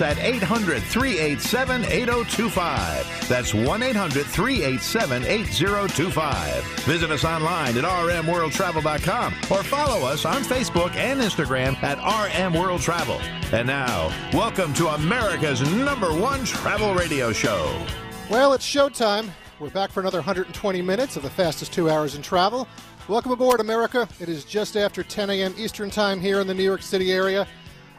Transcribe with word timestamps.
At 0.00 0.18
800 0.18 0.82
387 0.82 1.84
8025. 1.84 3.28
That's 3.28 3.54
1 3.54 3.82
800 3.82 4.26
387 4.26 5.24
8025. 5.24 6.64
Visit 6.84 7.10
us 7.10 7.24
online 7.24 7.76
at 7.76 7.84
rmworldtravel.com 7.84 9.34
or 9.50 9.62
follow 9.62 10.06
us 10.06 10.24
on 10.24 10.42
Facebook 10.42 10.94
and 10.96 11.20
Instagram 11.20 11.80
at 11.82 11.98
RM 11.98 12.54
World 12.54 12.80
Travel. 12.80 13.20
And 13.52 13.66
now, 13.66 14.08
welcome 14.32 14.72
to 14.74 14.88
America's 14.88 15.60
number 15.74 16.12
one 16.14 16.44
travel 16.44 16.94
radio 16.94 17.32
show. 17.32 17.86
Well, 18.28 18.52
it's 18.52 18.66
showtime. 18.66 19.30
We're 19.58 19.70
back 19.70 19.90
for 19.90 20.00
another 20.00 20.18
120 20.18 20.80
minutes 20.80 21.16
of 21.16 21.22
the 21.22 21.30
fastest 21.30 21.72
two 21.72 21.90
hours 21.90 22.14
in 22.14 22.22
travel. 22.22 22.66
Welcome 23.08 23.32
aboard, 23.32 23.60
America. 23.60 24.08
It 24.20 24.28
is 24.28 24.44
just 24.44 24.76
after 24.76 25.02
10 25.02 25.30
a.m. 25.30 25.54
Eastern 25.58 25.90
Time 25.90 26.20
here 26.20 26.40
in 26.40 26.46
the 26.46 26.54
New 26.54 26.62
York 26.62 26.80
City 26.80 27.12
area, 27.12 27.46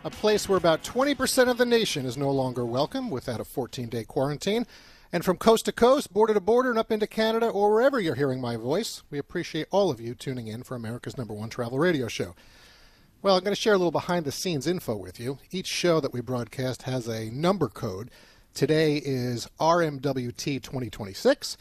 a 0.03 0.09
place 0.09 0.49
where 0.49 0.57
about 0.57 0.83
20% 0.83 1.49
of 1.49 1.57
the 1.57 1.66
nation 1.66 2.05
is 2.05 2.17
no 2.17 2.31
longer 2.31 2.66
welcome 2.66 3.09
without 3.11 3.39
a 3.39 3.45
14 3.45 3.88
day 3.88 4.03
quarantine. 4.03 4.66
And 5.13 5.23
from 5.23 5.38
coast 5.38 5.66
to 5.66 5.71
coast, 5.71 6.13
border 6.13 6.33
to 6.33 6.39
border, 6.39 6.69
and 6.69 6.80
up 6.80 6.91
into 6.91 7.05
Canada, 7.05 7.47
or 7.47 7.71
wherever 7.71 7.99
you're 7.99 8.16
hearing 8.16 8.39
my 8.39 8.55
voice, 8.55 9.03
we 9.11 9.19
appreciate 9.19 9.67
all 9.69 9.91
of 9.91 9.99
you 9.99 10.16
tuning 10.16 10.47
in 10.47 10.63
for 10.63 10.75
America's 10.75 11.17
number 11.17 11.33
one 11.33 11.49
travel 11.49 11.77
radio 11.77 12.08
show. 12.08 12.33
Well, 13.21 13.35
I'm 13.35 13.43
going 13.43 13.53
to 13.53 13.61
share 13.61 13.73
a 13.73 13.77
little 13.77 13.91
behind 13.91 14.25
the 14.25 14.31
scenes 14.31 14.66
info 14.66 14.95
with 14.95 15.19
you. 15.19 15.38
Each 15.52 15.67
show 15.67 15.99
that 15.99 16.13
we 16.13 16.21
broadcast 16.21 16.83
has 16.83 17.08
a 17.08 17.30
number 17.30 17.67
code. 17.67 18.09
Today 18.53 19.02
is 19.03 19.47
RMWT 19.59 20.63
2026, 20.63 21.58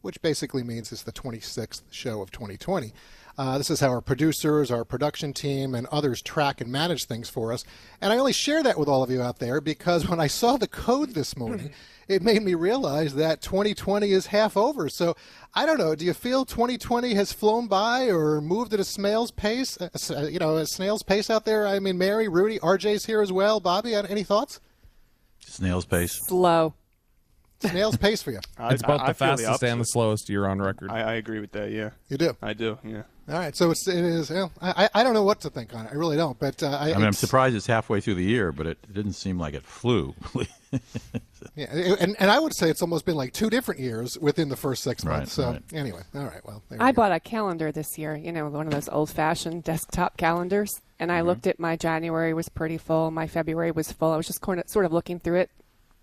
which 0.00 0.22
basically 0.22 0.62
means 0.62 0.92
it's 0.92 1.02
the 1.02 1.12
26th 1.12 1.82
show 1.90 2.22
of 2.22 2.30
2020. 2.30 2.94
Uh, 3.38 3.56
this 3.58 3.70
is 3.70 3.80
how 3.80 3.88
our 3.88 4.00
producers, 4.02 4.70
our 4.70 4.84
production 4.84 5.32
team, 5.32 5.74
and 5.74 5.86
others 5.88 6.20
track 6.20 6.60
and 6.60 6.70
manage 6.70 7.04
things 7.06 7.28
for 7.30 7.52
us. 7.52 7.64
And 8.00 8.12
I 8.12 8.18
only 8.18 8.32
share 8.32 8.62
that 8.62 8.78
with 8.78 8.88
all 8.88 9.02
of 9.02 9.10
you 9.10 9.22
out 9.22 9.38
there 9.38 9.60
because 9.60 10.06
when 10.08 10.20
I 10.20 10.26
saw 10.26 10.56
the 10.56 10.68
code 10.68 11.14
this 11.14 11.36
morning, 11.36 11.70
it 12.08 12.22
made 12.22 12.42
me 12.42 12.54
realize 12.54 13.14
that 13.14 13.40
2020 13.40 14.12
is 14.12 14.26
half 14.26 14.56
over. 14.56 14.88
So 14.90 15.16
I 15.54 15.64
don't 15.64 15.78
know. 15.78 15.94
Do 15.94 16.04
you 16.04 16.12
feel 16.12 16.44
2020 16.44 17.14
has 17.14 17.32
flown 17.32 17.68
by 17.68 18.10
or 18.10 18.40
moved 18.42 18.74
at 18.74 18.80
a 18.80 18.84
snail's 18.84 19.30
pace? 19.30 19.78
Uh, 19.80 19.88
uh, 20.14 20.26
you 20.26 20.38
know, 20.38 20.56
a 20.58 20.66
snail's 20.66 21.02
pace 21.02 21.30
out 21.30 21.44
there. 21.46 21.66
I 21.66 21.78
mean, 21.78 21.96
Mary, 21.96 22.28
Rudy, 22.28 22.58
RJ's 22.58 23.06
here 23.06 23.22
as 23.22 23.32
well. 23.32 23.60
Bobby, 23.60 23.94
uh, 23.96 24.02
any 24.02 24.24
thoughts? 24.24 24.60
Snail's 25.40 25.84
pace. 25.86 26.12
Slow. 26.12 26.74
Snail's 27.60 27.96
pace 27.96 28.22
for 28.22 28.32
you. 28.32 28.40
I- 28.58 28.74
It's 28.74 28.82
about 28.82 29.00
I- 29.00 29.04
the 29.04 29.10
I 29.10 29.12
feel 29.14 29.28
fastest 29.28 29.62
and 29.62 29.70
the 29.70 29.74
opposite. 29.78 29.92
slowest 29.92 30.28
year 30.28 30.46
on 30.46 30.60
record. 30.60 30.90
I, 30.90 31.00
I 31.00 31.12
agree 31.14 31.40
with 31.40 31.52
that. 31.52 31.70
Yeah, 31.70 31.90
You 32.08 32.18
do. 32.18 32.36
I 32.42 32.52
do. 32.52 32.78
Yeah. 32.84 33.02
All 33.28 33.34
right. 33.34 33.54
So 33.54 33.70
it's 33.70 33.86
it 33.86 34.04
is. 34.04 34.30
You 34.30 34.36
know, 34.36 34.50
I 34.60 34.84
I 34.84 35.00
I 35.00 35.02
don't 35.02 35.14
know 35.14 35.22
what 35.22 35.40
to 35.42 35.50
think 35.50 35.74
on 35.74 35.86
it. 35.86 35.92
I 35.92 35.94
really 35.94 36.16
don't. 36.16 36.38
But 36.38 36.62
uh, 36.62 36.70
I, 36.70 36.90
I 36.90 36.94
mean, 36.94 37.04
I'm 37.04 37.12
surprised 37.12 37.54
it's 37.54 37.66
halfway 37.66 38.00
through 38.00 38.16
the 38.16 38.24
year, 38.24 38.52
but 38.52 38.66
it, 38.66 38.78
it 38.82 38.94
didn't 38.94 39.12
seem 39.14 39.38
like 39.38 39.54
it 39.54 39.62
flew. 39.62 40.14
Yeah, 41.54 41.66
and 42.00 42.16
and 42.18 42.30
I 42.30 42.38
would 42.38 42.54
say 42.54 42.70
it's 42.70 42.82
almost 42.82 43.04
been 43.04 43.16
like 43.16 43.32
two 43.32 43.50
different 43.50 43.80
years 43.80 44.16
within 44.18 44.48
the 44.48 44.56
first 44.56 44.82
six 44.82 45.04
months. 45.04 45.36
Right, 45.36 45.44
months. 45.46 45.64
So 45.72 45.74
right. 45.74 45.80
anyway, 45.80 46.00
all 46.14 46.24
right. 46.24 46.40
Well, 46.44 46.62
there 46.68 46.78
we 46.78 46.84
I 46.84 46.92
go. 46.92 46.96
bought 46.96 47.12
a 47.12 47.20
calendar 47.20 47.70
this 47.72 47.98
year, 47.98 48.16
you 48.16 48.32
know, 48.32 48.48
one 48.48 48.66
of 48.66 48.72
those 48.72 48.88
old 48.88 49.10
fashioned 49.10 49.64
desktop 49.64 50.16
calendars. 50.16 50.80
And 50.98 51.10
I 51.10 51.20
looked 51.22 51.46
at 51.46 51.58
my 51.58 51.76
January 51.76 52.32
was 52.32 52.48
pretty 52.48 52.78
full. 52.78 53.10
My 53.10 53.26
February 53.26 53.72
was 53.72 53.90
full. 53.92 54.12
I 54.12 54.16
was 54.16 54.26
just 54.26 54.42
sort 54.44 54.86
of 54.86 54.92
looking 54.92 55.18
through 55.18 55.40
it, 55.40 55.50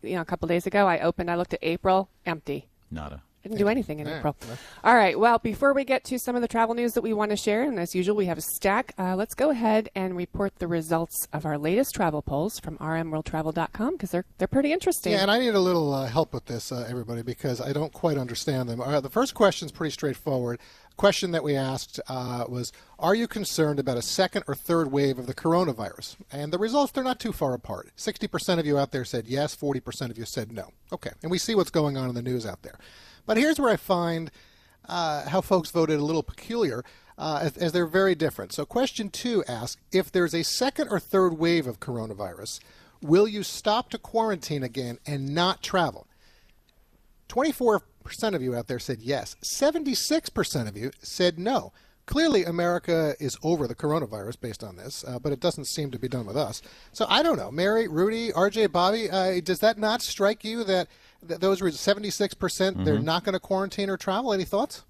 you 0.04 0.16
know, 0.16 0.22
a 0.22 0.26
couple 0.26 0.48
days 0.48 0.68
ago. 0.68 0.88
I 0.88 1.00
opened, 1.00 1.32
I 1.32 1.36
looked 1.36 1.54
at 1.54 1.60
April, 1.64 2.10
empty. 2.26 2.68
Nada. 2.92 3.24
Didn't 3.44 3.58
do 3.58 3.70
anything 3.70 4.00
in 4.00 4.08
Yeah, 4.08 4.18
April. 4.18 4.36
All 4.84 4.96
right. 4.96 5.18
Well, 5.18 5.40
before 5.40 5.74
we 5.74 5.86
get 5.86 6.04
to 6.06 6.20
some 6.20 6.36
of 6.36 6.42
the 6.42 6.48
travel 6.48 6.76
news 6.76 6.94
that 6.94 7.02
we 7.02 7.14
want 7.14 7.32
to 7.32 7.38
share, 7.38 7.64
and 7.64 7.80
as 7.80 7.96
usual, 7.96 8.16
we 8.16 8.26
have 8.26 8.38
a 8.38 8.42
stack, 8.42 8.94
uh, 9.00 9.16
let's 9.16 9.34
go 9.34 9.50
ahead 9.50 9.90
and 9.96 10.18
report 10.18 10.58
the 10.60 10.68
results 10.68 11.28
of 11.32 11.46
our 11.46 11.58
latest 11.58 11.96
travel 11.96 12.22
polls 12.22 12.60
from 12.60 12.78
rmworldtravel.com 12.78 13.94
because 13.94 14.12
they're, 14.12 14.26
they're 14.38 14.48
pretty 14.48 14.74
interesting. 14.74 15.14
Yeah, 15.14 15.22
and 15.22 15.32
I 15.32 15.40
need 15.40 15.56
a 15.56 15.60
little 15.60 15.94
uh, 15.94 16.08
help 16.08 16.34
with 16.34 16.46
this, 16.46 16.72
uh, 16.72 16.86
everybody, 16.90 17.22
because 17.22 17.62
I 17.62 17.72
don't 17.72 17.94
quite 17.94 18.18
understand 18.18 18.68
them. 18.68 18.82
Uh, 18.82 19.00
the 19.00 19.10
first 19.10 19.34
question 19.34 19.68
is 19.68 19.72
pretty 19.72 19.92
straightforward. 19.92 20.60
Question 20.98 21.32
that 21.32 21.46
we 21.46 21.56
asked 21.56 22.02
uh, 22.10 22.44
was, 22.50 22.74
"Are 23.00 23.16
you 23.16 23.26
concerned 23.26 23.80
about 23.80 23.96
a 23.96 24.02
second 24.02 24.44
or 24.48 24.54
third 24.54 24.92
wave 24.92 25.18
of 25.18 25.28
the 25.28 25.34
coronavirus?" 25.34 26.18
And 26.30 26.52
the 26.52 26.58
results 26.58 26.92
they're 26.92 27.06
not 27.06 27.22
too 27.22 27.32
far 27.32 27.54
apart. 27.54 27.92
Sixty 27.96 28.28
percent 28.28 28.60
of 28.60 28.66
you 28.66 28.78
out 28.78 28.92
there 28.92 29.06
said 29.06 29.26
yes. 29.26 29.56
Forty 29.56 29.80
percent 29.80 30.12
of 30.12 30.18
you 30.18 30.26
said 30.26 30.52
no. 30.52 30.74
Okay, 30.92 31.12
and 31.22 31.32
we 31.32 31.38
see 31.38 31.56
what's 31.56 31.70
going 31.70 31.96
on 31.96 32.10
in 32.10 32.16
the 32.16 32.22
news 32.22 32.46
out 32.46 32.64
there. 32.64 32.78
But 33.26 33.38
here's 33.38 33.60
where 33.60 33.72
I 33.72 33.78
find 33.78 34.32
uh, 34.88 35.30
how 35.30 35.42
folks 35.42 35.72
voted 35.72 36.00
a 36.00 36.04
little 36.04 36.24
peculiar, 36.24 36.84
uh, 37.18 37.40
as, 37.44 37.58
as 37.58 37.72
they're 37.72 37.86
very 37.86 38.16
different. 38.16 38.54
So, 38.54 38.66
question 38.66 39.10
two 39.10 39.44
asks 39.48 39.82
if 39.92 40.12
there's 40.12 40.34
a 40.34 40.44
second 40.44 40.90
or 40.90 41.00
third 41.00 41.38
wave 41.38 41.68
of 41.68 41.80
coronavirus, 41.80 42.60
will 43.02 43.28
you 43.28 43.44
stop 43.44 43.90
to 43.92 43.98
quarantine 43.98 44.64
again 44.64 44.98
and 45.06 45.34
not 45.34 45.62
travel? 45.62 46.08
24% 47.30 47.82
of 48.34 48.42
you 48.42 48.56
out 48.56 48.68
there 48.68 48.80
said 48.80 49.02
yes. 49.02 49.36
76% 49.44 50.68
of 50.68 50.76
you 50.76 50.92
said 51.02 51.38
no. 51.38 51.72
Clearly, 52.08 52.44
America 52.44 53.14
is 53.20 53.38
over 53.44 53.68
the 53.68 53.76
coronavirus 53.76 54.42
based 54.42 54.64
on 54.64 54.78
this, 54.78 55.06
uh, 55.08 55.20
but 55.20 55.32
it 55.32 55.40
doesn't 55.40 55.68
seem 55.68 55.92
to 55.92 56.00
be 56.00 56.08
done 56.08 56.26
with 56.26 56.36
us. 56.36 56.60
So 56.92 57.06
I 57.08 57.22
don't 57.22 57.38
know. 57.38 57.52
Mary, 57.52 57.88
Rudy, 57.88 58.32
RJ, 58.32 58.72
Bobby, 58.72 59.12
uh, 59.12 59.40
does 59.42 59.60
that 59.60 59.78
not 59.78 60.02
strike 60.02 60.44
you 60.44 60.64
that, 60.64 60.88
that 61.24 61.42
those 61.42 61.62
were 61.62 61.70
76% 61.70 62.86
they're 62.86 63.00
not 63.00 63.24
going 63.24 63.34
to 63.34 63.40
quarantine 63.40 63.90
or 63.90 63.98
travel? 63.98 64.34
Any 64.34 64.46
thoughts? 64.46 64.84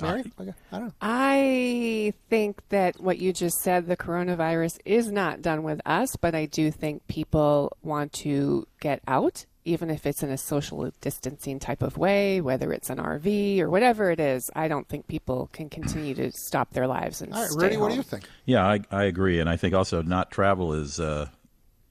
Mary? 0.00 0.24
Okay. 0.40 0.52
I 0.70 0.78
don't 0.78 0.86
know. 0.86 0.94
I 1.02 2.14
think 2.30 2.62
that 2.70 3.00
what 3.00 3.18
you 3.18 3.32
just 3.32 3.60
said, 3.60 3.86
the 3.86 3.96
coronavirus 3.96 4.78
is 4.84 5.10
not 5.12 5.42
done 5.42 5.62
with 5.62 5.80
us, 5.84 6.16
but 6.16 6.34
I 6.34 6.46
do 6.46 6.70
think 6.70 7.06
people 7.08 7.76
want 7.82 8.12
to 8.14 8.66
get 8.80 9.02
out, 9.06 9.44
even 9.64 9.90
if 9.90 10.06
it's 10.06 10.22
in 10.22 10.30
a 10.30 10.38
social 10.38 10.90
distancing 11.02 11.58
type 11.58 11.82
of 11.82 11.98
way, 11.98 12.40
whether 12.40 12.72
it's 12.72 12.88
an 12.88 12.98
RV 12.98 13.60
or 13.60 13.68
whatever 13.68 14.10
it 14.10 14.18
is. 14.18 14.50
I 14.56 14.68
don't 14.68 14.88
think 14.88 15.08
people 15.08 15.50
can 15.52 15.68
continue 15.68 16.14
to 16.14 16.32
stop 16.32 16.72
their 16.72 16.86
lives 16.86 17.20
and 17.20 17.34
All 17.34 17.42
right, 17.42 17.50
stay 17.50 17.64
Rudy, 17.66 17.76
what 17.76 17.90
do 17.90 17.96
you 17.96 18.02
think? 18.02 18.24
Yeah, 18.46 18.66
I, 18.66 18.80
I 18.90 19.04
agree, 19.04 19.40
and 19.40 19.48
I 19.48 19.56
think 19.56 19.74
also 19.74 20.02
not 20.02 20.30
travel 20.30 20.72
is 20.72 20.98
uh, 21.00 21.28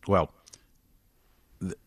well. 0.08 0.32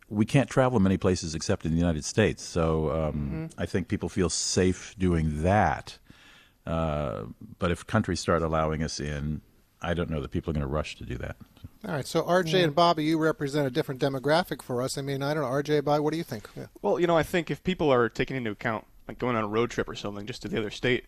Th- 0.09 0.17
We 0.17 0.25
can't 0.25 0.49
travel 0.49 0.81
many 0.81 0.97
places 0.97 1.35
except 1.35 1.65
in 1.65 1.73
the 1.73 1.79
United 1.79 2.05
States, 2.05 2.43
so 2.43 2.91
um, 2.91 3.51
I 3.59 3.67
think 3.67 3.89
people 3.89 4.09
feel 4.09 4.29
safe 4.31 4.95
doing 4.99 5.43
that. 5.43 5.99
Uh, 6.67 7.25
but 7.59 7.71
if 7.71 7.87
countries 7.87 8.21
start 8.21 8.43
allowing 8.43 8.83
us 8.83 8.99
in, 9.01 9.43
I 9.83 9.93
don't 9.93 10.09
know 10.09 10.21
that 10.23 10.31
people 10.31 10.51
are 10.51 10.55
going 10.55 10.67
to 10.67 10.73
rush 10.73 10.97
to 10.97 11.05
do 11.05 11.17
that. 11.19 11.37
All 11.87 11.93
right, 11.93 12.07
so 12.07 12.23
RJ 12.23 12.65
and 12.65 12.75
Bobby, 12.75 13.05
you 13.05 13.19
represent 13.19 13.67
a 13.67 13.71
different 13.71 14.01
demographic 14.01 14.63
for 14.63 14.81
us. 14.81 14.97
I 14.97 15.03
mean, 15.03 15.23
I 15.23 15.35
don't 15.35 15.43
know. 15.43 15.51
RJ, 15.51 15.85
Bobby, 15.85 16.01
what 16.01 16.13
do 16.13 16.17
you 16.17 16.25
think? 16.25 16.49
Yeah. 16.57 16.67
Well, 16.81 16.99
you 16.99 17.07
know, 17.07 17.17
I 17.19 17.23
think 17.23 17.51
if 17.51 17.63
people 17.63 17.93
are 17.93 18.09
taking 18.09 18.37
into 18.37 18.51
account 18.51 18.87
like 19.07 19.19
going 19.19 19.37
on 19.37 19.45
a 19.45 19.49
road 19.49 19.71
trip 19.71 19.87
or 19.89 19.95
something 19.95 20.25
just 20.25 20.41
to 20.43 20.49
the 20.49 20.57
other 20.59 20.71
state, 20.71 21.05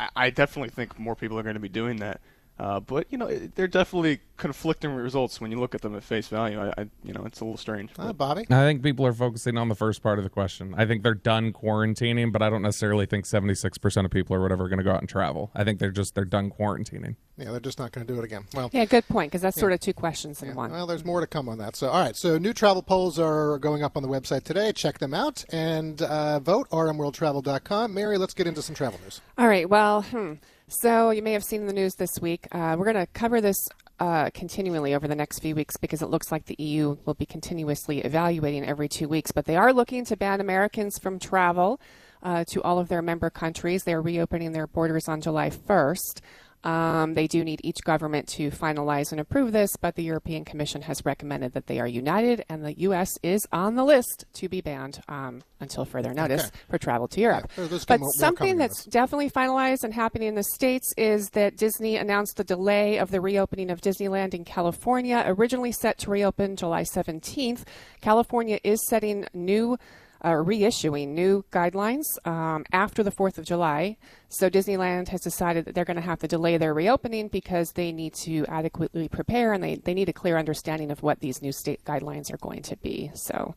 I, 0.00 0.08
I 0.16 0.30
definitely 0.30 0.70
think 0.70 0.98
more 0.98 1.14
people 1.14 1.38
are 1.38 1.42
going 1.42 1.54
to 1.54 1.60
be 1.60 1.68
doing 1.68 1.96
that. 1.98 2.22
Uh, 2.58 2.78
but 2.78 3.06
you 3.10 3.18
know, 3.18 3.26
it, 3.26 3.56
they're 3.56 3.66
definitely 3.66 4.20
conflicting 4.36 4.90
results 4.92 5.40
when 5.40 5.50
you 5.50 5.58
look 5.58 5.74
at 5.74 5.82
them 5.82 5.94
at 5.96 6.04
face 6.04 6.28
value. 6.28 6.60
I, 6.60 6.72
I 6.78 6.86
you 7.02 7.12
know, 7.12 7.24
it's 7.24 7.40
a 7.40 7.44
little 7.44 7.58
strange. 7.58 7.90
Uh, 7.98 8.12
Bobby? 8.12 8.46
I 8.48 8.64
think 8.64 8.82
people 8.82 9.04
are 9.06 9.12
focusing 9.12 9.56
on 9.58 9.68
the 9.68 9.74
first 9.74 10.02
part 10.02 10.18
of 10.18 10.24
the 10.24 10.30
question. 10.30 10.74
I 10.76 10.86
think 10.86 11.02
they're 11.02 11.14
done 11.14 11.52
quarantining, 11.52 12.32
but 12.32 12.42
I 12.42 12.50
don't 12.50 12.62
necessarily 12.62 13.06
think 13.06 13.24
76% 13.24 14.04
of 14.04 14.10
people 14.10 14.36
or 14.36 14.40
whatever 14.40 14.64
are 14.64 14.68
going 14.68 14.78
to 14.78 14.84
go 14.84 14.92
out 14.92 15.00
and 15.00 15.08
travel. 15.08 15.50
I 15.54 15.64
think 15.64 15.80
they're 15.80 15.90
just 15.90 16.14
they're 16.14 16.24
done 16.24 16.50
quarantining. 16.50 17.16
Yeah, 17.36 17.50
they're 17.50 17.60
just 17.60 17.80
not 17.80 17.90
going 17.90 18.06
to 18.06 18.12
do 18.12 18.20
it 18.20 18.24
again. 18.24 18.44
Well, 18.54 18.70
Yeah, 18.72 18.84
good 18.84 19.08
point, 19.08 19.32
because 19.32 19.42
that's 19.42 19.58
sort 19.58 19.72
of 19.72 19.80
two 19.80 19.92
questions 19.92 20.40
in 20.40 20.54
one. 20.54 20.70
Well, 20.70 20.86
there's 20.86 21.04
more 21.04 21.20
to 21.20 21.26
come 21.26 21.48
on 21.48 21.58
that. 21.58 21.74
So, 21.74 21.88
all 21.88 22.00
right. 22.00 22.14
So, 22.14 22.38
new 22.38 22.52
travel 22.52 22.82
polls 22.82 23.18
are 23.18 23.58
going 23.58 23.82
up 23.82 23.96
on 23.96 24.04
the 24.04 24.08
website 24.08 24.44
today. 24.44 24.70
Check 24.72 24.98
them 24.98 25.12
out 25.12 25.44
and 25.50 26.00
uh, 26.00 26.38
vote. 26.38 26.70
rmworldtravel.com. 26.70 27.92
Mary, 27.92 28.18
let's 28.18 28.34
get 28.34 28.46
into 28.46 28.62
some 28.62 28.76
travel 28.76 29.00
news. 29.02 29.20
All 29.36 29.48
right. 29.48 29.68
Well, 29.68 30.02
hmm. 30.02 30.34
So 30.68 31.10
you 31.10 31.22
may 31.22 31.32
have 31.32 31.44
seen 31.44 31.66
the 31.66 31.72
news 31.72 31.94
this 31.96 32.20
week. 32.20 32.48
Uh, 32.52 32.76
we're 32.78 32.90
going 32.90 33.06
to 33.06 33.12
cover 33.12 33.40
this 33.40 33.68
uh, 34.00 34.30
continually 34.30 34.94
over 34.94 35.06
the 35.06 35.14
next 35.14 35.40
few 35.40 35.54
weeks 35.54 35.76
because 35.76 36.02
it 36.02 36.10
looks 36.10 36.32
like 36.32 36.46
the 36.46 36.56
EU 36.58 36.96
will 37.04 37.14
be 37.14 37.26
continuously 37.26 38.00
evaluating 38.00 38.64
every 38.64 38.88
two 38.88 39.08
weeks. 39.08 39.30
But 39.30 39.44
they 39.44 39.56
are 39.56 39.72
looking 39.72 40.04
to 40.06 40.16
ban 40.16 40.40
Americans 40.40 40.98
from 40.98 41.18
travel 41.18 41.80
uh, 42.22 42.44
to 42.48 42.62
all 42.62 42.78
of 42.78 42.88
their 42.88 43.02
member 43.02 43.30
countries. 43.30 43.84
They're 43.84 44.02
reopening 44.02 44.52
their 44.52 44.66
borders 44.66 45.08
on 45.08 45.20
July 45.20 45.50
1st. 45.50 46.20
Um, 46.64 47.12
they 47.12 47.26
do 47.26 47.44
need 47.44 47.60
each 47.62 47.84
government 47.84 48.26
to 48.30 48.50
finalize 48.50 49.12
and 49.12 49.20
approve 49.20 49.52
this, 49.52 49.76
but 49.76 49.96
the 49.96 50.02
European 50.02 50.46
Commission 50.46 50.80
has 50.82 51.04
recommended 51.04 51.52
that 51.52 51.66
they 51.66 51.78
are 51.78 51.86
united, 51.86 52.42
and 52.48 52.64
the 52.64 52.72
U.S. 52.80 53.18
is 53.22 53.46
on 53.52 53.74
the 53.76 53.84
list 53.84 54.24
to 54.34 54.48
be 54.48 54.62
banned 54.62 55.00
um, 55.06 55.42
until 55.60 55.84
further 55.84 56.14
notice 56.14 56.46
Okay. 56.46 56.56
for 56.70 56.78
travel 56.78 57.06
to 57.08 57.20
Europe. 57.20 57.50
Yeah, 57.58 57.66
but 57.86 58.00
more- 58.00 58.06
more 58.06 58.12
something 58.12 58.36
coming, 58.38 58.56
that's 58.58 58.86
definitely 58.86 59.30
finalized 59.30 59.84
and 59.84 59.92
happening 59.92 60.28
in 60.28 60.34
the 60.36 60.42
States 60.42 60.92
is 60.96 61.28
that 61.30 61.56
Disney 61.58 61.96
announced 61.96 62.38
the 62.38 62.44
delay 62.44 62.96
of 62.98 63.10
the 63.10 63.20
reopening 63.20 63.70
of 63.70 63.82
Disneyland 63.82 64.32
in 64.32 64.44
California, 64.44 65.22
originally 65.26 65.72
set 65.72 65.98
to 65.98 66.10
reopen 66.10 66.56
July 66.56 66.82
17th. 66.82 67.64
California 68.00 68.58
is 68.64 68.80
setting 68.88 69.26
new 69.34 69.76
uh, 70.24 70.30
reissuing 70.30 71.08
new 71.08 71.44
guidelines 71.52 72.04
um, 72.26 72.64
after 72.72 73.02
the 73.02 73.12
4th 73.12 73.36
of 73.38 73.44
July. 73.44 73.96
So 74.28 74.48
Disneyland 74.50 75.08
has 75.08 75.20
decided 75.20 75.66
that 75.66 75.74
they're 75.74 75.84
going 75.84 75.96
to 75.96 76.02
have 76.02 76.18
to 76.20 76.26
delay 76.28 76.56
their 76.56 76.72
reopening 76.74 77.28
because 77.28 77.72
they 77.72 77.92
need 77.92 78.14
to 78.14 78.44
adequately 78.48 79.06
prepare 79.08 79.52
and 79.52 79.62
they, 79.62 79.76
they 79.76 79.94
need 79.94 80.08
a 80.08 80.12
clear 80.14 80.38
understanding 80.38 80.90
of 80.90 81.02
what 81.02 81.20
these 81.20 81.42
new 81.42 81.52
state 81.52 81.84
guidelines 81.84 82.32
are 82.32 82.38
going 82.38 82.62
to 82.62 82.76
be. 82.78 83.10
So, 83.14 83.54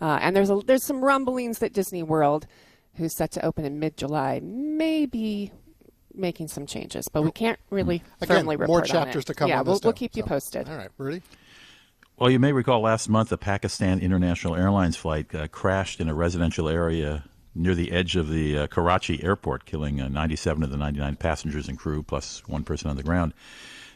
uh, 0.00 0.18
and 0.22 0.34
there's 0.36 0.50
a, 0.50 0.60
there's 0.64 0.84
some 0.84 1.04
rumblings 1.04 1.58
that 1.58 1.72
Disney 1.72 2.02
World, 2.04 2.46
who's 2.94 3.14
set 3.14 3.32
to 3.32 3.44
open 3.44 3.64
in 3.64 3.80
mid-July, 3.80 4.40
may 4.42 5.06
be 5.06 5.50
making 6.14 6.46
some 6.46 6.64
changes, 6.64 7.08
but 7.08 7.22
we 7.22 7.32
can't 7.32 7.58
really 7.70 8.04
Again, 8.20 8.36
firmly 8.38 8.54
report 8.54 8.68
more 8.68 8.80
on 8.82 8.86
chapters 9.06 9.24
it. 9.24 9.26
to 9.26 9.34
come 9.34 9.48
Yeah, 9.48 9.58
on 9.60 9.66
we'll, 9.66 9.74
this. 9.74 9.82
we'll 9.82 9.92
keep 9.92 10.14
you 10.16 10.22
posted. 10.22 10.68
All 10.68 10.76
right, 10.76 10.90
Rudy. 10.96 11.22
Well, 12.16 12.30
you 12.30 12.38
may 12.38 12.52
recall 12.52 12.80
last 12.80 13.08
month 13.08 13.32
a 13.32 13.36
Pakistan 13.36 13.98
International 13.98 14.54
Airlines 14.54 14.96
flight 14.96 15.34
uh, 15.34 15.48
crashed 15.48 16.00
in 16.00 16.08
a 16.08 16.14
residential 16.14 16.68
area 16.68 17.24
near 17.56 17.74
the 17.74 17.90
edge 17.90 18.14
of 18.14 18.28
the 18.28 18.56
uh, 18.56 18.66
Karachi 18.68 19.20
airport, 19.24 19.64
killing 19.64 20.00
uh, 20.00 20.06
97 20.06 20.62
of 20.62 20.70
the 20.70 20.76
99 20.76 21.16
passengers 21.16 21.68
and 21.68 21.76
crew, 21.76 22.04
plus 22.04 22.46
one 22.46 22.62
person 22.62 22.88
on 22.88 22.96
the 22.96 23.02
ground. 23.02 23.34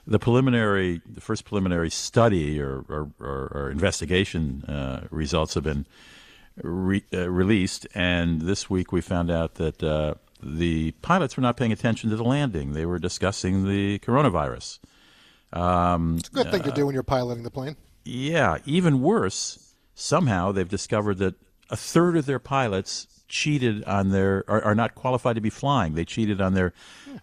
The 0.04 0.18
preliminary, 0.18 1.00
the 1.08 1.20
first 1.20 1.44
preliminary 1.44 1.90
study 1.90 2.60
or, 2.60 2.84
or, 2.88 3.08
or, 3.20 3.52
or 3.54 3.70
investigation 3.70 4.64
uh, 4.64 5.06
results 5.12 5.54
have 5.54 5.62
been 5.62 5.86
re- 6.60 7.04
uh, 7.14 7.30
released, 7.30 7.86
and 7.94 8.40
this 8.40 8.68
week 8.68 8.90
we 8.90 9.00
found 9.00 9.30
out 9.30 9.54
that 9.56 9.80
uh, 9.80 10.14
the 10.42 10.90
pilots 11.02 11.36
were 11.36 11.42
not 11.42 11.56
paying 11.56 11.70
attention 11.70 12.10
to 12.10 12.16
the 12.16 12.24
landing. 12.24 12.72
They 12.72 12.84
were 12.84 12.98
discussing 12.98 13.68
the 13.68 14.00
coronavirus. 14.00 14.80
It's 16.18 16.28
a 16.30 16.32
good 16.32 16.50
thing 16.50 16.62
to 16.64 16.72
do 16.72 16.84
when 16.84 16.94
you're 16.94 17.04
piloting 17.04 17.44
the 17.44 17.50
plane. 17.50 17.76
Yeah, 18.08 18.58
even 18.64 19.02
worse, 19.02 19.74
somehow 19.94 20.50
they've 20.50 20.68
discovered 20.68 21.18
that 21.18 21.34
a 21.68 21.76
third 21.76 22.16
of 22.16 22.24
their 22.24 22.38
pilots 22.38 23.06
cheated 23.28 23.84
on 23.84 24.08
their 24.08 24.44
are, 24.48 24.62
are 24.64 24.74
not 24.74 24.94
qualified 24.94 25.34
to 25.34 25.42
be 25.42 25.50
flying. 25.50 25.94
They 25.94 26.06
cheated 26.06 26.40
on 26.40 26.54
their 26.54 26.72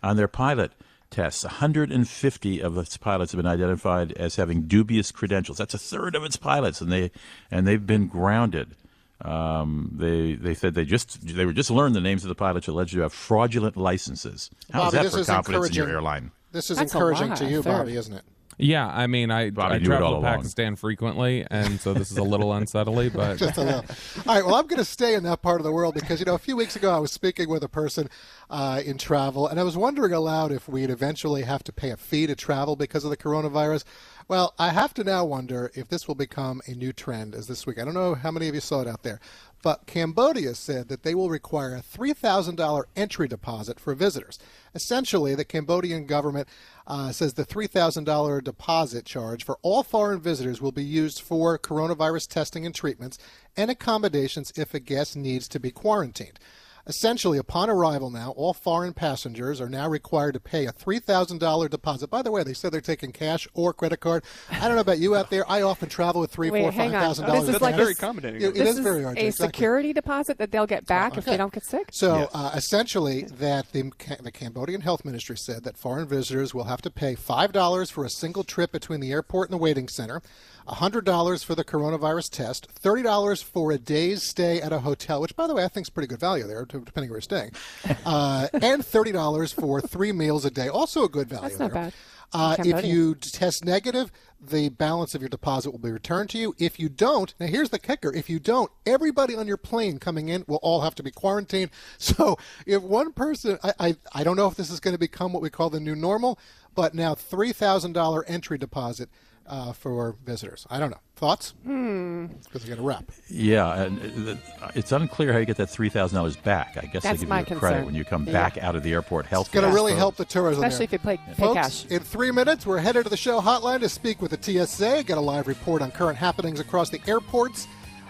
on 0.04 0.16
their 0.16 0.28
pilot 0.28 0.74
tests. 1.10 1.44
150 1.44 2.62
of 2.62 2.78
its 2.78 2.98
pilots 2.98 3.32
have 3.32 3.38
been 3.38 3.52
identified 3.52 4.12
as 4.14 4.36
having 4.36 4.68
dubious 4.68 5.12
credentials. 5.12 5.58
That's 5.58 5.74
a 5.74 5.80
third 5.80 6.14
of 6.14 6.24
its 6.24 6.38
pilots, 6.38 6.82
and 6.82 6.92
they 6.92 7.10
and 7.50 7.66
they've 7.66 7.86
been 7.86 8.06
grounded. 8.06 8.76
Um, 9.22 9.90
they 9.92 10.34
they 10.34 10.54
said 10.54 10.76
they 10.76 10.86
just 10.86 11.26
they 11.26 11.48
were 11.48 11.54
just 11.54 11.72
learned 11.72 11.96
the 11.96 12.02
names 12.02 12.24
of 12.24 12.30
the 12.30 12.36
pilots 12.36 12.68
alleged 12.68 12.94
to 12.94 13.02
have 13.02 13.14
fraudulent 13.14 13.76
licenses. 13.76 14.52
How 14.72 14.82
is 14.82 14.86
Bobby, 14.86 14.98
that 14.98 15.04
this 15.04 15.14
for 15.14 15.20
is 15.22 15.26
confidence 15.26 15.70
in 15.70 15.74
your 15.74 15.90
airline? 15.90 16.32
This 16.52 16.70
is 16.70 16.78
That's 16.78 16.94
encouraging 16.94 17.34
to 17.36 17.46
you, 17.50 17.64
third. 17.64 17.72
Bobby, 17.72 17.96
isn't 17.96 18.14
it? 18.14 18.24
Yeah, 18.57 18.88
I 18.88 19.07
mean, 19.07 19.31
I, 19.31 19.50
Bobby 19.50 19.75
I 19.75 19.80
travel 19.80 20.07
all 20.07 20.13
to 20.13 20.18
along. 20.19 20.38
Pakistan 20.38 20.75
frequently, 20.75 21.46
and 21.52 21.80
so 21.80 21.94
this 21.94 22.12
is 22.12 22.18
a 22.18 22.24
little 22.24 22.54
unsettling, 22.57 23.10
but 23.10 23.38
Just 23.38 23.57
a 23.57 23.63
little. 23.63 23.86
All 24.28 24.36
right. 24.36 24.46
Well, 24.46 24.56
I'm 24.56 24.68
going 24.68 24.80
to 24.80 24.86
stay 24.86 25.13
in 25.13 25.24
that 25.24 25.42
part 25.42 25.60
of 25.60 25.66
the 25.66 25.72
world 25.72 25.94
because 25.96 26.19
you 26.19 26.25
know 26.25 26.36
a 26.36 26.40
few 26.40 26.56
weeks 26.56 26.75
ago 26.75 26.92
I 26.94 27.00
was 27.00 27.12
speaking 27.12 27.50
with 27.50 27.63
a 27.63 27.69
person 27.69 28.10
uh, 28.50 28.81
in 28.86 28.98
travel, 28.98 29.48
and 29.48 29.60
I 29.60 29.63
was 29.63 29.75
wondering 29.75 30.13
aloud 30.13 30.52
if 30.52 30.69
we'd 30.69 30.90
eventually 30.90 31.42
have 31.44 31.63
to 31.66 31.74
pay 31.74 31.90
a 31.92 31.98
fee 31.98 32.28
to 32.28 32.36
travel 32.36 32.75
because 32.75 33.04
of 33.04 33.10
the 33.10 33.18
coronavirus. 33.18 33.84
Well, 34.27 34.56
I 34.57 34.69
have 34.69 34.92
to 34.95 35.04
now 35.04 35.24
wonder 35.24 35.69
if 35.75 35.88
this 35.88 36.07
will 36.07 36.16
become 36.16 36.60
a 36.66 36.72
new 36.72 36.92
trend 36.92 37.36
as 37.36 37.45
this 37.45 37.68
week. 37.68 37.77
I 37.77 37.86
don't 37.86 37.94
know 37.94 38.16
how 38.16 38.31
many 38.31 38.48
of 38.48 38.56
you 38.56 38.62
saw 38.62 38.81
it 38.81 38.88
out 38.88 39.04
there, 39.04 39.19
but 39.62 39.86
Cambodia 39.86 40.56
said 40.56 40.88
that 40.88 41.04
they 41.04 41.13
will 41.13 41.30
require 41.30 41.75
a 41.75 41.83
$3,000 41.83 42.83
entry 42.95 43.27
deposit 43.27 43.80
for 43.80 43.94
visitors. 43.94 44.39
Essentially, 44.74 45.36
the 45.36 45.45
Cambodian 45.45 46.07
government 46.07 46.48
uh, 46.88 47.12
says 47.12 47.36
the 47.36 47.45
$3,000 47.45 48.44
deposit 48.44 49.06
charge 49.06 49.44
for 49.44 49.60
all 49.62 49.83
foreign 49.83 50.22
visitors 50.22 50.60
will 50.60 50.72
be 50.72 50.83
used 50.83 51.22
for 51.22 51.60
coronavirus 51.60 52.27
testing 52.27 52.66
and 52.66 52.74
treatments 52.74 53.19
and 53.56 53.69
accommodations 53.69 54.51
if 54.56 54.74
a 54.74 54.80
guest 54.80 55.16
needs 55.16 55.48
to 55.48 55.60
be 55.60 55.69
quarantined. 55.69 56.39
Essentially, 56.88 57.40
upon 57.40 57.68
arrival 57.68 58.12
now, 58.12 58.32
all 58.38 58.54
foreign 58.54 58.94
passengers 58.94 59.60
are 59.60 59.68
now 59.68 59.90
required 59.90 60.34
to 60.34 60.40
pay 60.40 60.68
a 60.68 60.72
$3,000 60.72 61.68
deposit. 61.68 62.12
By 62.12 62.22
the 62.22 62.30
way, 62.30 62.44
they 62.44 62.54
said 62.54 62.72
they're 62.72 62.80
taking 62.80 63.12
cash 63.12 63.48
or 63.56 63.74
credit 63.74 64.02
card. 64.02 64.24
I 64.52 64.68
don't 64.68 64.76
know 64.76 64.82
about 64.82 65.00
you 65.00 65.16
out 65.16 65.32
there. 65.32 65.50
I 65.50 65.64
often 65.64 65.90
travel 65.90 66.22
with 66.22 66.30
three, 66.30 66.52
Wait, 66.52 66.62
four, 66.62 66.72
hang 66.72 66.92
five 66.92 66.96
on. 67.02 67.02
thousand 67.08 67.26
This 67.26 67.34
dollars. 67.34 67.56
is 67.56 67.62
like 67.62 67.76
very 67.76 67.88
a- 67.90 67.92
accommodating. 67.94 68.42
It- 68.44 68.50
it 68.50 68.54
this 68.54 68.78
is 68.78 68.80
very 68.82 69.04
a 69.04 69.10
exactly. 69.10 69.32
security 69.32 69.94
deposit 69.94 70.38
that 70.38 70.52
they'll 70.52 70.68
get 70.68 70.86
back 70.86 71.14
if 71.14 71.24
Okay. 71.24 71.32
they 71.32 71.38
don't 71.38 71.52
get 71.52 71.66
sick. 71.66 71.90
So 71.92 72.20
Yes. 72.20 72.30
uh, 72.36 72.52
essentially, 72.54 73.24
that 73.40 73.72
the, 73.72 73.92
the 74.22 74.32
Cambodian 74.32 74.82
Health 74.82 75.04
Ministry 75.04 75.38
said 75.38 75.64
that 75.64 75.78
foreign 75.78 76.08
visitors 76.08 76.54
will 76.54 76.66
have 76.66 76.84
to 76.84 76.92
pay 76.92 77.16
five 77.16 77.52
dollars 77.52 77.90
for 77.90 78.06
a 78.06 78.10
single 78.12 78.44
trip 78.44 78.72
between 78.72 79.00
the 79.00 79.12
airport 79.12 79.50
and 79.50 79.54
the 79.60 79.62
waiting 79.62 79.88
center, 79.88 80.22
hundred 80.68 81.06
dollars 81.06 81.44
for 81.44 81.56
the 81.56 81.64
coronavirus 81.64 82.30
test, 82.32 82.68
thirty 82.72 83.04
dollars 83.04 83.42
for 83.42 83.72
a 83.72 83.78
day's 83.78 84.24
stay 84.24 84.62
at 84.62 84.74
a 84.74 84.80
hotel, 84.80 85.22
which, 85.22 85.36
by 85.36 85.48
the 85.48 85.54
way, 85.54 85.64
I 85.64 85.68
think 85.68 85.86
is 85.86 85.90
pretty 85.90 86.08
good 86.08 86.20
value 86.20 86.46
there, 86.46 86.66
depending 86.66 87.10
where 87.10 87.18
you're 87.18 87.22
staying, 87.22 87.52
uh, 88.06 88.48
and 88.54 88.86
thirty 88.86 89.12
dollars 89.12 89.52
for 89.52 89.82
three 89.82 90.12
meals 90.12 90.46
a 90.46 90.52
day, 90.52 90.68
also 90.68 91.04
a 91.04 91.10
good 91.10 91.30
value. 91.30 91.50
That's 91.50 91.60
not 91.60 91.72
there. 91.72 91.84
bad. 91.84 91.94
Uh, 92.34 92.56
if 92.60 92.84
you 92.84 93.16
test 93.16 93.64
negative, 93.64 94.12
the 94.42 94.70
balance 94.70 95.16
of 95.16 95.22
your 95.22 95.30
deposit 95.30 95.72
will 95.72 95.80
be 95.80 95.92
returned 95.92 96.30
to 96.32 96.38
you. 96.38 96.54
If 96.58 96.80
you 96.80 96.90
don't, 96.90 97.34
now 97.40 97.48
here's 97.48 97.70
the 97.70 97.80
kicker: 97.80 98.14
if 98.14 98.30
you 98.30 98.40
don't, 98.40 98.72
everybody 98.86 99.36
on 99.36 99.48
your 99.48 99.58
plane 99.58 100.00
coming 100.00 100.30
in 100.30 100.44
will 100.48 100.58
all 100.58 100.82
have 100.82 100.96
to 100.96 101.04
be 101.04 101.12
quarantined. 101.12 101.72
So 101.98 102.38
if 102.66 102.82
one 102.82 103.14
person, 103.14 103.58
I, 103.64 103.74
I, 103.80 103.96
I 104.14 104.24
don't 104.24 104.36
know 104.36 104.48
if 104.48 104.56
this 104.56 104.70
is 104.70 104.80
going 104.80 104.94
to 104.94 105.00
become 105.00 105.34
what 105.34 105.42
we 105.42 105.50
call 105.50 105.70
the 105.70 105.80
new 105.80 105.96
normal, 105.96 106.40
but 106.74 106.94
now 106.94 107.16
three 107.16 107.52
thousand 107.52 107.94
dollar 107.94 108.26
entry 108.26 108.58
deposit 108.58 109.10
uh, 109.48 109.74
for 109.74 110.16
visitors. 110.26 110.66
I 110.70 110.80
don't 110.80 110.90
know 110.92 111.00
thoughts 111.16 111.54
because 111.64 112.66
I 112.66 112.68
got 112.68 112.76
to 112.76 112.82
wrap. 112.82 113.10
Yeah, 113.30 113.84
and 113.84 114.30
uh, 114.62 114.70
it's 114.76 114.92
unclear 114.92 115.32
how 115.32 115.40
you 115.40 115.46
get 115.46 115.56
that 115.58 115.70
three 115.70 115.88
thousand 115.90 116.18
dollars 116.18 116.36
back. 116.36 116.78
I 116.78 116.88
guess 116.88 117.04
That's 117.04 117.20
they 117.20 117.24
give 117.24 117.30
my 117.30 117.40
you 117.40 117.44
a 117.44 117.46
credit 117.46 117.60
concern. 117.62 117.86
when 117.86 117.96
you 117.96 118.04
come 118.04 118.26
Yeah. 118.26 118.34
back 118.34 118.58
out 118.58 118.76
of 118.76 118.84
the 118.84 118.92
airport. 118.92 119.26
Health 119.26 119.48
It's 119.48 119.54
Going 119.54 119.64
to 119.64 119.70
care. 119.70 119.75
really 119.75 119.94
help 119.96 120.16
the 120.18 120.25
tourism, 120.25 120.64
Especially 120.64 120.88
there. 120.88 121.00
if 121.12 121.20
you 121.20 121.25
pay, 121.25 121.34
pay 121.36 121.42
Folks, 121.42 121.56
cash. 121.84 121.86
in 121.86 122.00
three 122.02 122.32
minutes, 122.32 122.66
we're 122.66 122.80
headed 122.80 123.04
to 123.06 123.10
the 123.10 123.18
show 123.18 123.40
hotline 123.40 123.80
to 123.80 123.90
speak 123.90 124.22
with 124.22 124.32
the 124.32 124.42
TSA, 124.66 125.04
get 125.04 125.18
a 125.18 125.22
live 125.22 125.48
report 125.48 125.82
on 125.82 125.92
current 125.92 126.18
happenings 126.18 126.60
across 126.60 126.90
the 126.90 127.00
airports 127.08 127.68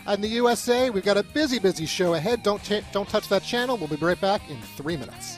in 0.08 0.22
the 0.22 0.28
USA. 0.30 0.90
We've 0.90 1.04
got 1.06 1.18
a 1.18 1.24
busy, 1.24 1.60
busy 1.60 1.86
show 1.86 2.14
ahead. 2.16 2.42
Don't 2.44 2.64
ch- 2.64 2.84
don't 2.92 3.08
touch 3.10 3.28
that 3.30 3.44
channel. 3.44 3.78
We'll 3.78 3.88
be 3.88 3.96
right 3.98 4.20
back 4.20 4.50
in 4.50 4.60
three 4.78 4.98
minutes. 4.98 5.38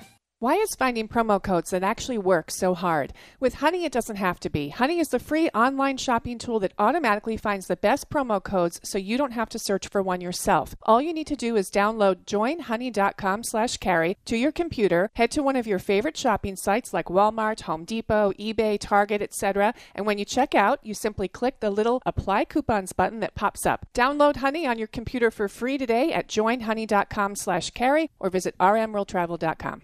Why 0.41 0.55
is 0.55 0.73
finding 0.73 1.07
promo 1.07 1.39
codes 1.39 1.69
that 1.69 1.83
actually 1.83 2.17
work 2.17 2.49
so 2.49 2.73
hard? 2.73 3.13
With 3.39 3.59
Honey, 3.61 3.85
it 3.85 3.91
doesn't 3.91 4.15
have 4.15 4.39
to 4.39 4.49
be. 4.49 4.69
Honey 4.69 4.97
is 4.97 5.09
the 5.09 5.19
free 5.19 5.49
online 5.49 5.97
shopping 5.97 6.39
tool 6.39 6.59
that 6.61 6.73
automatically 6.79 7.37
finds 7.37 7.67
the 7.67 7.75
best 7.75 8.09
promo 8.09 8.43
codes 8.43 8.79
so 8.83 8.97
you 8.97 9.19
don't 9.19 9.33
have 9.33 9.49
to 9.49 9.59
search 9.59 9.87
for 9.87 10.01
one 10.01 10.19
yourself. 10.19 10.73
All 10.81 10.99
you 10.99 11.13
need 11.13 11.27
to 11.27 11.35
do 11.35 11.55
is 11.55 11.69
download 11.69 12.25
joinhoney.com 12.25 13.43
slash 13.43 13.77
carey 13.77 14.17
to 14.25 14.35
your 14.35 14.51
computer, 14.51 15.11
head 15.13 15.29
to 15.29 15.43
one 15.43 15.55
of 15.55 15.67
your 15.67 15.77
favorite 15.77 16.17
shopping 16.17 16.55
sites 16.55 16.91
like 16.91 17.05
Walmart, 17.05 17.61
Home 17.61 17.85
Depot, 17.85 18.33
eBay, 18.39 18.79
Target, 18.79 19.21
etc. 19.21 19.75
And 19.93 20.07
when 20.07 20.17
you 20.17 20.25
check 20.25 20.55
out, 20.55 20.79
you 20.81 20.95
simply 20.95 21.27
click 21.27 21.59
the 21.59 21.69
little 21.69 22.01
apply 22.03 22.45
coupons 22.45 22.93
button 22.93 23.19
that 23.19 23.35
pops 23.35 23.67
up. 23.67 23.85
Download 23.93 24.37
Honey 24.37 24.65
on 24.65 24.79
your 24.79 24.87
computer 24.87 25.29
for 25.29 25.47
free 25.47 25.77
today 25.77 26.11
at 26.11 26.27
joinhoney.com 26.27 27.35
slash 27.35 27.69
carey 27.69 28.09
or 28.19 28.31
visit 28.31 28.57
rmworldtravel.com. 28.57 29.83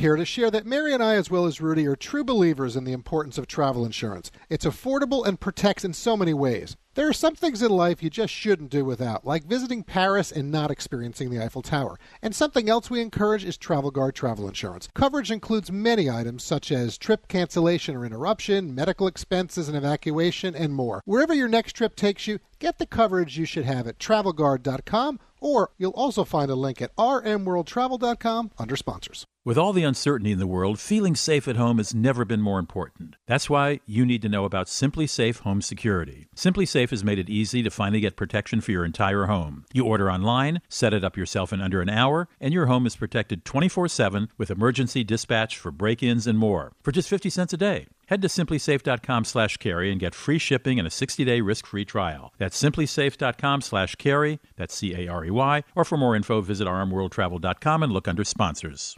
here 0.01 0.15
to 0.15 0.25
share 0.25 0.49
that 0.49 0.65
Mary 0.65 0.93
and 0.95 1.03
I, 1.03 1.13
as 1.13 1.29
well 1.29 1.45
as 1.45 1.61
Rudy, 1.61 1.85
are 1.85 1.95
true 1.95 2.23
believers 2.23 2.75
in 2.75 2.85
the 2.85 2.91
importance 2.91 3.37
of 3.37 3.45
travel 3.45 3.85
insurance. 3.85 4.31
It's 4.49 4.65
affordable 4.65 5.25
and 5.25 5.39
protects 5.39 5.85
in 5.85 5.93
so 5.93 6.17
many 6.17 6.33
ways. 6.33 6.75
There 6.93 7.07
are 7.07 7.13
some 7.13 7.35
things 7.35 7.61
in 7.61 7.71
life 7.71 8.03
you 8.03 8.09
just 8.09 8.33
shouldn't 8.33 8.69
do 8.69 8.83
without, 8.83 9.25
like 9.25 9.45
visiting 9.45 9.81
Paris 9.81 10.29
and 10.29 10.51
not 10.51 10.69
experiencing 10.69 11.29
the 11.29 11.41
Eiffel 11.41 11.61
Tower. 11.61 11.97
And 12.21 12.35
something 12.35 12.67
else 12.67 12.89
we 12.89 12.99
encourage 12.99 13.45
is 13.45 13.55
Travel 13.55 13.91
Guard 13.91 14.13
travel 14.13 14.45
insurance. 14.45 14.89
Coverage 14.93 15.31
includes 15.31 15.71
many 15.71 16.09
items 16.09 16.43
such 16.43 16.69
as 16.69 16.97
trip 16.97 17.29
cancellation 17.29 17.95
or 17.95 18.05
interruption, 18.05 18.75
medical 18.75 19.07
expenses 19.07 19.69
and 19.69 19.77
evacuation, 19.77 20.53
and 20.53 20.73
more. 20.73 21.01
Wherever 21.05 21.33
your 21.33 21.47
next 21.47 21.77
trip 21.77 21.95
takes 21.95 22.27
you, 22.27 22.39
get 22.59 22.77
the 22.77 22.85
coverage 22.85 23.37
you 23.37 23.45
should 23.45 23.63
have 23.63 23.87
at 23.87 23.97
travelguard.com 23.97 25.17
or 25.41 25.71
you'll 25.77 25.91
also 25.91 26.23
find 26.23 26.49
a 26.51 26.55
link 26.55 26.81
at 26.81 26.95
rmworldtravel.com 26.95 28.51
under 28.57 28.75
sponsors. 28.75 29.25
With 29.43 29.57
all 29.57 29.73
the 29.73 29.83
uncertainty 29.83 30.31
in 30.31 30.37
the 30.37 30.45
world, 30.45 30.79
feeling 30.79 31.15
safe 31.15 31.47
at 31.47 31.55
home 31.55 31.77
has 31.79 31.95
never 31.95 32.23
been 32.23 32.41
more 32.41 32.59
important. 32.59 33.15
That's 33.25 33.49
why 33.49 33.79
you 33.87 34.05
need 34.05 34.21
to 34.21 34.29
know 34.29 34.45
about 34.45 34.67
SimpliSafe 34.67 35.39
Home 35.39 35.63
Security. 35.63 36.27
SimpliSafe 36.35 36.80
has 36.89 37.03
made 37.03 37.19
it 37.19 37.29
easy 37.29 37.61
to 37.61 37.69
finally 37.69 37.99
get 37.99 38.15
protection 38.15 38.59
for 38.59 38.71
your 38.71 38.83
entire 38.83 39.27
home. 39.27 39.65
You 39.71 39.85
order 39.85 40.11
online, 40.11 40.61
set 40.67 40.93
it 40.93 41.03
up 41.03 41.15
yourself 41.15 41.53
in 41.53 41.61
under 41.61 41.81
an 41.81 41.89
hour, 41.89 42.27
and 42.39 42.53
your 42.53 42.65
home 42.65 42.87
is 42.87 42.95
protected 42.95 43.45
24 43.45 43.87
7 43.87 44.29
with 44.37 44.49
emergency 44.49 45.03
dispatch 45.03 45.57
for 45.57 45.71
break 45.71 46.01
ins 46.01 46.25
and 46.25 46.39
more 46.39 46.73
for 46.81 46.91
just 46.91 47.07
50 47.09 47.29
cents 47.29 47.53
a 47.53 47.57
day. 47.57 47.85
Head 48.07 48.21
to 48.23 48.27
simplisafe.com 48.27 49.23
slash 49.23 49.57
carey 49.57 49.91
and 49.91 49.99
get 49.99 50.15
free 50.15 50.37
shipping 50.37 50.79
and 50.79 50.87
a 50.87 50.91
60-day 50.91 51.39
risk-free 51.39 51.85
trial. 51.85 52.33
That's 52.37 52.61
simplisafe.com 52.61 53.61
slash 53.61 53.95
carey, 53.95 54.39
that's 54.57 54.75
C-A-R-E-Y, 54.75 55.63
or 55.75 55.85
for 55.85 55.97
more 55.97 56.15
info, 56.15 56.41
visit 56.41 56.67
rmworldtravel.com 56.67 57.83
and 57.83 57.93
look 57.93 58.07
under 58.09 58.25
sponsors. 58.25 58.97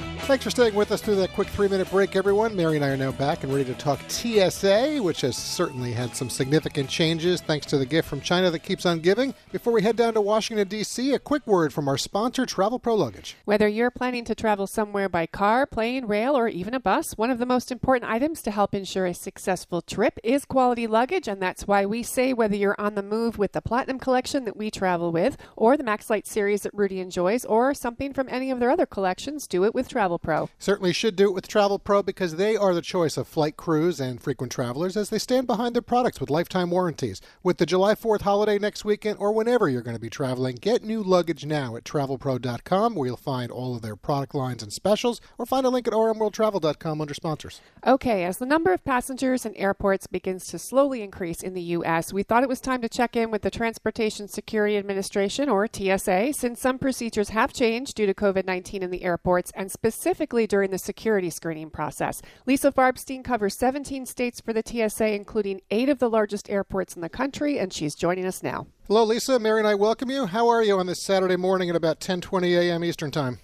Thanks 0.31 0.45
for 0.45 0.49
staying 0.49 0.75
with 0.75 0.93
us 0.93 1.01
through 1.01 1.15
that 1.15 1.33
quick 1.33 1.49
three 1.49 1.67
minute 1.67 1.91
break, 1.91 2.15
everyone. 2.15 2.55
Mary 2.55 2.77
and 2.77 2.85
I 2.85 2.87
are 2.87 2.95
now 2.95 3.11
back 3.11 3.43
and 3.43 3.51
ready 3.51 3.65
to 3.65 3.73
talk 3.73 3.99
TSA, 4.07 4.99
which 5.01 5.19
has 5.19 5.35
certainly 5.35 5.91
had 5.91 6.15
some 6.15 6.29
significant 6.29 6.89
changes 6.89 7.41
thanks 7.41 7.65
to 7.65 7.77
the 7.77 7.85
gift 7.85 8.07
from 8.07 8.21
China 8.21 8.49
that 8.49 8.59
keeps 8.59 8.85
on 8.85 9.01
giving. 9.01 9.33
Before 9.51 9.73
we 9.73 9.81
head 9.81 9.97
down 9.97 10.13
to 10.13 10.21
Washington, 10.21 10.69
D.C., 10.69 11.13
a 11.13 11.19
quick 11.19 11.45
word 11.45 11.73
from 11.73 11.89
our 11.89 11.97
sponsor, 11.97 12.45
Travel 12.45 12.79
Pro 12.79 12.95
Luggage. 12.95 13.35
Whether 13.43 13.67
you're 13.67 13.91
planning 13.91 14.23
to 14.23 14.33
travel 14.33 14.67
somewhere 14.67 15.09
by 15.09 15.25
car, 15.25 15.65
plane, 15.65 16.05
rail, 16.05 16.37
or 16.37 16.47
even 16.47 16.73
a 16.73 16.79
bus, 16.79 17.17
one 17.17 17.29
of 17.29 17.37
the 17.37 17.45
most 17.45 17.69
important 17.69 18.09
items 18.09 18.41
to 18.43 18.51
help 18.51 18.73
ensure 18.73 19.07
a 19.07 19.13
successful 19.13 19.81
trip 19.81 20.17
is 20.23 20.45
quality 20.45 20.87
luggage, 20.87 21.27
and 21.27 21.41
that's 21.41 21.67
why 21.67 21.85
we 21.85 22.03
say 22.03 22.31
whether 22.31 22.55
you're 22.55 22.79
on 22.79 22.95
the 22.95 23.03
move 23.03 23.37
with 23.37 23.51
the 23.51 23.61
Platinum 23.61 23.99
Collection 23.99 24.45
that 24.45 24.55
we 24.55 24.71
travel 24.71 25.11
with, 25.11 25.35
or 25.57 25.75
the 25.75 25.83
Maxlite 25.83 26.25
series 26.25 26.61
that 26.61 26.73
Rudy 26.73 27.01
enjoys, 27.01 27.43
or 27.43 27.73
something 27.73 28.13
from 28.13 28.29
any 28.29 28.49
of 28.49 28.61
their 28.61 28.71
other 28.71 28.85
collections, 28.85 29.45
do 29.45 29.65
it 29.65 29.75
with 29.75 29.89
Travel 29.89 30.20
Pro. 30.21 30.49
Certainly 30.59 30.93
should 30.93 31.15
do 31.15 31.25
it 31.25 31.33
with 31.33 31.47
Travel 31.47 31.79
Pro 31.79 32.03
because 32.03 32.35
they 32.35 32.55
are 32.55 32.73
the 32.73 32.81
choice 32.81 33.17
of 33.17 33.27
flight 33.27 33.57
crews 33.57 33.99
and 33.99 34.21
frequent 34.21 34.51
travelers 34.51 34.95
as 34.95 35.09
they 35.09 35.17
stand 35.17 35.47
behind 35.47 35.75
their 35.75 35.81
products 35.81 36.19
with 36.19 36.29
lifetime 36.29 36.69
warranties. 36.69 37.21
With 37.43 37.57
the 37.57 37.65
July 37.65 37.95
4th 37.95 38.21
holiday 38.21 38.59
next 38.59 38.85
weekend 38.85 39.17
or 39.19 39.31
whenever 39.31 39.67
you're 39.67 39.81
going 39.81 39.95
to 39.95 40.01
be 40.01 40.09
traveling, 40.09 40.55
get 40.55 40.83
new 40.83 41.01
luggage 41.01 41.45
now 41.45 41.75
at 41.75 41.83
travelpro.com 41.83 42.95
where 42.95 43.07
you'll 43.07 43.17
find 43.17 43.51
all 43.51 43.75
of 43.75 43.81
their 43.81 43.95
product 43.95 44.35
lines 44.35 44.61
and 44.61 44.71
specials 44.71 45.19
or 45.37 45.45
find 45.45 45.65
a 45.65 45.69
link 45.69 45.87
at 45.87 45.93
rmworldtravel.com 45.93 47.01
under 47.01 47.13
sponsors. 47.13 47.61
Okay, 47.85 48.23
as 48.23 48.37
the 48.37 48.45
number 48.45 48.71
of 48.71 48.83
passengers 48.83 49.45
in 49.45 49.55
airports 49.55 50.07
begins 50.07 50.45
to 50.47 50.59
slowly 50.59 51.01
increase 51.01 51.41
in 51.41 51.53
the 51.53 51.61
U.S., 51.61 52.13
we 52.13 52.23
thought 52.23 52.43
it 52.43 52.49
was 52.49 52.61
time 52.61 52.81
to 52.81 52.89
check 52.89 53.15
in 53.15 53.31
with 53.31 53.41
the 53.41 53.49
Transportation 53.49 54.27
Security 54.27 54.77
Administration, 54.77 55.49
or 55.49 55.67
TSA, 55.71 56.33
since 56.33 56.59
some 56.59 56.77
procedures 56.77 57.29
have 57.29 57.53
changed 57.53 57.95
due 57.95 58.05
to 58.05 58.13
COVID 58.13 58.45
19 58.45 58.83
in 58.83 58.91
the 58.91 59.03
airports 59.03 59.51
and 59.55 59.71
specifically 59.71 60.00
during 60.47 60.71
the 60.71 60.77
security 60.77 61.29
screening 61.29 61.69
process. 61.69 62.21
Lisa 62.45 62.71
Farbstein 62.71 63.23
covers 63.23 63.57
17 63.57 64.05
states 64.05 64.41
for 64.41 64.53
the 64.53 64.63
TSA, 64.65 65.13
including 65.13 65.61
eight 65.69 65.89
of 65.89 65.99
the 65.99 66.09
largest 66.09 66.49
airports 66.49 66.95
in 66.95 67.01
the 67.01 67.09
country, 67.09 67.59
and 67.59 67.71
she's 67.71 67.95
joining 67.95 68.25
us 68.25 68.43
now. 68.43 68.67
Hello, 68.87 69.03
Lisa. 69.03 69.39
Mary 69.39 69.59
and 69.59 69.67
I 69.67 69.75
welcome 69.75 70.09
you. 70.09 70.25
How 70.25 70.49
are 70.49 70.63
you 70.63 70.77
on 70.77 70.87
this 70.87 71.01
Saturday 71.01 71.37
morning 71.37 71.69
at 71.69 71.75
about 71.75 71.99
10:20 71.99 72.57
a.m. 72.57 72.83
Eastern 72.83 73.11
Time? 73.11 73.39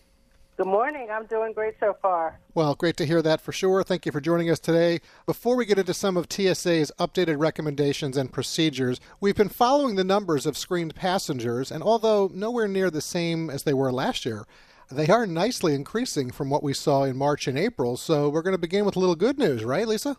Good 0.58 0.66
morning. 0.66 1.08
I'm 1.12 1.28
doing 1.28 1.54
great 1.54 1.76
so 1.80 1.96
far. 2.02 2.40
Well, 2.56 2.74
great 2.74 2.98
to 2.98 3.06
hear 3.06 3.22
that 3.22 3.42
for 3.42 3.52
sure. 3.52 3.84
Thank 3.84 4.08
you 4.08 4.12
for 4.12 4.20
joining 4.20 4.50
us 4.50 4.60
today. 4.60 5.02
Before 5.28 5.56
we 5.56 5.68
get 5.68 5.78
into 5.78 5.94
some 5.94 6.18
of 6.18 6.26
TSA's 6.32 6.92
updated 6.98 7.40
recommendations 7.40 8.18
and 8.18 8.34
procedures, 8.34 9.00
we've 9.22 9.36
been 9.36 9.50
following 9.50 9.96
the 9.96 10.04
numbers 10.04 10.48
of 10.48 10.58
screened 10.58 10.96
passengers, 10.96 11.72
and 11.72 11.84
although 11.84 12.32
nowhere 12.34 12.68
near 12.68 12.90
the 12.90 13.02
same 13.02 13.52
as 13.52 13.64
they 13.64 13.74
were 13.76 13.92
last 13.92 14.26
year, 14.26 14.48
they 14.90 15.08
are 15.08 15.28
nicely 15.28 15.74
increasing 15.74 16.32
from 16.32 16.50
what 16.50 16.64
we 16.64 16.74
saw 16.74 17.04
in 17.04 17.18
March 17.18 17.48
and 17.48 17.58
April. 17.58 17.98
So 17.98 18.30
we're 18.30 18.42
going 18.42 18.56
to 18.56 18.60
begin 18.60 18.86
with 18.86 18.96
a 18.96 19.00
little 19.00 19.16
good 19.16 19.38
news, 19.38 19.64
right, 19.64 19.88
Lisa? 19.88 20.18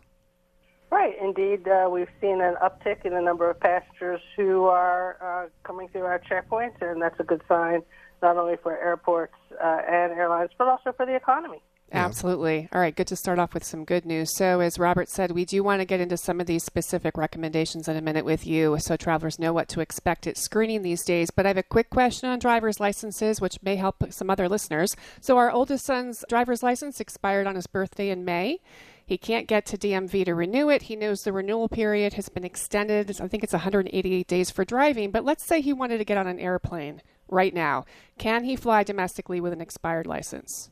Right. 0.90 1.14
Indeed, 1.20 1.68
uh, 1.68 1.88
we've 1.90 2.08
seen 2.20 2.40
an 2.40 2.56
uptick 2.62 3.04
in 3.04 3.12
the 3.12 3.20
number 3.20 3.50
of 3.50 3.60
passengers 3.60 4.20
who 4.36 4.64
are 4.64 5.16
uh, 5.20 5.48
coming 5.62 5.88
through 5.88 6.04
our 6.04 6.18
checkpoints, 6.18 6.80
and 6.80 7.00
that's 7.00 7.18
a 7.20 7.24
good 7.24 7.42
sign 7.48 7.82
not 8.22 8.36
only 8.36 8.56
for 8.62 8.76
airports 8.76 9.34
uh, 9.62 9.80
and 9.86 10.12
airlines, 10.12 10.50
but 10.58 10.66
also 10.66 10.92
for 10.92 11.06
the 11.06 11.14
economy. 11.14 11.62
Absolutely. 11.90 12.68
All 12.72 12.80
right, 12.80 12.94
good 12.94 13.06
to 13.06 13.16
start 13.16 13.38
off 13.38 13.54
with 13.54 13.64
some 13.64 13.84
good 13.84 14.04
news. 14.04 14.36
So, 14.36 14.60
as 14.60 14.78
Robert 14.78 15.08
said, 15.08 15.30
we 15.30 15.46
do 15.46 15.62
want 15.62 15.80
to 15.80 15.86
get 15.86 16.00
into 16.00 16.18
some 16.18 16.38
of 16.38 16.46
these 16.46 16.62
specific 16.62 17.16
recommendations 17.16 17.88
in 17.88 17.96
a 17.96 18.02
minute 18.02 18.26
with 18.26 18.46
you 18.46 18.76
so 18.78 18.96
travelers 18.96 19.38
know 19.38 19.54
what 19.54 19.68
to 19.68 19.80
expect 19.80 20.26
at 20.26 20.36
screening 20.36 20.82
these 20.82 21.02
days. 21.02 21.30
But 21.30 21.46
I 21.46 21.48
have 21.48 21.56
a 21.56 21.62
quick 21.62 21.88
question 21.88 22.28
on 22.28 22.40
driver's 22.40 22.78
licenses, 22.78 23.40
which 23.40 23.62
may 23.62 23.76
help 23.76 24.12
some 24.12 24.28
other 24.28 24.50
listeners. 24.50 24.96
So, 25.20 25.38
our 25.38 25.50
oldest 25.50 25.86
son's 25.86 26.24
driver's 26.28 26.62
license 26.62 27.00
expired 27.00 27.46
on 27.46 27.54
his 27.54 27.66
birthday 27.66 28.10
in 28.10 28.24
May. 28.24 28.60
He 29.06 29.16
can't 29.16 29.48
get 29.48 29.64
to 29.66 29.78
DMV 29.78 30.26
to 30.26 30.34
renew 30.34 30.68
it. 30.68 30.82
He 30.82 30.96
knows 30.96 31.22
the 31.22 31.32
renewal 31.32 31.70
period 31.70 32.12
has 32.14 32.28
been 32.28 32.44
extended. 32.44 33.18
I 33.18 33.28
think 33.28 33.42
it's 33.42 33.54
188 33.54 34.26
days 34.26 34.50
for 34.50 34.66
driving. 34.66 35.10
But 35.10 35.24
let's 35.24 35.44
say 35.44 35.62
he 35.62 35.72
wanted 35.72 35.96
to 35.96 36.04
get 36.04 36.18
on 36.18 36.26
an 36.26 36.38
airplane 36.38 37.00
right 37.26 37.54
now. 37.54 37.86
Can 38.18 38.44
he 38.44 38.56
fly 38.56 38.82
domestically 38.82 39.40
with 39.40 39.54
an 39.54 39.62
expired 39.62 40.06
license? 40.06 40.68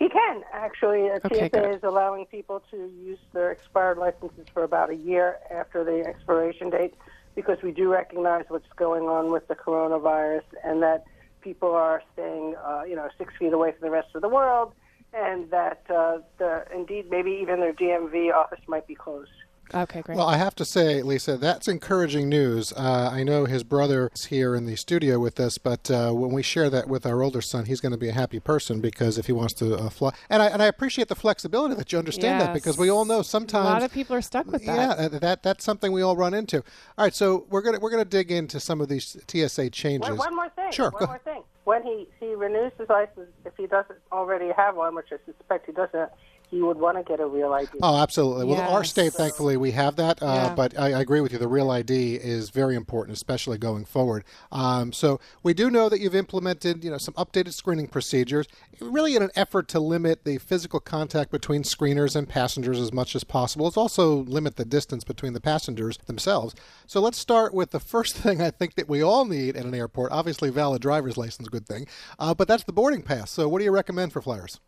He 0.00 0.08
can 0.08 0.42
actually. 0.52 1.10
Uh, 1.10 1.20
Okay, 1.26 1.48
TSA 1.48 1.50
good. 1.50 1.74
is 1.76 1.82
allowing 1.84 2.24
people 2.26 2.62
to 2.70 2.76
use 2.76 3.18
their 3.34 3.52
expired 3.52 3.98
licenses 3.98 4.46
for 4.52 4.64
about 4.64 4.88
a 4.88 4.96
year 4.96 5.36
after 5.50 5.84
the 5.84 6.00
expiration 6.06 6.70
date 6.70 6.94
because 7.34 7.58
we 7.62 7.70
do 7.70 7.92
recognize 7.92 8.46
what's 8.48 8.72
going 8.76 9.04
on 9.04 9.30
with 9.30 9.46
the 9.46 9.54
coronavirus 9.54 10.42
and 10.64 10.82
that 10.82 11.04
people 11.42 11.70
are 11.72 12.02
staying, 12.14 12.56
uh, 12.66 12.82
you 12.88 12.96
know, 12.96 13.08
six 13.18 13.34
feet 13.38 13.52
away 13.52 13.72
from 13.72 13.86
the 13.86 13.90
rest 13.90 14.08
of 14.14 14.22
the 14.22 14.28
world, 14.28 14.72
and 15.12 15.50
that 15.50 15.82
uh, 15.90 16.18
the 16.38 16.64
indeed 16.74 17.10
maybe 17.10 17.32
even 17.42 17.60
their 17.60 17.74
DMV 17.74 18.32
office 18.34 18.60
might 18.66 18.86
be 18.86 18.94
closed. 18.94 19.30
Okay, 19.74 20.02
great. 20.02 20.16
Well, 20.16 20.26
I 20.26 20.36
have 20.36 20.54
to 20.56 20.64
say, 20.64 21.02
Lisa, 21.02 21.36
that's 21.36 21.68
encouraging 21.68 22.28
news. 22.28 22.72
Uh, 22.72 23.10
I 23.12 23.22
know 23.22 23.44
his 23.44 23.62
brother 23.62 24.10
is 24.14 24.26
here 24.26 24.54
in 24.54 24.66
the 24.66 24.76
studio 24.76 25.18
with 25.18 25.38
us, 25.38 25.58
but 25.58 25.90
uh, 25.90 26.12
when 26.12 26.32
we 26.32 26.42
share 26.42 26.70
that 26.70 26.88
with 26.88 27.06
our 27.06 27.22
older 27.22 27.40
son, 27.40 27.66
he's 27.66 27.80
going 27.80 27.92
to 27.92 27.98
be 27.98 28.08
a 28.08 28.12
happy 28.12 28.40
person 28.40 28.80
because 28.80 29.18
if 29.18 29.26
he 29.26 29.32
wants 29.32 29.54
to 29.54 29.76
uh, 29.76 29.90
fly, 29.90 30.12
and 30.28 30.42
I 30.42 30.46
and 30.46 30.62
I 30.62 30.66
appreciate 30.66 31.08
the 31.08 31.14
flexibility 31.14 31.74
that 31.74 31.92
you 31.92 31.98
understand 31.98 32.40
that 32.40 32.52
because 32.52 32.78
we 32.78 32.90
all 32.90 33.04
know 33.04 33.22
sometimes 33.22 33.66
a 33.66 33.72
lot 33.72 33.82
of 33.82 33.92
people 33.92 34.16
are 34.16 34.22
stuck 34.22 34.46
with 34.46 34.64
that. 34.66 34.98
Yeah, 34.98 35.08
that 35.08 35.42
that's 35.42 35.64
something 35.64 35.92
we 35.92 36.02
all 36.02 36.16
run 36.16 36.34
into. 36.34 36.58
All 36.98 37.04
right, 37.04 37.14
so 37.14 37.46
we're 37.48 37.62
gonna 37.62 37.78
we're 37.78 37.90
gonna 37.90 38.04
dig 38.04 38.30
into 38.30 38.60
some 38.60 38.80
of 38.80 38.88
these 38.88 39.16
TSA 39.28 39.70
changes. 39.70 40.10
One, 40.10 40.18
one 40.18 40.36
more 40.36 40.48
thing. 40.50 40.72
Sure. 40.72 40.90
One 40.90 41.00
go 41.00 41.06
more 41.06 41.18
thing. 41.18 41.42
When 41.64 41.82
he 41.82 42.08
he 42.18 42.34
renews 42.34 42.72
his 42.78 42.88
license, 42.88 43.30
if 43.44 43.56
he 43.56 43.66
doesn't 43.66 43.98
already 44.10 44.50
have 44.56 44.76
one, 44.76 44.94
which 44.94 45.08
I 45.12 45.16
suspect 45.24 45.66
he 45.66 45.72
doesn't, 45.72 46.10
he 46.50 46.60
would 46.60 46.78
want 46.78 46.96
to 46.96 47.04
get 47.04 47.20
a 47.20 47.26
real 47.26 47.52
ID. 47.52 47.68
Oh, 47.80 47.96
absolutely. 48.02 48.44
Well, 48.46 48.60
our 48.60 48.80
Yes. 48.80 48.90
state, 48.90 49.12
thankfully, 49.12 49.56
we 49.56 49.70
have 49.70 49.96
that. 49.96 50.20
Uh, 50.22 50.26
Yeah. 50.26 50.54
But 50.54 50.78
I, 50.78 50.92
I 50.94 51.00
agree 51.00 51.20
with 51.20 51.32
you. 51.32 51.38
The 51.38 51.46
real 51.48 51.70
ID 51.70 52.16
is 52.16 52.50
very 52.50 52.74
important, 52.74 53.16
especially 53.16 53.56
going 53.58 53.84
forward. 53.84 54.24
Um, 54.50 54.92
so 54.92 55.20
we 55.42 55.54
do 55.54 55.70
know 55.70 55.88
that 55.88 56.00
you've 56.00 56.14
implemented, 56.14 56.82
you 56.84 56.90
know, 56.90 56.98
some 56.98 57.14
updated 57.14 57.52
screening 57.52 57.86
procedures, 57.86 58.46
really 58.80 59.14
in 59.14 59.22
an 59.22 59.30
effort 59.36 59.68
to 59.68 59.78
limit 59.80 60.24
the 60.24 60.38
physical 60.38 60.80
contact 60.80 61.30
between 61.30 61.62
screeners 61.62 62.16
and 62.16 62.28
passengers 62.28 62.80
as 62.80 62.92
much 62.92 63.14
as 63.14 63.22
possible. 63.22 63.68
It's 63.68 63.76
also 63.76 64.16
limit 64.24 64.56
the 64.56 64.64
distance 64.64 65.04
between 65.04 65.32
the 65.34 65.40
passengers 65.40 65.98
themselves. 66.06 66.54
So 66.86 67.00
let's 67.00 67.18
start 67.18 67.54
with 67.54 67.70
the 67.70 67.80
first 67.80 68.16
thing 68.22 68.42
I 68.42 68.50
think 68.50 68.74
that 68.74 68.88
we 68.88 69.02
all 69.02 69.24
need 69.24 69.56
at 69.56 69.64
an 69.64 69.74
airport. 69.74 70.10
Obviously, 70.10 70.50
valid 70.50 70.82
driver's 70.82 71.16
license, 71.16 71.48
good 71.48 71.66
thing. 71.66 71.86
Uh, 72.18 72.34
but 72.34 72.48
that's 72.48 72.64
the 72.64 72.72
boarding 72.72 73.02
pass. 73.02 73.30
So 73.30 73.48
what 73.48 73.58
do 73.60 73.64
you 73.64 73.70
recommend 73.72 74.12
for 74.12 74.20
flyers? 74.20 74.58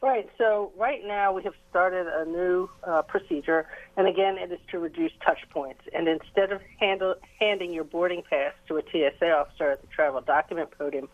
Right. 0.00 0.28
So 0.38 0.70
right 0.76 1.00
now 1.04 1.32
we 1.32 1.42
have 1.42 1.54
started 1.70 2.06
a 2.06 2.24
new 2.24 2.70
uh, 2.84 3.02
procedure, 3.02 3.66
and 3.96 4.06
again, 4.06 4.38
it 4.38 4.52
is 4.52 4.60
to 4.70 4.78
reduce 4.78 5.10
touch 5.26 5.40
points. 5.50 5.80
And 5.92 6.06
instead 6.06 6.52
of 6.52 6.60
handle, 6.78 7.16
handing 7.40 7.72
your 7.72 7.82
boarding 7.82 8.22
pass 8.22 8.52
to 8.68 8.76
a 8.76 8.82
TSA 8.82 9.28
officer 9.28 9.72
at 9.72 9.80
the 9.80 9.88
travel 9.88 10.20
document 10.20 10.70
podium, 10.70 11.08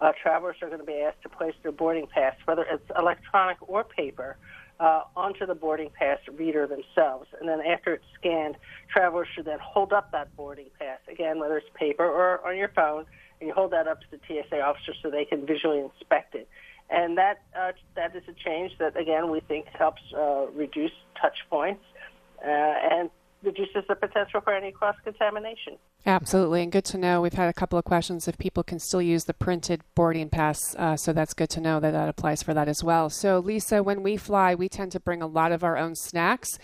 uh, 0.00 0.12
travelers 0.22 0.56
are 0.62 0.68
going 0.68 0.78
to 0.78 0.86
be 0.86 1.00
asked 1.00 1.22
to 1.22 1.28
place 1.28 1.54
their 1.64 1.72
boarding 1.72 2.06
pass, 2.06 2.36
whether 2.44 2.62
it's 2.62 2.88
electronic 2.96 3.56
or 3.68 3.82
paper, 3.82 4.36
uh, 4.78 5.02
onto 5.16 5.44
the 5.44 5.56
boarding 5.56 5.90
pass 5.90 6.18
reader 6.32 6.68
themselves. 6.68 7.26
And 7.40 7.48
then 7.48 7.60
after 7.60 7.94
it's 7.94 8.04
scanned, 8.14 8.56
travelers 8.88 9.26
should 9.34 9.46
then 9.46 9.58
hold 9.60 9.92
up 9.92 10.12
that 10.12 10.34
boarding 10.36 10.70
pass, 10.78 11.00
again, 11.10 11.40
whether 11.40 11.58
it's 11.58 11.68
paper 11.74 12.06
or 12.06 12.46
on 12.46 12.56
your 12.56 12.68
phone, 12.68 13.06
and 13.40 13.48
you 13.48 13.54
hold 13.54 13.72
that 13.72 13.88
up 13.88 14.00
to 14.02 14.06
the 14.12 14.20
TSA 14.28 14.60
officer 14.60 14.92
so 15.02 15.10
they 15.10 15.24
can 15.24 15.44
visually 15.46 15.80
inspect 15.80 16.36
it 16.36 16.48
and 16.90 17.16
that 17.16 17.42
uh, 17.58 17.72
that 17.94 18.14
is 18.16 18.22
a 18.28 18.32
change 18.32 18.72
that 18.78 18.96
again 18.96 19.30
we 19.30 19.40
think 19.40 19.66
helps 19.66 20.02
uh, 20.16 20.46
reduce 20.54 20.92
touch 21.20 21.38
points 21.48 21.82
uh, 22.44 22.48
and 22.48 23.10
reduces 23.42 23.84
the 23.88 23.94
potential 23.94 24.40
for 24.42 24.52
any 24.52 24.70
cross 24.70 24.96
contamination. 25.02 25.78
Absolutely, 26.04 26.62
and 26.62 26.72
good 26.72 26.84
to 26.86 26.98
know. 26.98 27.20
We've 27.20 27.32
had 27.32 27.48
a 27.48 27.52
couple 27.52 27.78
of 27.78 27.84
questions 27.84 28.28
if 28.28 28.38
people 28.38 28.62
can 28.62 28.78
still 28.78 29.02
use 29.02 29.24
the 29.24 29.34
printed 29.34 29.82
boarding 29.94 30.28
pass, 30.28 30.74
uh, 30.76 30.96
so 30.96 31.12
that's 31.12 31.34
good 31.34 31.50
to 31.50 31.60
know 31.60 31.80
that 31.80 31.92
that 31.92 32.08
applies 32.08 32.42
for 32.42 32.54
that 32.54 32.68
as 32.68 32.82
well. 32.82 33.10
So, 33.10 33.38
Lisa, 33.38 33.82
when 33.82 34.02
we 34.02 34.16
fly, 34.16 34.54
we 34.54 34.68
tend 34.68 34.92
to 34.92 35.00
bring 35.00 35.22
a 35.22 35.26
lot 35.26 35.52
of 35.52 35.64
our 35.64 35.76
own 35.76 35.94
snacks. 35.94 36.58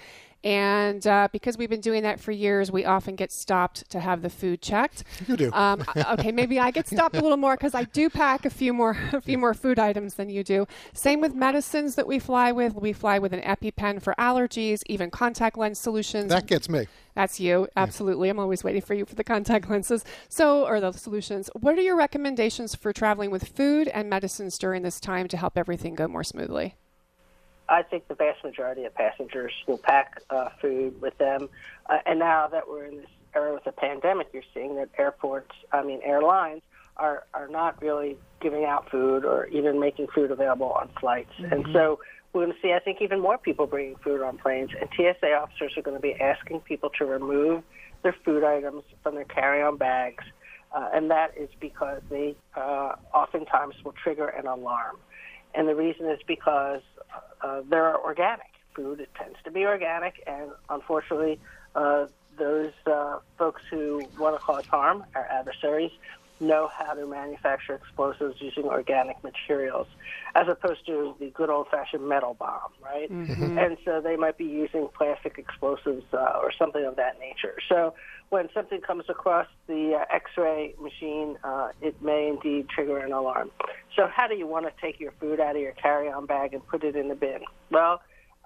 And 0.46 1.04
uh, 1.08 1.26
because 1.32 1.58
we've 1.58 1.68
been 1.68 1.80
doing 1.80 2.04
that 2.04 2.20
for 2.20 2.30
years, 2.30 2.70
we 2.70 2.84
often 2.84 3.16
get 3.16 3.32
stopped 3.32 3.90
to 3.90 3.98
have 3.98 4.22
the 4.22 4.30
food 4.30 4.62
checked. 4.62 5.02
You 5.26 5.36
do. 5.36 5.52
Um, 5.52 5.82
okay, 5.96 6.30
maybe 6.30 6.60
I 6.60 6.70
get 6.70 6.86
stopped 6.86 7.16
a 7.16 7.20
little 7.20 7.36
more 7.36 7.56
because 7.56 7.74
I 7.74 7.82
do 7.82 8.08
pack 8.08 8.44
a 8.46 8.50
few 8.50 8.72
more 8.72 8.96
a 9.12 9.20
few 9.20 9.38
more 9.38 9.54
food 9.54 9.80
items 9.80 10.14
than 10.14 10.28
you 10.28 10.44
do. 10.44 10.68
Same 10.94 11.20
with 11.20 11.34
medicines 11.34 11.96
that 11.96 12.06
we 12.06 12.20
fly 12.20 12.52
with. 12.52 12.74
We 12.76 12.92
fly 12.92 13.18
with 13.18 13.32
an 13.32 13.40
EpiPen 13.40 14.00
for 14.00 14.14
allergies, 14.20 14.84
even 14.86 15.10
contact 15.10 15.58
lens 15.58 15.80
solutions. 15.80 16.28
That 16.28 16.46
gets 16.46 16.68
me. 16.68 16.86
That's 17.16 17.40
you, 17.40 17.66
absolutely. 17.76 18.28
I'm 18.28 18.38
always 18.38 18.62
waiting 18.62 18.82
for 18.82 18.94
you 18.94 19.04
for 19.04 19.16
the 19.16 19.24
contact 19.24 19.68
lenses. 19.68 20.04
So, 20.28 20.64
or 20.64 20.78
the 20.78 20.92
solutions. 20.92 21.50
What 21.58 21.76
are 21.76 21.82
your 21.82 21.96
recommendations 21.96 22.76
for 22.76 22.92
traveling 22.92 23.32
with 23.32 23.48
food 23.48 23.88
and 23.88 24.08
medicines 24.08 24.58
during 24.58 24.82
this 24.82 25.00
time 25.00 25.26
to 25.26 25.36
help 25.36 25.58
everything 25.58 25.96
go 25.96 26.06
more 26.06 26.22
smoothly? 26.22 26.76
I 27.68 27.82
think 27.82 28.08
the 28.08 28.14
vast 28.14 28.44
majority 28.44 28.84
of 28.84 28.94
passengers 28.94 29.52
will 29.66 29.78
pack 29.78 30.22
uh, 30.30 30.50
food 30.60 31.00
with 31.00 31.16
them. 31.18 31.48
Uh, 31.88 31.98
and 32.06 32.18
now 32.18 32.46
that 32.48 32.68
we're 32.68 32.84
in 32.84 32.98
this 32.98 33.10
era 33.34 33.52
with 33.52 33.64
the 33.64 33.72
pandemic, 33.72 34.28
you're 34.32 34.42
seeing 34.54 34.76
that 34.76 34.88
airports, 34.98 35.52
I 35.72 35.82
mean 35.82 36.00
airlines, 36.04 36.62
are 36.96 37.24
are 37.34 37.48
not 37.48 37.80
really 37.82 38.16
giving 38.40 38.64
out 38.64 38.90
food 38.90 39.24
or 39.24 39.46
even 39.46 39.78
making 39.78 40.06
food 40.14 40.30
available 40.30 40.72
on 40.72 40.88
flights. 41.00 41.32
Mm-hmm. 41.38 41.52
And 41.52 41.66
so 41.72 41.98
we're 42.32 42.44
going 42.44 42.54
to 42.54 42.60
see, 42.60 42.72
I 42.72 42.78
think, 42.78 43.00
even 43.00 43.20
more 43.20 43.38
people 43.38 43.66
bringing 43.66 43.96
food 43.96 44.22
on 44.22 44.38
planes. 44.38 44.70
And 44.78 44.88
TSA 44.94 45.32
officers 45.34 45.72
are 45.76 45.82
going 45.82 45.96
to 45.96 46.02
be 46.02 46.14
asking 46.14 46.60
people 46.60 46.90
to 46.98 47.04
remove 47.04 47.62
their 48.02 48.14
food 48.24 48.44
items 48.44 48.82
from 49.02 49.14
their 49.14 49.24
carry-on 49.24 49.78
bags. 49.78 50.24
Uh, 50.72 50.90
and 50.92 51.10
that 51.10 51.32
is 51.36 51.48
because 51.60 52.02
they 52.10 52.36
uh, 52.54 52.92
oftentimes 53.14 53.74
will 53.84 53.92
trigger 53.92 54.28
an 54.28 54.46
alarm. 54.46 54.96
And 55.56 55.66
the 55.66 55.74
reason 55.74 56.06
is 56.06 56.20
because 56.26 56.82
uh, 57.42 57.62
they're 57.68 57.98
organic. 57.98 58.52
Food 58.74 59.00
it 59.00 59.08
tends 59.16 59.38
to 59.44 59.50
be 59.50 59.64
organic, 59.64 60.22
and 60.26 60.50
unfortunately, 60.68 61.40
uh, 61.74 62.06
those 62.38 62.72
uh, 62.86 63.20
folks 63.38 63.62
who 63.70 64.06
want 64.18 64.36
to 64.36 64.42
cause 64.42 64.66
harm, 64.66 65.02
our 65.14 65.24
adversaries, 65.24 65.92
know 66.40 66.68
how 66.76 66.92
to 66.92 67.06
manufacture 67.06 67.74
explosives 67.74 68.36
using 68.40 68.64
organic 68.64 69.22
materials, 69.24 69.86
as 70.34 70.46
opposed 70.48 70.84
to 70.84 71.14
the 71.18 71.30
good 71.30 71.48
old-fashioned 71.48 72.06
metal 72.06 72.34
bomb, 72.34 72.70
right? 72.84 73.10
Mm-hmm. 73.10 73.58
And 73.58 73.78
so 73.82 74.02
they 74.02 74.16
might 74.16 74.36
be 74.36 74.44
using 74.44 74.88
plastic 74.94 75.38
explosives 75.38 76.04
uh, 76.12 76.38
or 76.42 76.52
something 76.52 76.84
of 76.84 76.96
that 76.96 77.18
nature. 77.18 77.56
So 77.70 77.94
when 78.30 78.48
something 78.52 78.80
comes 78.80 79.04
across 79.08 79.46
the 79.66 79.94
uh, 80.00 80.14
X-ray 80.14 80.74
machine, 80.80 81.36
uh, 81.44 81.68
it 81.80 82.00
may 82.02 82.28
indeed 82.28 82.68
trigger 82.68 82.98
an 82.98 83.12
alarm. 83.12 83.50
So 83.94 84.08
how 84.12 84.26
do 84.26 84.34
you 84.34 84.46
want 84.46 84.66
to 84.66 84.72
take 84.80 84.98
your 84.98 85.12
food 85.20 85.40
out 85.40 85.56
of 85.56 85.62
your 85.62 85.72
carry-on 85.72 86.26
bag 86.26 86.52
and 86.52 86.66
put 86.66 86.82
it 86.82 86.96
in 86.96 87.08
the 87.08 87.14
bin? 87.14 87.40
Well, 87.70 88.02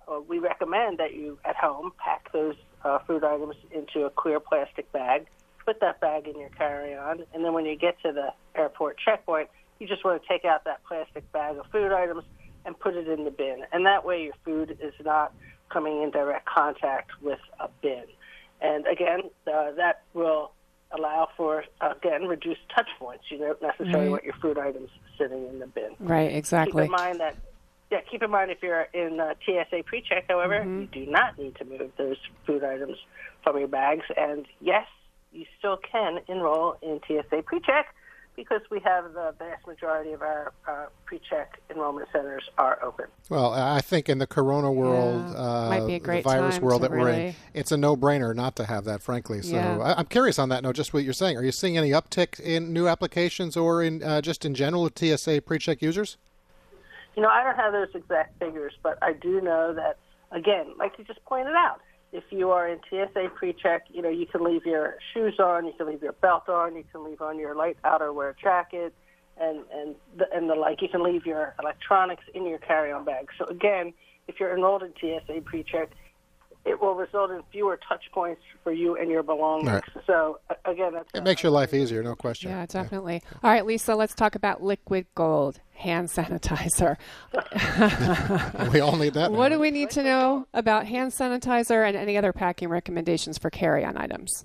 uh, 0.07 0.21
we 0.21 0.39
recommend 0.39 0.99
that 0.99 1.15
you 1.15 1.39
at 1.45 1.57
home 1.57 1.93
pack 1.99 2.31
those 2.33 2.57
uh, 2.85 2.99
food 3.01 3.25
items 3.25 3.57
into 3.73 4.05
a 4.05 4.11
clear 4.11 4.39
plastic 4.41 4.91
bag, 4.93 5.27
put 5.65 5.81
that 5.81 6.01
bag 6.01 6.29
in 6.29 6.39
your 6.39 6.51
carry-on, 6.51 7.25
and 7.33 7.45
then 7.45 7.53
when 7.53 7.65
you 7.65 7.77
get 7.77 8.01
to 8.03 8.13
the 8.13 8.33
airport 8.55 8.99
checkpoint, 8.99 9.49
you 9.79 9.87
just 9.87 10.05
want 10.05 10.21
to 10.21 10.29
take 10.29 10.45
out 10.45 10.65
that 10.65 10.85
plastic 10.85 11.31
bag 11.33 11.57
of 11.57 11.67
food 11.73 11.91
items 11.93 12.25
and 12.67 12.79
put 12.79 12.95
it 12.95 13.09
in 13.09 13.25
the 13.25 13.31
bin. 13.31 13.65
And 13.73 13.87
that 13.87 14.05
way 14.05 14.23
your 14.25 14.35
food 14.45 14.77
is 14.83 14.93
not 15.03 15.33
coming 15.71 16.03
in 16.03 16.11
direct 16.11 16.47
contact 16.47 17.11
with 17.23 17.39
a 17.59 17.69
bin. 17.81 18.05
And 18.61 18.87
again, 18.87 19.21
uh, 19.47 19.73
that 19.73 20.03
will 20.15 20.53
allow 20.93 21.29
for 21.37 21.65
again 21.81 22.27
reduced 22.27 22.61
touch 22.75 22.89
points. 22.99 23.25
You 23.31 23.39
don't 23.39 23.63
necessarily 23.63 24.07
right. 24.07 24.11
want 24.11 24.25
your 24.25 24.35
food 24.35 24.59
items 24.59 24.91
sitting 25.19 25.47
in 25.47 25.59
the 25.61 25.67
bin. 25.67 25.91
Right. 25.99 26.33
Exactly. 26.33 26.83
Keep 26.83 26.91
in 26.91 26.97
mind 26.97 27.21
that. 27.21 27.37
Yeah, 27.91 27.99
keep 28.09 28.23
in 28.23 28.31
mind 28.31 28.53
if 28.53 28.59
you're 28.63 28.87
in 28.95 29.19
uh, 29.19 29.35
TSA 29.45 29.83
pre-check, 29.85 30.27
however, 30.29 30.61
mm-hmm. 30.61 30.83
you 30.83 30.87
do 30.87 31.11
not 31.11 31.37
need 31.37 31.57
to 31.57 31.65
move 31.65 31.91
those 31.99 32.19
food 32.47 32.63
items 32.63 32.97
from 33.43 33.59
your 33.59 33.67
bags. 33.67 34.05
And 34.17 34.47
yes, 34.61 34.87
you 35.33 35.45
still 35.59 35.77
can 35.77 36.21
enroll 36.29 36.77
in 36.83 37.01
TSA 37.05 37.43
pre-check 37.43 37.93
because 38.41 38.63
we 38.71 38.81
have 38.81 39.13
the 39.13 39.35
vast 39.39 39.67
majority 39.67 40.13
of 40.13 40.23
our 40.23 40.51
uh, 40.67 40.87
pre-check 41.05 41.61
enrollment 41.69 42.09
centers 42.11 42.43
are 42.57 42.83
open. 42.83 43.05
Well, 43.29 43.53
I 43.53 43.83
think 43.83 44.09
in 44.09 44.17
the 44.17 44.27
corona 44.27 44.73
world, 44.73 45.23
yeah. 45.29 45.39
uh, 45.39 45.87
the 45.87 46.23
virus 46.25 46.59
world 46.59 46.81
that 46.81 46.91
really... 46.91 47.03
we're 47.05 47.11
in, 47.11 47.35
it's 47.53 47.71
a 47.71 47.77
no-brainer 47.77 48.35
not 48.35 48.57
to 48.57 48.65
have 48.65 48.85
that, 48.85 49.03
frankly. 49.03 49.43
So 49.43 49.57
yeah. 49.57 49.79
I, 49.79 50.01
am 50.01 50.07
curious 50.07 50.39
on 50.39 50.49
that 50.49 50.63
note, 50.63 50.75
just 50.75 50.95
what 50.95 51.05
you're 51.05 51.13
saying. 51.13 51.37
Are 51.37 51.45
you 51.45 51.53
seeing 51.53 51.77
any 51.77 51.91
uptick 51.91 52.41
in 52.41 52.73
new 52.73 52.89
applications 52.89 53.59
or 53.59 53.83
in 53.83 54.03
uh, 54.03 54.23
just 54.23 54.47
in 54.47 54.55
general 54.55 54.85
with 54.85 54.99
TSA 54.99 55.43
pre-check 55.43 55.83
users? 55.83 56.17
You 57.15 57.23
know, 57.23 57.29
I 57.29 57.45
don't 57.45 57.57
have 57.57 57.73
those 57.73 57.95
exact 57.95 58.39
figures, 58.39 58.73
but 58.83 58.97
I 59.03 59.13
do 59.13 59.43
know 59.43 59.75
that, 59.75 59.99
again, 60.33 60.69
like 60.79 60.93
you 60.97 61.05
just 61.05 61.23
pointed 61.27 61.55
out, 61.55 61.83
if 62.13 62.25
you 62.31 62.51
are 62.51 62.69
in 62.69 62.81
TSA 62.89 63.31
pre-check, 63.35 63.85
you 63.89 64.03
know, 64.03 64.09
you 64.09 64.27
can 64.27 64.43
leave 64.43 64.67
your 64.67 64.97
shoes 65.15 65.39
on, 65.39 65.67
you 65.67 65.73
can 65.77 65.87
leave 65.87 66.03
your 66.03 66.13
belt 66.13 66.49
on, 66.49 66.77
you 66.77 66.85
can 66.91 67.05
leave 67.05 67.21
on 67.21 67.39
your 67.39 67.55
light 67.55 67.77
outerwear 67.85 68.35
jacket, 68.37 68.93
and 69.41 69.61
and 69.73 69.95
the, 70.17 70.27
and 70.35 70.51
the 70.51 70.55
like. 70.55 70.83
You 70.83 70.89
can 70.89 71.03
leave 71.03 71.25
your 71.25 71.55
electronics 71.61 72.25
in 72.35 72.47
your 72.47 72.59
carry-on 72.59 73.05
bag. 73.05 73.29
So 73.39 73.47
again, 73.47 73.93
if 74.29 74.41
you're 74.41 74.55
enrolled 74.55 74.83
in 74.83 74.93
TSA 75.01 75.43
pre-check, 75.45 75.91
it 76.65 76.81
will 76.81 76.95
result 76.95 77.31
in 77.31 77.43
fewer 77.51 77.79
touch 77.89 78.05
points 78.13 78.43
for 78.63 78.73
you 78.73 78.97
and 78.97 79.11
your 79.11 79.23
belongings. 79.23 79.71
Right. 79.71 80.05
So 80.07 80.41
again, 80.65 80.93
it 81.15 81.25
makes 81.25 81.43
your 81.43 81.53
life 81.53 81.73
easier, 81.73 82.03
no 82.03 82.15
question. 82.15 82.51
Yeah, 82.51 82.67
definitely. 82.67 83.23
Yeah. 83.25 83.39
All 83.43 83.51
right, 83.51 83.65
Lisa, 83.65 83.95
let's 83.95 84.15
talk 84.15 84.35
about 84.35 84.63
liquid 84.63 85.07
gold 85.15 85.61
hand 85.73 86.09
sanitizer. 86.09 86.97
we 88.73 88.81
all 88.81 88.97
need 88.97 89.15
that. 89.15 89.33
What 89.33 89.49
do 89.49 89.59
we 89.59 89.71
need 89.71 89.91
to 89.91 90.03
know 90.03 90.47
about 90.53 90.87
hand 90.87 91.13
sanitizer 91.13 91.87
and 91.87 91.97
any 91.97 92.19
other 92.19 92.33
packing 92.33 92.69
recommendations 92.69 93.39
for 93.39 93.49
carry-on 93.49 93.97
items? 93.97 94.45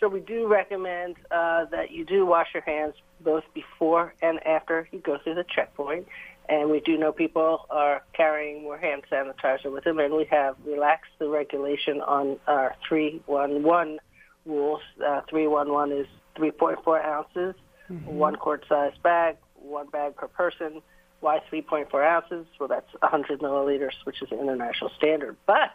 So 0.00 0.08
we 0.08 0.20
do 0.20 0.46
recommend 0.46 1.16
uh, 1.30 1.64
that 1.70 1.90
you 1.90 2.04
do 2.04 2.26
wash 2.26 2.48
your 2.54 2.62
hands 2.62 2.94
both 3.20 3.44
before 3.54 4.14
and 4.22 4.38
after 4.46 4.86
you 4.92 5.00
go 5.00 5.18
through 5.22 5.34
the 5.34 5.44
checkpoint. 5.54 6.06
And 6.48 6.70
we 6.70 6.80
do 6.80 6.98
know 6.98 7.10
people 7.10 7.66
are 7.70 8.02
carrying 8.12 8.62
more 8.62 8.76
hand 8.76 9.02
sanitizer 9.10 9.72
with 9.72 9.84
them, 9.84 9.98
and 9.98 10.14
we 10.14 10.26
have 10.30 10.56
relaxed 10.66 11.12
the 11.18 11.28
regulation 11.28 12.02
on 12.02 12.38
our 12.46 12.74
311 12.86 13.98
rules. 14.44 14.82
Uh, 15.04 15.22
311 15.30 15.96
is 15.96 16.06
3.4 16.36 17.04
ounces, 17.04 17.54
mm-hmm. 17.90 18.06
one 18.06 18.36
quart 18.36 18.64
size 18.68 18.92
bag, 19.02 19.36
one 19.54 19.88
bag 19.88 20.16
per 20.16 20.28
person. 20.28 20.82
Why 21.20 21.40
3.4 21.50 21.94
ounces? 22.06 22.46
Well, 22.60 22.68
that's 22.68 22.92
100 23.00 23.40
milliliters, 23.40 23.94
which 24.04 24.20
is 24.20 24.28
the 24.28 24.38
international 24.38 24.90
standard. 24.98 25.36
But 25.46 25.74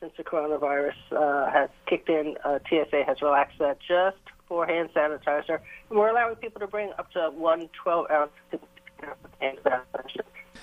since 0.00 0.12
the 0.16 0.24
coronavirus 0.24 0.96
uh, 1.12 1.50
has 1.52 1.70
kicked 1.86 2.08
in, 2.08 2.36
uh, 2.44 2.58
TSA 2.68 3.04
has 3.06 3.22
relaxed 3.22 3.58
that 3.60 3.78
just 3.86 4.16
for 4.48 4.66
hand 4.66 4.90
sanitizer, 4.94 5.60
and 5.90 5.98
we're 5.98 6.08
allowing 6.08 6.36
people 6.36 6.60
to 6.60 6.66
bring 6.66 6.92
up 6.98 7.10
to 7.12 7.30
one 7.30 7.68
12 7.82 8.10
ounce 8.10 8.30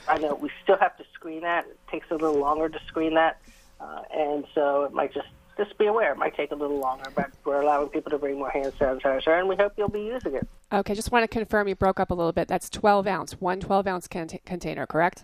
I 0.07 0.17
know 0.17 0.35
we 0.35 0.49
still 0.63 0.77
have 0.77 0.97
to 0.97 1.05
screen 1.13 1.41
that. 1.41 1.65
It 1.65 1.79
takes 1.89 2.07
a 2.11 2.15
little 2.15 2.37
longer 2.39 2.69
to 2.69 2.79
screen 2.87 3.13
that, 3.15 3.39
uh, 3.79 4.01
and 4.13 4.45
so 4.53 4.83
it 4.83 4.93
might 4.93 5.13
just 5.13 5.27
just 5.57 5.77
be 5.77 5.85
aware. 5.85 6.11
It 6.13 6.17
might 6.17 6.35
take 6.35 6.51
a 6.51 6.55
little 6.55 6.79
longer, 6.79 7.09
but 7.15 7.29
we're 7.45 7.61
allowing 7.61 7.89
people 7.89 8.09
to 8.11 8.17
bring 8.17 8.39
more 8.39 8.49
hand 8.49 8.73
sanitizer, 8.79 9.39
and 9.39 9.47
we 9.47 9.55
hope 9.55 9.73
you'll 9.77 9.87
be 9.87 10.01
using 10.01 10.35
it. 10.35 10.47
Okay, 10.71 10.95
just 10.95 11.11
want 11.11 11.23
to 11.23 11.27
confirm 11.27 11.67
you 11.67 11.75
broke 11.75 11.99
up 11.99 12.09
a 12.11 12.13
little 12.13 12.31
bit. 12.31 12.47
That's 12.47 12.69
12 12.69 13.05
ounce, 13.07 13.33
one 13.39 13.59
12 13.59 13.87
ounce 13.87 14.07
container, 14.07 14.87
correct? 14.87 15.23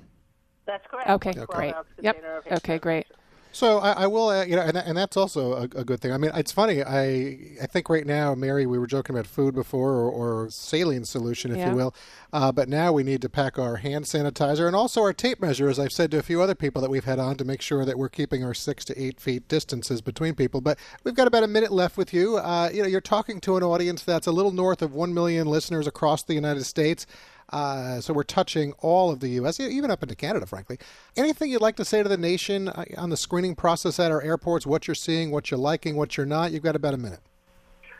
That's 0.66 0.86
correct. 0.88 1.10
Okay, 1.10 1.34
great. 1.34 1.74
Yep. 2.02 2.46
Okay, 2.52 2.78
great. 2.78 3.08
So 3.52 3.80
I, 3.80 4.04
I 4.04 4.08
will, 4.08 4.30
uh, 4.30 4.46
you 4.46 4.56
know, 4.56 4.62
and, 4.62 4.78
and 4.78 4.96
that's 4.96 5.18
also 5.18 5.54
a, 5.54 5.64
a, 5.64 5.84
good 5.84 6.00
thing. 6.02 6.12
I 6.12 6.18
mean, 6.18 6.32
it's 6.36 6.52
funny. 6.52 6.84
I 6.84 7.58
I 7.62 7.66
think 7.66 7.90
right 7.90 8.06
now, 8.06 8.36
Mary, 8.36 8.68
we 8.68 8.78
were 8.78 8.86
joking 8.86 9.16
about 9.16 9.26
food 9.26 9.56
before, 9.56 9.94
or, 9.94 10.12
or 10.12 10.50
saline 10.52 11.04
solution, 11.04 11.52
if 11.52 11.58
Yeah. 11.58 11.72
you 11.72 11.76
will. 11.76 11.96
Uh, 12.32 12.52
but 12.52 12.70
now 12.70 12.92
we 12.92 13.02
need 13.02 13.24
to 13.24 13.30
pack 13.30 13.58
our 13.58 13.78
hand 13.78 14.06
sanitizer 14.06 14.68
and 14.68 14.76
also 14.76 15.02
our 15.02 15.14
tape 15.14 15.42
measure, 15.42 15.68
as 15.68 15.80
I've 15.80 15.92
said 15.92 16.12
to 16.12 16.20
a 16.20 16.22
few 16.22 16.44
other 16.44 16.54
people 16.54 16.80
that 16.84 16.92
we've 16.92 17.06
had 17.06 17.18
on, 17.18 17.38
to 17.38 17.44
make 17.44 17.62
sure 17.62 17.86
that 17.86 17.98
we're 17.98 18.10
keeping 18.10 18.44
our 18.44 18.54
six 18.54 18.86
to 18.86 19.02
eight 19.02 19.20
feet 19.20 19.48
distances 19.48 20.02
between 20.02 20.36
people. 20.36 20.62
But 20.62 20.78
we've 21.04 21.16
got 21.16 21.28
about 21.28 21.44
a 21.44 21.48
minute 21.48 21.72
left 21.72 21.98
with 21.98 22.14
you. 22.14 22.38
Uh, 22.38 22.70
you 22.72 22.84
know, 22.84 22.88
you're 22.88 23.02
talking 23.02 23.42
to 23.42 23.58
an 23.58 23.64
audience 23.64 24.04
that's 24.04 24.28
a 24.28 24.32
little 24.32 24.52
north 24.52 24.84
of 24.84 24.94
one 24.94 25.12
million 25.12 25.48
listeners 25.48 25.88
across 25.88 26.22
the 26.22 26.36
United 26.36 26.66
States. 26.66 27.08
Uh, 27.52 28.00
so 28.00 28.14
we're 28.14 28.24
touching 28.24 28.74
all 28.80 29.10
of 29.12 29.20
the 29.20 29.30
U.S., 29.30 29.60
even 29.60 29.92
up 29.92 30.04
into 30.04 30.16
Canada, 30.16 30.46
frankly. 30.46 30.78
Anything 31.18 31.52
you'd 31.52 31.62
like 31.62 31.76
to 31.78 31.86
say 31.86 32.04
to 32.04 32.10
the 32.10 32.18
nation 32.18 32.70
uh, 32.70 32.86
on 32.98 33.10
the 33.10 33.18
screening 33.18 33.56
process 33.56 34.00
at 34.00 34.12
our 34.12 34.22
airports? 34.22 34.66
What 34.66 34.88
you're 34.88 34.96
seeing, 34.96 35.32
what 35.32 35.50
you're 35.52 35.60
liking, 35.60 35.96
what 35.96 36.18
you're 36.18 36.26
not? 36.26 36.52
You've 36.52 36.64
got 36.64 36.76
about 36.76 36.94
a 36.94 36.98
minute. 36.98 37.22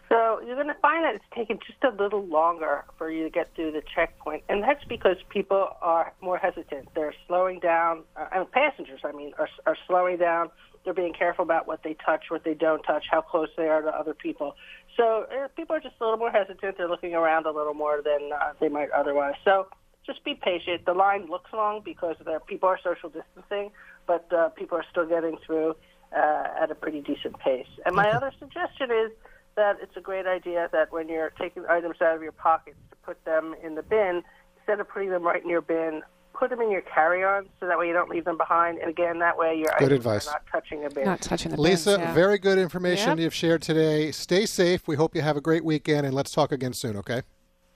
So 0.10 0.42
you're 0.44 0.56
going 0.56 0.68
to 0.68 0.82
find 0.82 1.04
that 1.04 1.14
it's 1.14 1.26
taken 1.36 1.60
just 1.60 1.84
a 1.84 1.96
little 2.02 2.26
longer 2.26 2.84
for 2.98 3.12
you 3.12 3.24
to 3.24 3.30
get 3.30 3.54
through 3.56 3.72
the 3.74 3.84
checkpoint, 3.94 4.44
and 4.50 4.64
that's 4.64 4.84
because 4.86 5.18
people 5.30 5.70
are 5.84 6.14
more 6.20 6.38
hesitant. 6.38 6.90
They're 6.96 7.14
slowing 7.28 7.60
down, 7.60 8.04
uh, 8.16 8.26
and 8.32 8.52
passengers, 8.52 9.02
I 9.04 9.12
mean, 9.12 9.34
are, 9.38 9.50
are 9.68 9.78
slowing 9.88 10.18
down. 10.18 10.50
They're 10.84 10.96
being 10.96 11.14
careful 11.14 11.44
about 11.44 11.68
what 11.68 11.84
they 11.84 11.96
touch, 12.04 12.26
what 12.30 12.44
they 12.44 12.56
don't 12.56 12.82
touch, 12.82 13.06
how 13.12 13.22
close 13.22 13.50
they 13.56 13.68
are 13.68 13.84
to 13.84 13.90
other 13.90 14.16
people. 14.16 14.56
So 14.98 15.26
uh, 15.32 15.48
people 15.56 15.76
are 15.76 15.80
just 15.80 15.96
a 16.00 16.04
little 16.04 16.18
more 16.18 16.32
hesitant. 16.32 16.78
They're 16.78 16.90
looking 16.90 17.14
around 17.16 17.46
a 17.46 17.52
little 17.52 17.74
more 17.74 18.02
than 18.04 18.32
uh, 18.34 18.54
they 18.60 18.70
might 18.70 18.92
otherwise. 18.92 19.36
So 19.46 19.68
just 20.06 20.24
be 20.24 20.34
patient. 20.36 20.86
The 20.86 20.94
line 20.94 21.28
looks 21.30 21.52
long 21.54 21.82
because 21.84 22.16
the 22.24 22.40
people 22.48 22.68
are 22.70 22.80
social 22.84 23.10
distancing, 23.10 23.72
but 24.08 24.32
uh, 24.34 24.50
people 24.50 24.78
are 24.78 24.86
still 24.90 25.08
getting 25.08 25.38
through 25.46 25.76
uh, 26.16 26.44
at 26.62 26.72
a 26.72 26.76
pretty 26.76 27.02
decent 27.02 27.38
pace. 27.40 27.68
And 27.86 27.96
my 27.96 28.10
other 28.10 28.32
suggestion 28.40 28.90
is 28.92 29.12
that 29.56 29.78
it's 29.82 29.96
a 29.96 30.02
great 30.02 30.26
idea 30.26 30.70
that 30.72 30.92
when 30.92 31.10
you're 31.10 31.32
taking 31.32 31.66
items 31.70 31.98
out 32.02 32.16
of 32.16 32.24
your 32.24 32.32
pockets 32.32 32.78
to 32.90 32.96
put 33.06 33.24
them 33.26 33.56
in 33.64 33.76
the 33.76 33.84
bin, 33.84 34.24
instead 34.58 34.80
of 34.80 34.90
putting 34.90 35.10
them 35.10 35.24
right 35.24 35.44
in 35.44 35.50
your 35.50 35.62
bin, 35.62 36.02
put 36.40 36.50
them 36.50 36.62
in 36.62 36.72
your 36.72 36.82
carry-on 36.82 37.48
so 37.60 37.68
that 37.68 37.78
way 37.78 37.88
you 37.88 37.94
don't 37.94 38.10
leave 38.10 38.24
them 38.24 38.38
behind. 38.38 38.78
And 38.80 38.90
again, 38.90 39.20
that 39.20 39.38
way 39.38 39.56
your 39.58 39.74
Good 39.78 39.88
items 39.88 40.06
advice. 40.06 40.28
are 40.28 40.32
not 40.32 40.44
touching 40.52 40.86
a 40.86 40.90
bin. 40.90 41.04
Not 41.06 41.22
touching 41.22 41.52
the 41.52 41.62
Lisa, 41.62 41.98
bins, 41.98 42.00
yeah. 42.00 42.14
very 42.14 42.38
good 42.40 42.58
information 42.58 43.10
Yep. 43.10 43.20
you've 43.20 43.34
shared 43.34 43.62
today. 43.62 44.12
Stay 44.12 44.46
safe. 44.46 44.88
We 44.88 44.96
hope 44.96 45.16
you 45.16 45.22
have 45.22 45.36
a 45.36 45.42
great 45.42 45.66
weekend, 45.66 46.06
and 46.06 46.16
let's 46.16 46.32
talk 46.32 46.52
again 46.52 46.74
soon, 46.74 46.96
okay? 46.98 47.22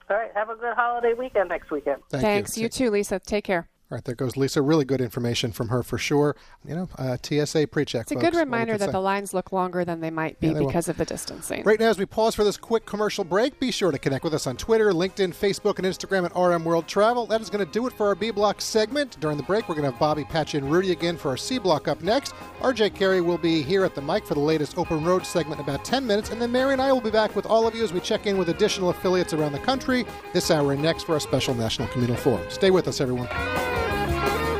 All 0.08 0.16
right, 0.16 0.30
have 0.34 0.48
a 0.50 0.56
good 0.56 0.74
holiday 0.74 1.12
weekend 1.12 1.50
next 1.50 1.70
weekend. 1.70 2.02
Thank 2.10 2.22
Thanks. 2.22 2.56
you. 2.56 2.64
You 2.64 2.68
too, 2.70 2.90
Lisa. 2.90 3.18
Take 3.18 3.44
care. 3.44 3.68
All 3.90 3.96
right, 3.96 4.04
there 4.04 4.14
goes 4.14 4.34
Lisa. 4.36 4.62
Really 4.62 4.86
good 4.86 5.02
information 5.02 5.52
from 5.52 5.68
her 5.68 5.82
for 5.82 5.98
sure. 5.98 6.34
You 6.66 6.74
know, 6.74 6.88
uh, 6.96 7.18
TSA 7.22 7.66
pre-check. 7.66 8.02
It's 8.02 8.12
a 8.12 8.16
good 8.16 8.34
reminder 8.34 8.78
that 8.78 8.86
say. 8.86 8.92
the 8.92 9.00
lines 9.00 9.34
look 9.34 9.52
longer 9.52 9.84
than 9.84 10.00
they 10.00 10.10
might 10.10 10.40
be 10.40 10.46
Yeah, 10.46 10.52
they 10.54 10.60
will. 10.60 10.68
because 10.68 10.88
of 10.88 10.96
the 10.96 11.04
distancing. 11.04 11.62
Right 11.64 11.78
now, 11.78 11.90
as 11.90 11.98
we 11.98 12.06
pause 12.06 12.34
for 12.34 12.44
this 12.44 12.56
quick 12.56 12.86
commercial 12.86 13.24
break, 13.24 13.60
be 13.60 13.70
sure 13.70 13.92
to 13.92 13.98
connect 13.98 14.24
with 14.24 14.32
us 14.32 14.46
on 14.46 14.56
Twitter, 14.56 14.90
LinkedIn, 14.92 15.34
Facebook, 15.34 15.78
and 15.78 15.86
Instagram 15.86 16.24
at 16.24 16.34
RM 16.34 16.64
World 16.64 16.88
Travel. 16.88 17.26
That 17.26 17.42
is 17.42 17.50
going 17.50 17.64
to 17.64 17.70
do 17.70 17.86
it 17.86 17.92
for 17.92 18.06
our 18.06 18.14
B 18.14 18.30
Block 18.30 18.62
segment. 18.62 19.20
During 19.20 19.36
the 19.36 19.42
break, 19.42 19.68
we're 19.68 19.74
going 19.74 19.84
to 19.84 19.90
have 19.90 20.00
Bobby, 20.00 20.24
Patch, 20.24 20.54
and 20.54 20.72
Rudy 20.72 20.92
again 20.92 21.18
for 21.18 21.28
our 21.28 21.36
C 21.36 21.58
Block 21.58 21.86
up 21.86 22.02
next. 22.02 22.34
RJ 22.62 22.94
Carey 22.94 23.20
will 23.20 23.38
be 23.38 23.60
here 23.62 23.84
at 23.84 23.94
the 23.94 24.02
mic 24.02 24.26
for 24.26 24.32
the 24.32 24.40
latest 24.40 24.78
Open 24.78 25.04
Road 25.04 25.26
segment 25.26 25.60
in 25.60 25.68
about 25.68 25.84
10 25.84 26.06
minutes, 26.06 26.30
and 26.30 26.40
then 26.40 26.50
Mary 26.50 26.72
and 26.72 26.80
I 26.80 26.90
will 26.90 27.02
be 27.02 27.10
back 27.10 27.36
with 27.36 27.44
all 27.44 27.66
of 27.66 27.74
you 27.74 27.84
as 27.84 27.92
we 27.92 28.00
check 28.00 28.26
in 28.26 28.38
with 28.38 28.48
additional 28.48 28.88
affiliates 28.88 29.34
around 29.34 29.52
the 29.52 29.58
country 29.58 30.06
this 30.32 30.50
hour 30.50 30.72
and 30.72 30.82
next 30.82 31.02
for 31.02 31.12
our 31.12 31.20
special 31.20 31.54
National 31.54 31.86
Communal 31.88 32.16
Forum. 32.16 32.44
Stay 32.48 32.70
with 32.70 32.88
us, 32.88 33.02
everyone. 33.02 33.28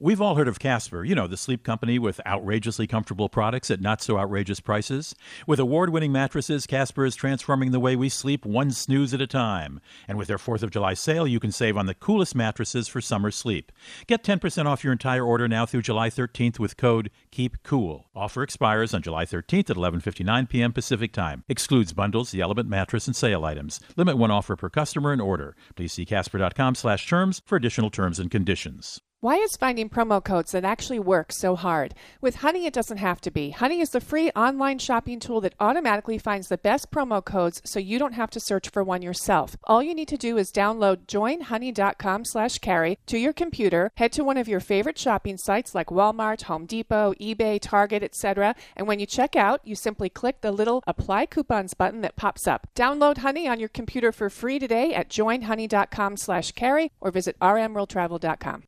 We've 0.00 0.20
all 0.20 0.36
heard 0.36 0.46
of 0.46 0.60
Casper, 0.60 1.04
you 1.04 1.16
know, 1.16 1.26
the 1.26 1.36
sleep 1.36 1.64
company 1.64 1.98
with 1.98 2.24
outrageously 2.24 2.86
comfortable 2.86 3.28
products 3.28 3.68
at 3.68 3.80
not 3.80 4.00
so 4.00 4.16
outrageous 4.16 4.60
prices. 4.60 5.12
With 5.44 5.58
award 5.58 5.90
winning 5.90 6.12
mattresses, 6.12 6.68
Casper 6.68 7.04
is 7.04 7.16
transforming 7.16 7.72
the 7.72 7.80
way 7.80 7.96
we 7.96 8.08
sleep 8.08 8.46
one 8.46 8.70
snooze 8.70 9.12
at 9.12 9.20
a 9.20 9.26
time. 9.26 9.80
And 10.06 10.16
with 10.16 10.28
their 10.28 10.38
4th 10.38 10.62
of 10.62 10.70
July 10.70 10.94
sale, 10.94 11.26
you 11.26 11.40
can 11.40 11.50
save 11.50 11.76
on 11.76 11.86
the 11.86 11.96
coolest 11.96 12.36
mattresses 12.36 12.86
for 12.86 13.00
summer 13.00 13.32
sleep. 13.32 13.72
Get 14.06 14.22
10% 14.22 14.66
off 14.66 14.84
your 14.84 14.92
entire 14.92 15.24
order 15.24 15.48
now 15.48 15.66
through 15.66 15.82
July 15.82 16.10
13th 16.10 16.60
with 16.60 16.76
code 16.76 17.10
KEEPCOOL. 17.32 18.04
Offer 18.14 18.44
expires 18.44 18.94
on 18.94 19.02
July 19.02 19.24
13th 19.24 19.68
at 19.68 19.76
11:59 19.76 20.48
p.m. 20.48 20.72
Pacific 20.72 21.12
Time. 21.12 21.42
Excludes 21.48 21.92
bundles, 21.92 22.30
the 22.30 22.40
Element 22.40 22.68
mattress, 22.68 23.08
and 23.08 23.16
sale 23.16 23.44
items. 23.44 23.80
Limit 23.96 24.16
one 24.16 24.30
offer 24.30 24.54
per 24.54 24.70
customer 24.70 25.10
and 25.10 25.20
order. 25.20 25.56
Please 25.74 25.92
see 25.92 26.06
casper.com/terms 26.06 27.42
for 27.44 27.56
additional 27.56 27.90
terms 27.90 28.20
and 28.20 28.30
conditions. 28.30 29.00
Why 29.20 29.34
is 29.34 29.56
finding 29.56 29.88
promo 29.90 30.22
codes 30.22 30.52
that 30.52 30.64
actually 30.64 31.00
work 31.00 31.32
so 31.32 31.56
hard? 31.56 31.92
With 32.20 32.36
Honey, 32.36 32.66
it 32.66 32.72
doesn't 32.72 32.98
have 32.98 33.20
to 33.22 33.32
be. 33.32 33.50
Honey 33.50 33.80
is 33.80 33.90
the 33.90 34.00
free 34.00 34.30
online 34.36 34.78
shopping 34.78 35.18
tool 35.18 35.40
that 35.40 35.56
automatically 35.58 36.18
finds 36.18 36.46
the 36.46 36.56
best 36.56 36.92
promo 36.92 37.24
codes 37.24 37.60
so 37.64 37.80
you 37.80 37.98
don't 37.98 38.12
have 38.12 38.30
to 38.30 38.38
search 38.38 38.68
for 38.68 38.84
one 38.84 39.02
yourself. 39.02 39.56
All 39.64 39.82
you 39.82 39.92
need 39.92 40.06
to 40.06 40.16
do 40.16 40.38
is 40.38 40.52
download 40.52 41.06
joinhoney.com 41.06 42.26
slash 42.26 42.58
carey 42.58 42.96
to 43.06 43.18
your 43.18 43.32
computer, 43.32 43.90
head 43.96 44.12
to 44.12 44.22
one 44.22 44.36
of 44.36 44.46
your 44.46 44.60
favorite 44.60 44.96
shopping 44.96 45.36
sites 45.36 45.74
like 45.74 45.88
Walmart, 45.88 46.42
Home 46.42 46.64
Depot, 46.64 47.12
eBay, 47.20 47.58
Target, 47.60 48.04
etc. 48.04 48.54
And 48.76 48.86
when 48.86 49.00
you 49.00 49.06
check 49.06 49.34
out, 49.34 49.60
you 49.64 49.74
simply 49.74 50.08
click 50.08 50.42
the 50.42 50.52
little 50.52 50.84
apply 50.86 51.26
coupons 51.26 51.74
button 51.74 52.02
that 52.02 52.14
pops 52.14 52.46
up. 52.46 52.68
Download 52.76 53.18
Honey 53.18 53.48
on 53.48 53.58
your 53.58 53.68
computer 53.68 54.12
for 54.12 54.30
free 54.30 54.60
today 54.60 54.94
at 54.94 55.08
joinhoney.com 55.08 56.16
slash 56.18 56.52
carey 56.52 56.92
or 57.00 57.10
visit 57.10 57.36
rmworldtravel.com. 57.40 58.67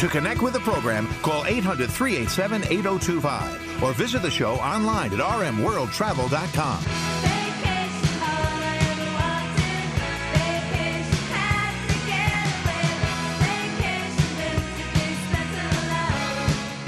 To 0.00 0.08
connect 0.08 0.40
with 0.40 0.54
the 0.54 0.60
program, 0.60 1.06
call 1.20 1.44
800 1.44 1.90
387 1.90 2.62
8025 2.72 3.82
or 3.82 3.92
visit 3.92 4.22
the 4.22 4.30
show 4.30 4.54
online 4.54 5.12
at 5.12 5.18
rmworldtravel.com. 5.18 6.84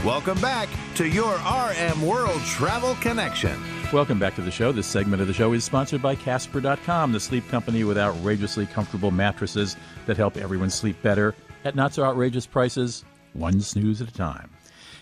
Welcome 0.07 0.41
back 0.41 0.71
to 0.95 1.07
your 1.07 1.35
RM 1.35 2.01
World 2.01 2.41
Travel 2.47 2.95
Connection. 3.03 3.63
Welcome 3.93 4.19
back 4.19 4.35
to 4.37 4.41
the 4.41 4.51
show. 4.51 4.73
This 4.73 4.87
segment 4.87 5.21
of 5.21 5.29
the 5.29 5.35
show 5.35 5.53
is 5.53 5.65
sponsored 5.65 6.01
by 6.01 6.15
Casper.com, 6.15 7.13
the 7.13 7.21
sleep 7.21 7.47
company 7.51 7.85
with 7.85 7.99
outrageously 7.99 8.65
comfortable 8.65 9.11
mattresses 9.11 9.77
that 10.07 10.17
help 10.17 10.39
everyone 10.39 10.71
sleep 10.71 10.97
better 11.03 11.35
at 11.65 11.77
not 11.77 11.95
so 11.95 12.05
outrageous 12.05 12.47
prices, 12.47 13.05
one 13.33 13.61
snooze 13.61 14.01
at 14.01 14.09
a 14.09 14.13
time. 14.13 14.51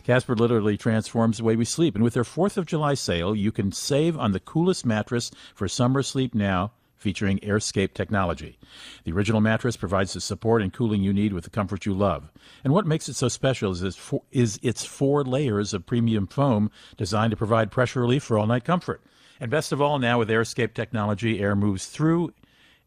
Casper 0.05 0.35
literally 0.35 0.77
transforms 0.77 1.39
the 1.39 1.45
way 1.45 1.57
we 1.57 1.65
sleep, 1.65 1.95
and 1.95 2.03
with 2.03 2.15
their 2.15 2.25
4th 2.25 2.57
of 2.57 2.67
July 2.67 2.95
sale, 2.95 3.35
you 3.35 3.53
can 3.53 3.71
save 3.73 4.19
on 4.19 4.33
the 4.33 4.41
coolest 4.41 4.85
mattress 4.87 5.31
for 5.55 5.69
summer 5.69 6.03
sleep 6.03 6.35
now 6.35 6.73
featuring 6.97 7.39
Airscape 7.39 7.95
technology. 7.95 8.59
The 9.05 9.13
original 9.13 9.41
mattress 9.41 9.77
provides 9.77 10.13
the 10.13 10.21
support 10.21 10.61
and 10.63 10.73
cooling 10.73 11.03
you 11.03 11.13
need 11.13 11.33
with 11.33 11.45
the 11.45 11.51
comfort 11.51 11.87
you 11.87 11.95
love. 11.95 12.31
And 12.63 12.75
what 12.75 12.87
makes 12.87 13.09
it 13.09 13.17
so 13.17 13.29
special 13.29 13.73
is 13.73 13.83
its 13.83 13.97
four, 13.97 14.23
is 14.31 14.61
its 14.63 14.85
four 14.85 15.25
layers 15.25 15.73
of 15.73 15.87
premium 15.87 16.27
foam 16.27 16.71
designed 16.99 17.31
to 17.31 17.37
provide 17.39 17.71
pressure 17.71 18.01
relief 18.01 18.23
for 18.23 18.39
all 18.39 18.47
night 18.47 18.65
comfort. 18.65 19.01
And 19.41 19.51
best 19.51 19.73
of 19.73 19.81
all, 19.81 19.99
now 19.99 20.19
with 20.19 20.29
Airscape 20.29 20.75
technology, 20.75 21.41
air 21.41 21.57
moves 21.57 21.87
through 21.87 22.35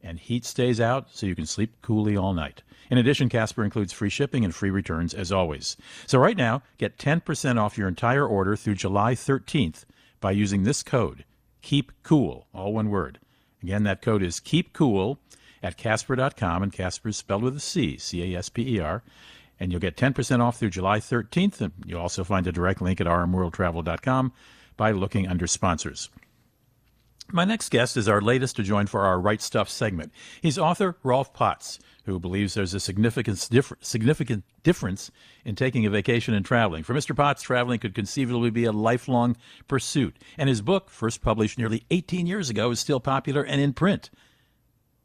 and 0.03 0.19
heat 0.19 0.45
stays 0.45 0.79
out 0.79 1.07
so 1.11 1.25
you 1.25 1.35
can 1.35 1.47
sleep 1.47 1.73
coolly 1.81 2.15
all 2.15 2.33
night. 2.33 2.61
In 2.93 2.99
addition, 2.99 3.27
Casper 3.27 3.63
includes 3.63 3.91
free 3.91 4.11
shipping 4.11 4.45
and 4.45 4.53
free 4.53 4.69
returns 4.69 5.15
as 5.15 5.31
always. 5.31 5.77
So 6.05 6.19
right 6.19 6.37
now, 6.37 6.61
get 6.77 6.99
10% 6.99 7.59
off 7.59 7.75
your 7.75 7.87
entire 7.87 8.23
order 8.23 8.55
through 8.55 8.75
July 8.75 9.15
13th 9.15 9.85
by 10.21 10.29
using 10.29 10.61
this 10.61 10.83
code, 10.83 11.25
Keep 11.63 11.91
Cool, 12.03 12.45
all 12.53 12.71
one 12.71 12.91
word. 12.91 13.17
Again, 13.63 13.81
that 13.85 14.03
code 14.03 14.21
is 14.21 14.39
Keep 14.39 14.73
Cool 14.73 15.17
at 15.63 15.75
Casper.com, 15.75 16.61
and 16.61 16.71
Casper 16.71 17.09
is 17.09 17.17
spelled 17.17 17.41
with 17.41 17.57
a 17.57 17.59
C, 17.59 17.97
C 17.97 18.31
A 18.31 18.37
S 18.37 18.49
P 18.49 18.75
E 18.75 18.79
R. 18.79 19.01
And 19.59 19.71
you'll 19.71 19.81
get 19.81 19.97
10% 19.97 20.39
off 20.39 20.59
through 20.59 20.69
July 20.69 20.99
13th. 20.99 21.61
And 21.61 21.71
you'll 21.87 21.99
also 21.99 22.23
find 22.23 22.45
a 22.45 22.51
direct 22.51 22.79
link 22.79 23.01
at 23.01 23.07
rmworldtravel.com 23.07 24.33
by 24.77 24.91
looking 24.91 25.27
under 25.27 25.47
sponsors. 25.47 26.11
My 27.35 27.45
next 27.45 27.69
guest 27.69 27.97
is 27.97 28.07
our 28.07 28.21
latest 28.21 28.57
to 28.57 28.63
join 28.63 28.85
for 28.85 29.01
our 29.01 29.19
Write 29.19 29.41
Stuff 29.41 29.67
segment. 29.67 30.13
He's 30.39 30.59
author 30.59 30.97
Rolf 31.01 31.33
Potts, 31.33 31.79
who 32.05 32.19
believes 32.19 32.53
there's 32.53 32.75
a 32.75 32.79
significant, 32.79 33.47
differ- 33.49 33.79
significant 33.81 34.43
difference 34.61 35.09
in 35.43 35.55
taking 35.55 35.83
a 35.83 35.89
vacation 35.89 36.35
and 36.35 36.45
traveling. 36.45 36.83
For 36.83 36.93
Mr. 36.93 37.15
Potts, 37.15 37.41
traveling 37.41 37.79
could 37.79 37.95
conceivably 37.95 38.51
be 38.51 38.65
a 38.65 38.71
lifelong 38.71 39.35
pursuit, 39.67 40.15
and 40.37 40.47
his 40.47 40.61
book, 40.61 40.91
first 40.91 41.23
published 41.23 41.57
nearly 41.57 41.85
18 41.89 42.27
years 42.27 42.51
ago, 42.51 42.69
is 42.69 42.79
still 42.79 42.99
popular 42.99 43.41
and 43.41 43.59
in 43.59 43.73
print. 43.73 44.11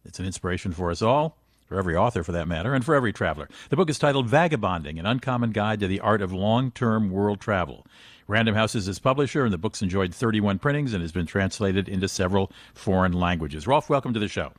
It's 0.05 0.19
an 0.19 0.27
inspiration 0.27 0.73
for 0.73 0.91
us 0.91 1.01
all. 1.01 1.39
for 1.67 1.79
every 1.79 1.95
author 1.95 2.23
for 2.23 2.33
that 2.33 2.49
matter, 2.49 2.73
and 2.73 2.83
for 2.83 2.95
every 2.95 3.13
traveler. 3.13 3.47
The 3.69 3.77
book 3.77 3.91
is 3.91 3.99
titled 3.99 4.27
Vagabonding 4.27 4.99
An 4.99 5.05
Uncommon 5.05 5.53
Guide 5.53 5.81
to 5.81 5.87
the 5.87 6.01
Art 6.01 6.23
of 6.23 6.33
Long 6.33 6.71
Term 6.71 7.11
World 7.11 7.41
Travel. 7.41 7.87
Random 8.29 8.55
House 8.55 8.75
is 8.75 8.87
its 8.87 8.99
publisher, 8.99 9.45
and 9.45 9.53
the 9.53 9.59
book's 9.59 9.81
enjoyed 9.81 10.15
31 10.15 10.59
printings 10.59 10.93
and 10.93 11.01
has 11.01 11.13
been 11.13 11.25
translated 11.25 11.89
into 11.89 12.07
several 12.09 12.53
foreign 12.75 13.13
languages. 13.13 13.67
Rolf, 13.67 13.89
welcome 13.89 14.13
to 14.13 14.21
the 14.21 14.29
show. 14.29 14.53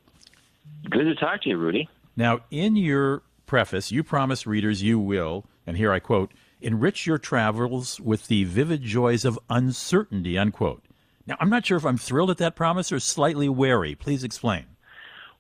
Good 0.90 1.04
to 1.04 1.14
talk 1.14 1.44
to 1.44 1.50
you, 1.50 1.58
Rudy. 1.58 1.88
Now, 2.16 2.40
in 2.50 2.76
your 2.76 3.22
preface, 3.46 3.92
you 3.92 4.04
promise 4.04 4.48
readers 4.48 4.82
you 4.82 4.98
will, 4.98 5.46
and 5.68 5.78
here 5.78 5.94
I 5.94 6.00
quote, 6.00 6.32
enrich 6.62 7.06
your 7.06 7.20
travels 7.20 8.00
with 8.00 8.26
the 8.26 8.44
vivid 8.46 8.82
joys 8.82 9.24
of 9.24 9.38
uncertainty, 9.52 10.36
unquote. 10.36 10.84
Now, 11.28 11.38
I'm 11.40 11.52
not 11.52 11.68
sure 11.68 11.78
if 11.78 11.86
I'm 11.86 11.98
thrilled 11.98 12.32
at 12.32 12.38
that 12.40 12.56
promise 12.56 12.92
or 12.92 13.00
slightly 13.00 13.50
wary. 13.50 13.94
Please 13.94 14.24
explain. 14.24 14.66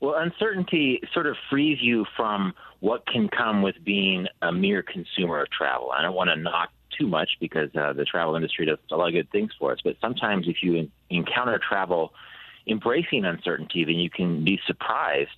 Well, 0.01 0.13
uncertainty 0.15 1.01
sort 1.13 1.25
of 1.25 1.35
frees 1.49 1.79
you 1.81 2.05
from 2.15 2.53
what 2.79 3.07
can 3.07 3.27
come 3.27 3.63
with 3.63 3.83
being 3.83 4.27
a 4.43 4.51
mere 4.51 4.83
consumer 4.83 5.41
of 5.41 5.49
travel. 5.49 5.89
I 5.91 6.03
don't 6.03 6.13
want 6.13 6.29
to 6.29 6.35
knock 6.35 6.69
too 6.99 7.07
much 7.07 7.29
because 7.39 7.69
uh, 7.75 7.93
the 7.93 8.05
travel 8.05 8.35
industry 8.35 8.65
does 8.65 8.77
a 8.91 8.95
lot 8.95 9.07
of 9.07 9.13
good 9.13 9.31
things 9.31 9.51
for 9.57 9.71
us. 9.71 9.79
But 9.83 9.95
sometimes, 10.01 10.47
if 10.47 10.57
you 10.61 10.75
in- 10.75 10.91
encounter 11.09 11.59
travel 11.59 12.13
embracing 12.67 13.25
uncertainty, 13.25 13.85
then 13.85 13.95
you 13.95 14.09
can 14.09 14.43
be 14.43 14.59
surprised 14.67 15.29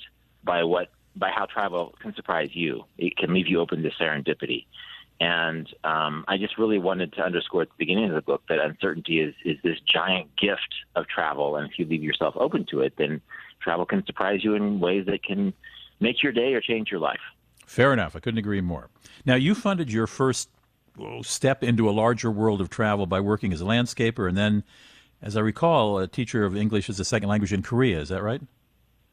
by 0.43 0.63
what 0.63 0.89
by 1.15 1.30
how 1.30 1.45
travel 1.45 1.93
can 2.02 2.15
surprise 2.15 2.50
you. 2.54 2.86
It 2.97 3.17
can 3.17 3.34
leave 3.34 3.47
you 3.47 3.60
open 3.60 3.84
to 3.84 3.89
serendipity. 3.91 4.65
And 5.19 5.71
um, 5.84 6.26
I 6.28 6.38
just 6.38 6.58
really 6.58 6.80
wanted 6.80 7.13
to 7.13 7.21
underscore 7.21 7.62
at 7.62 7.67
the 7.67 7.76
beginning 7.78 8.06
of 8.06 8.15
the 8.15 8.21
book 8.21 8.41
that 8.50 8.60
uncertainty 8.60 9.19
is, 9.19 9.36
is 9.45 9.58
this 9.63 9.78
giant 9.82 10.36
gift 10.36 10.74
of 10.95 11.08
travel. 11.08 11.58
And 11.58 11.69
if 11.69 11.78
you 11.78 11.86
leave 11.86 12.02
yourself 12.02 12.34
open 12.38 12.65
to 12.71 12.82
it, 12.82 12.93
then 12.97 13.21
travel 13.62 13.86
can 13.86 14.04
surprise 14.06 14.43
you 14.43 14.56
in 14.56 14.80
ways 14.80 15.06
that 15.06 15.24
can 15.24 15.54
make 16.00 16.24
your 16.24 16.32
day 16.32 16.56
or 16.56 16.62
change 16.62 16.89
your 16.89 17.00
life. 17.00 17.19
Fair 17.67 17.93
enough. 17.93 18.15
I 18.15 18.19
couldn't 18.19 18.39
agree 18.39 18.62
more. 18.62 18.89
Now, 19.24 19.36
you 19.36 19.54
funded 19.54 19.91
your 19.91 20.08
first 20.08 20.50
step 21.24 21.64
into 21.64 21.90
a 21.90 21.92
larger 21.92 22.32
world 22.32 22.62
of 22.62 22.70
travel 22.70 23.06
by 23.06 23.20
working 23.20 23.54
as 23.54 23.62
a 23.62 23.66
landscaper 23.66 24.28
and 24.28 24.38
then, 24.38 24.64
as 25.22 25.38
I 25.38 25.42
recall, 25.42 26.00
a 26.00 26.08
teacher 26.08 26.44
of 26.46 26.56
English 26.56 26.90
as 26.90 27.00
a 27.00 27.06
second 27.06 27.30
language 27.30 27.54
in 27.54 27.62
Korea. 27.62 28.00
Is 28.00 28.10
that 28.10 28.24
right? 28.24 28.42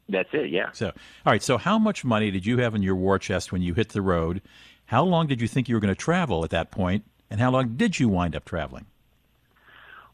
That's 0.09 0.29
it, 0.33 0.49
yeah. 0.49 0.71
So, 0.71 0.87
all 0.87 0.93
right. 1.31 1.43
So, 1.43 1.57
how 1.57 1.77
much 1.77 2.03
money 2.03 2.31
did 2.31 2.45
you 2.45 2.57
have 2.57 2.73
in 2.73 2.81
your 2.81 2.95
war 2.95 3.19
chest 3.19 3.51
when 3.51 3.61
you 3.61 3.75
hit 3.75 3.89
the 3.89 4.01
road? 4.01 4.41
How 4.85 5.03
long 5.03 5.27
did 5.27 5.39
you 5.39 5.47
think 5.47 5.69
you 5.69 5.75
were 5.75 5.79
going 5.79 5.93
to 5.93 5.99
travel 5.99 6.43
at 6.43 6.49
that 6.49 6.71
point, 6.71 7.03
and 7.29 7.39
how 7.39 7.51
long 7.51 7.75
did 7.75 7.99
you 7.99 8.09
wind 8.09 8.35
up 8.35 8.43
traveling? 8.43 8.87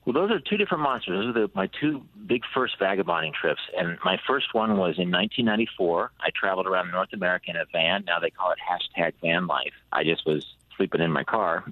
Well, 0.06 0.13
those 0.13 0.30
are 0.30 0.39
two 0.39 0.58
different 0.58 0.84
monsters. 0.84 1.25
Those 1.25 1.36
are 1.36 1.47
the, 1.47 1.51
my 1.56 1.67
two 1.82 2.06
big 2.28 2.43
first 2.54 2.78
vagabonding 2.78 3.34
trips. 3.39 3.62
And 3.75 3.97
my 4.06 4.19
first 4.28 4.54
one 4.54 4.71
was 4.71 4.99
in 4.99 5.10
1994. 5.10 6.12
I 6.19 6.30
traveled 6.36 6.67
around 6.67 6.91
North 6.91 7.12
America 7.12 7.49
in 7.49 7.56
a 7.56 7.65
van. 7.71 8.04
Now 8.06 8.19
they 8.19 8.30
call 8.30 8.51
it 8.51 8.60
hashtag 8.60 9.13
van 9.21 9.47
life. 9.47 9.73
I 9.91 10.04
just 10.04 10.23
was 10.28 10.45
sleeping 10.77 11.01
in 11.01 11.11
my 11.11 11.23
car. 11.23 11.63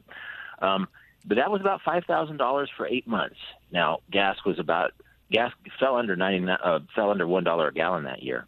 Um, 0.61 0.87
but 1.25 1.35
that 1.37 1.51
was 1.51 1.61
about 1.61 1.81
five 1.83 2.03
thousand 2.05 2.37
dollars 2.37 2.69
for 2.75 2.85
eight 2.87 3.07
months. 3.07 3.37
Now 3.71 3.99
gas 4.11 4.37
was 4.45 4.59
about 4.59 4.91
gas 5.31 5.51
fell 5.79 5.95
under 5.95 6.15
ninety 6.15 6.45
uh, 6.51 6.79
fell 6.95 7.11
under 7.11 7.27
one 7.27 7.43
dollar 7.43 7.69
a 7.69 7.73
gallon 7.73 8.03
that 8.05 8.23
year. 8.23 8.45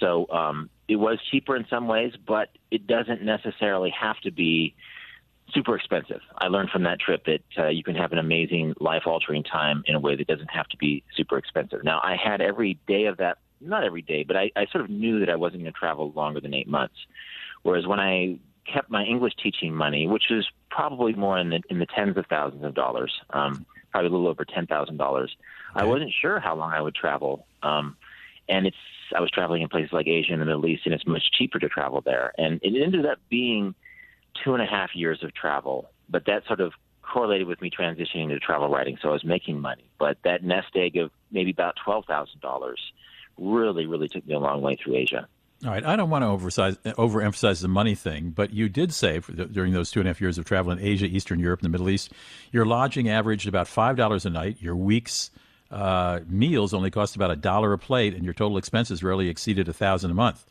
So 0.00 0.26
um, 0.30 0.68
it 0.88 0.96
was 0.96 1.18
cheaper 1.30 1.56
in 1.56 1.66
some 1.70 1.86
ways, 1.86 2.12
but 2.26 2.48
it 2.70 2.86
doesn't 2.86 3.22
necessarily 3.22 3.90
have 3.90 4.18
to 4.20 4.30
be 4.30 4.74
super 5.52 5.76
expensive. 5.76 6.20
I 6.38 6.48
learned 6.48 6.70
from 6.70 6.84
that 6.84 6.98
trip 6.98 7.24
that 7.26 7.42
uh, 7.58 7.68
you 7.68 7.82
can 7.82 7.94
have 7.94 8.12
an 8.12 8.18
amazing 8.18 8.74
life 8.80 9.02
altering 9.06 9.44
time 9.44 9.84
in 9.86 9.94
a 9.94 10.00
way 10.00 10.16
that 10.16 10.26
doesn't 10.26 10.50
have 10.50 10.66
to 10.68 10.76
be 10.76 11.04
super 11.14 11.36
expensive. 11.38 11.84
Now, 11.84 12.00
I 12.02 12.16
had 12.16 12.40
every 12.40 12.78
day 12.86 13.04
of 13.04 13.18
that, 13.18 13.38
not 13.60 13.84
every 13.84 14.02
day, 14.02 14.24
but 14.24 14.36
I, 14.36 14.50
I 14.56 14.66
sort 14.66 14.84
of 14.84 14.90
knew 14.90 15.20
that 15.20 15.28
I 15.28 15.36
wasn't 15.36 15.62
going 15.62 15.72
to 15.72 15.78
travel 15.78 16.12
longer 16.12 16.40
than 16.40 16.54
eight 16.54 16.68
months. 16.68 16.96
Whereas 17.62 17.86
when 17.86 18.00
I 18.00 18.38
kept 18.66 18.90
my 18.90 19.04
English 19.04 19.34
teaching 19.42 19.74
money, 19.74 20.06
which 20.06 20.24
was 20.30 20.48
probably 20.70 21.12
more 21.14 21.38
in 21.38 21.50
the 21.50 21.60
in 21.68 21.78
the 21.78 21.86
tens 21.86 22.16
of 22.16 22.26
thousands 22.26 22.64
of 22.64 22.74
dollars, 22.74 23.12
um, 23.30 23.66
probably 23.90 24.08
a 24.08 24.10
little 24.10 24.28
over 24.28 24.44
ten 24.44 24.66
thousand 24.66 24.96
dollars, 24.96 25.36
I 25.74 25.84
wasn't 25.84 26.12
sure 26.12 26.40
how 26.40 26.54
long 26.56 26.72
I 26.72 26.80
would 26.80 26.94
travel. 26.94 27.46
Um, 27.62 27.96
and 28.48 28.66
it's 28.66 28.76
I 29.14 29.20
was 29.20 29.30
traveling 29.30 29.62
in 29.62 29.68
places 29.68 29.92
like 29.92 30.06
Asia 30.06 30.32
and 30.32 30.40
the 30.40 30.46
Middle 30.46 30.66
East, 30.66 30.82
and 30.84 30.94
it's 30.94 31.06
much 31.06 31.30
cheaper 31.32 31.58
to 31.58 31.68
travel 31.68 32.00
there. 32.00 32.32
And 32.38 32.60
it 32.62 32.82
ended 32.82 33.06
up 33.06 33.18
being 33.28 33.74
two 34.42 34.54
and 34.54 34.62
a 34.62 34.66
half 34.66 34.94
years 34.94 35.22
of 35.22 35.34
travel, 35.34 35.90
but 36.08 36.24
that 36.26 36.46
sort 36.46 36.60
of 36.60 36.72
correlated 37.02 37.46
with 37.46 37.60
me 37.60 37.70
transitioning 37.70 38.28
to 38.28 38.38
travel 38.38 38.68
writing, 38.68 38.96
so 39.02 39.10
I 39.10 39.12
was 39.12 39.24
making 39.24 39.60
money. 39.60 39.84
But 39.98 40.18
that 40.24 40.42
nest 40.42 40.68
egg 40.74 40.96
of 40.96 41.10
maybe 41.30 41.50
about 41.50 41.76
twelve 41.82 42.06
thousand 42.06 42.40
dollars 42.40 42.80
really, 43.38 43.86
really 43.86 44.08
took 44.08 44.26
me 44.26 44.34
a 44.34 44.38
long 44.38 44.62
way 44.62 44.76
through 44.76 44.96
Asia. 44.96 45.28
All 45.64 45.70
right, 45.70 45.84
I 45.84 45.94
don't 45.94 46.10
want 46.10 46.22
to 46.22 46.26
oversize, 46.26 46.76
overemphasize 46.78 47.62
the 47.62 47.68
money 47.68 47.94
thing, 47.94 48.30
but 48.30 48.52
you 48.52 48.68
did 48.68 48.92
say 48.92 49.20
during 49.20 49.72
those 49.72 49.92
two 49.92 50.00
and 50.00 50.08
a 50.08 50.10
half 50.10 50.20
years 50.20 50.36
of 50.36 50.44
travel 50.44 50.72
in 50.72 50.80
Asia, 50.80 51.06
Eastern 51.06 51.38
Europe, 51.38 51.60
and 51.60 51.64
the 51.64 51.70
Middle 51.70 51.88
East, 51.88 52.10
your 52.50 52.66
lodging 52.66 53.08
averaged 53.08 53.46
about 53.46 53.68
five 53.68 53.96
dollars 53.96 54.26
a 54.26 54.30
night. 54.30 54.60
Your 54.60 54.74
week's 54.74 55.30
uh, 55.70 56.20
meals 56.26 56.74
only 56.74 56.90
cost 56.90 57.14
about 57.14 57.30
a 57.30 57.36
dollar 57.36 57.72
a 57.72 57.78
plate, 57.78 58.12
and 58.12 58.24
your 58.24 58.34
total 58.34 58.58
expenses 58.58 59.04
rarely 59.04 59.28
exceeded 59.28 59.68
a 59.68 59.72
thousand 59.72 60.10
a 60.10 60.14
month. 60.14 60.44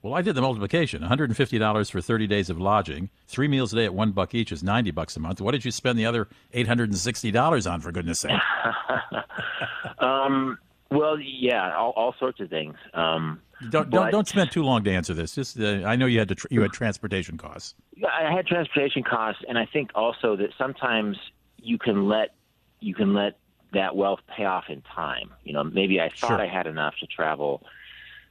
Well, 0.00 0.14
I 0.14 0.22
did 0.22 0.34
the 0.34 0.40
multiplication: 0.40 1.02
one 1.02 1.08
hundred 1.08 1.28
and 1.28 1.36
fifty 1.36 1.58
dollars 1.58 1.90
for 1.90 2.00
thirty 2.00 2.26
days 2.26 2.48
of 2.48 2.58
lodging, 2.58 3.10
three 3.28 3.48
meals 3.48 3.70
a 3.74 3.76
day 3.76 3.84
at 3.84 3.92
one 3.92 4.12
buck 4.12 4.34
each 4.34 4.50
is 4.50 4.62
ninety 4.62 4.90
bucks 4.92 5.14
a 5.14 5.20
month. 5.20 5.42
What 5.42 5.52
did 5.52 5.66
you 5.66 5.72
spend 5.72 5.98
the 5.98 6.06
other 6.06 6.26
eight 6.54 6.66
hundred 6.66 6.88
and 6.88 6.98
sixty 6.98 7.30
dollars 7.30 7.66
on? 7.66 7.82
For 7.82 7.92
goodness' 7.92 8.20
sake. 8.20 8.40
um, 9.98 10.58
well, 10.90 11.18
yeah, 11.18 11.74
all, 11.76 11.90
all 11.96 12.14
sorts 12.18 12.40
of 12.40 12.50
things. 12.50 12.76
Um, 12.92 13.40
don't, 13.70 13.90
don't 13.90 14.10
don't 14.10 14.28
spend 14.28 14.50
too 14.50 14.62
long 14.62 14.84
to 14.84 14.90
answer 14.90 15.14
this. 15.14 15.34
Just 15.34 15.58
uh, 15.58 15.82
I 15.84 15.96
know 15.96 16.06
you 16.06 16.18
had 16.18 16.28
to 16.28 16.34
tr- 16.34 16.48
you 16.50 16.62
had 16.62 16.72
transportation 16.82 17.38
costs. 17.38 17.74
I 18.06 18.32
had 18.32 18.46
transportation 18.46 19.02
costs, 19.02 19.42
and 19.48 19.58
I 19.58 19.66
think 19.66 19.90
also 19.94 20.36
that 20.36 20.50
sometimes 20.58 21.16
you 21.58 21.78
can 21.78 22.08
let 22.08 22.34
you 22.80 22.94
can 22.94 23.14
let 23.14 23.38
that 23.72 23.96
wealth 23.96 24.20
pay 24.36 24.44
off 24.44 24.64
in 24.68 24.82
time. 24.82 25.30
You 25.44 25.52
know, 25.52 25.64
maybe 25.64 26.00
I 26.00 26.08
thought 26.08 26.28
Sure. 26.28 26.40
I 26.40 26.46
had 26.46 26.66
enough 26.66 26.94
to 27.00 27.06
travel 27.06 27.62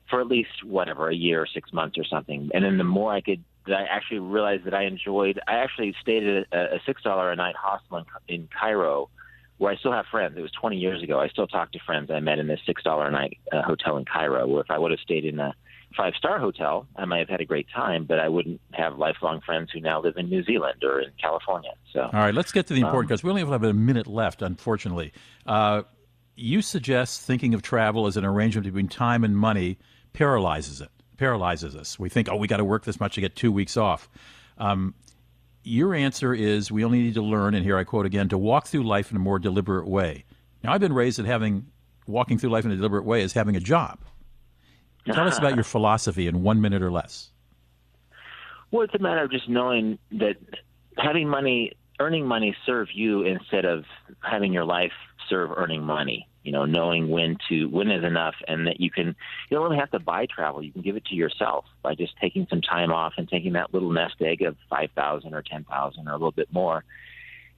for 0.10 0.22
at 0.22 0.28
least 0.28 0.64
whatever 0.64 1.10
a 1.10 1.16
year 1.16 1.42
or 1.42 1.48
six 1.48 1.72
months 1.74 1.98
or 1.98 2.04
something, 2.04 2.50
and 2.54 2.64
then 2.64 2.78
the 2.78 2.84
more 2.84 3.14
I 3.14 3.22
could, 3.22 3.44
that 3.68 3.76
I 3.76 3.84
actually 3.84 4.20
realized 4.20 4.66
that 4.66 4.74
I 4.74 4.84
enjoyed. 4.84 5.40
I 5.48 5.56
actually 5.56 5.96
stayed 6.02 6.24
at 6.24 6.48
a, 6.52 6.76
a 6.76 6.80
six 6.86 7.02
dollar 7.02 7.32
a 7.32 7.36
night 7.36 7.56
hostel 7.56 7.98
in, 7.98 8.06
in 8.28 8.50
Cairo, 8.58 9.10
where 9.64 9.72
I 9.72 9.78
still 9.78 9.94
have 9.94 10.06
friends. 10.12 10.36
It 10.38 10.42
was 10.42 10.52
20 10.60 10.76
years 10.76 11.02
ago. 11.02 11.22
I 11.22 11.30
still 11.30 11.48
talk 11.48 11.72
to 11.72 11.80
friends 11.86 12.12
I 12.12 12.20
met 12.20 12.38
in 12.38 12.48
this 12.48 12.60
six 12.66 12.84
dollar 12.84 13.08
a 13.08 13.12
night 13.12 13.38
uh, 13.50 13.62
hotel 13.62 13.96
in 13.96 14.04
Cairo. 14.04 14.46
Where 14.46 14.62
if 14.62 14.70
I 14.70 14.78
would 14.78 14.92
have 14.92 15.00
stayed 15.00 15.24
in 15.24 15.40
a 15.40 15.56
five 15.96 16.16
star 16.18 16.38
hotel, 16.38 16.86
I 16.98 17.06
might 17.06 17.20
have 17.20 17.30
had 17.30 17.40
a 17.40 17.46
great 17.46 17.68
time, 17.74 18.04
but 18.04 18.20
I 18.20 18.28
wouldn't 18.28 18.60
have 18.74 18.98
lifelong 18.98 19.40
friends 19.40 19.72
who 19.72 19.80
now 19.80 20.02
live 20.02 20.18
in 20.18 20.28
New 20.28 20.44
Zealand 20.44 20.84
or 20.84 21.00
in 21.00 21.12
California. 21.20 21.72
So. 21.94 22.02
All 22.02 22.12
right, 22.12 22.34
let's 22.34 22.52
get 22.52 22.68
to 22.68 22.74
the 22.74 22.82
important 22.82 23.10
Um, 23.10 23.20
we 23.24 23.30
only 23.30 23.46
have 23.46 23.64
a 23.64 23.72
minute 23.72 24.06
left, 24.06 24.42
unfortunately. 24.42 25.14
Uh, 25.46 25.84
you 26.36 26.62
suggest 26.62 27.22
thinking 27.22 27.54
of 27.54 27.62
travel 27.62 28.06
as 28.06 28.18
an 28.18 28.26
arrangement 28.26 28.66
between 28.66 28.90
time 28.90 29.24
and 29.24 29.38
money 29.38 29.78
paralyzes 30.12 30.82
it, 30.82 30.90
paralyzes 31.16 31.74
us. 31.74 31.98
We 31.98 32.10
think, 32.10 32.28
oh, 32.30 32.36
we 32.36 32.50
got 32.50 32.58
to 32.58 32.66
work 32.66 32.84
this 32.84 33.00
much 33.00 33.16
to 33.16 33.22
get 33.22 33.38
two 33.38 33.52
weeks 33.52 33.78
off. 33.78 34.10
Um, 34.58 34.94
your 35.64 35.94
answer 35.94 36.34
is 36.34 36.72
we 36.72 36.84
only 36.84 37.02
need 37.02 37.14
to 37.16 37.22
learn, 37.22 37.54
and 37.54 37.64
here 37.64 37.78
I 37.78 37.84
quote 37.84 38.06
again, 38.06 38.30
to 38.30 38.38
walk 38.38 38.68
through 38.68 38.84
life 38.84 39.12
in 39.12 39.18
a 39.18 39.20
more 39.20 39.40
deliberate 39.40 39.88
way. 39.88 40.26
Now, 40.64 40.74
I've 40.74 40.82
been 40.82 40.94
raised 40.94 41.20
that 41.20 41.26
having 41.26 41.68
walking 42.08 42.38
through 42.38 42.50
life 42.50 42.66
in 42.66 42.72
a 42.72 42.76
deliberate 42.76 43.06
way 43.06 43.22
is 43.22 43.34
having 43.34 43.56
a 43.56 43.60
job. 43.60 44.00
Tell 45.06 45.28
us 45.28 45.38
about 45.38 45.56
your 45.56 45.64
philosophy 45.64 46.28
in 46.28 46.44
one 46.44 46.62
minute 46.62 46.82
or 46.82 46.92
less. 46.92 47.30
Well, 48.72 48.84
it's 48.84 48.96
a 48.96 49.00
matter 49.00 49.24
of 49.24 49.32
just 49.32 49.48
knowing 49.50 50.00
that 50.12 50.38
having 50.98 51.28
money, 51.28 51.74
earning 52.00 52.26
money, 52.26 52.56
serve 52.66 52.88
you 52.94 53.24
instead 53.24 53.66
of 53.66 53.86
having 54.22 54.54
your 54.54 54.66
life 54.66 54.94
serve 55.30 55.52
earning 55.56 55.84
money. 55.84 56.28
You 56.44 56.52
know, 56.52 56.66
knowing 56.66 57.10
when 57.10 57.38
to 57.50 57.68
when 57.68 57.90
is 57.90 58.04
enough, 58.04 58.36
and 58.48 58.68
that 58.68 58.80
you 58.80 58.92
can 58.92 59.08
you 59.08 59.58
don't 59.58 59.64
really 59.64 59.78
have 59.78 59.92
to 59.92 60.00
buy 60.00 60.26
travel. 60.26 60.62
You 60.62 60.72
can 60.72 60.82
give 60.82 60.98
it 60.98 61.06
to 61.06 61.16
yourself 61.16 61.66
by 61.82 61.96
just 61.96 62.14
taking 62.20 62.48
some 62.50 62.62
time 62.62 62.92
off 62.92 63.14
and 63.18 63.30
taking 63.30 63.54
that 63.54 63.74
little 63.74 63.92
nest 63.92 64.16
egg 64.22 64.42
of 64.42 64.58
five 64.70 64.90
thousand 64.96 65.34
or 65.34 65.42
ten 65.42 65.64
thousand 65.64 66.08
or 66.08 66.12
a 66.12 66.16
little 66.16 66.32
bit 66.32 66.52
more, 66.52 66.84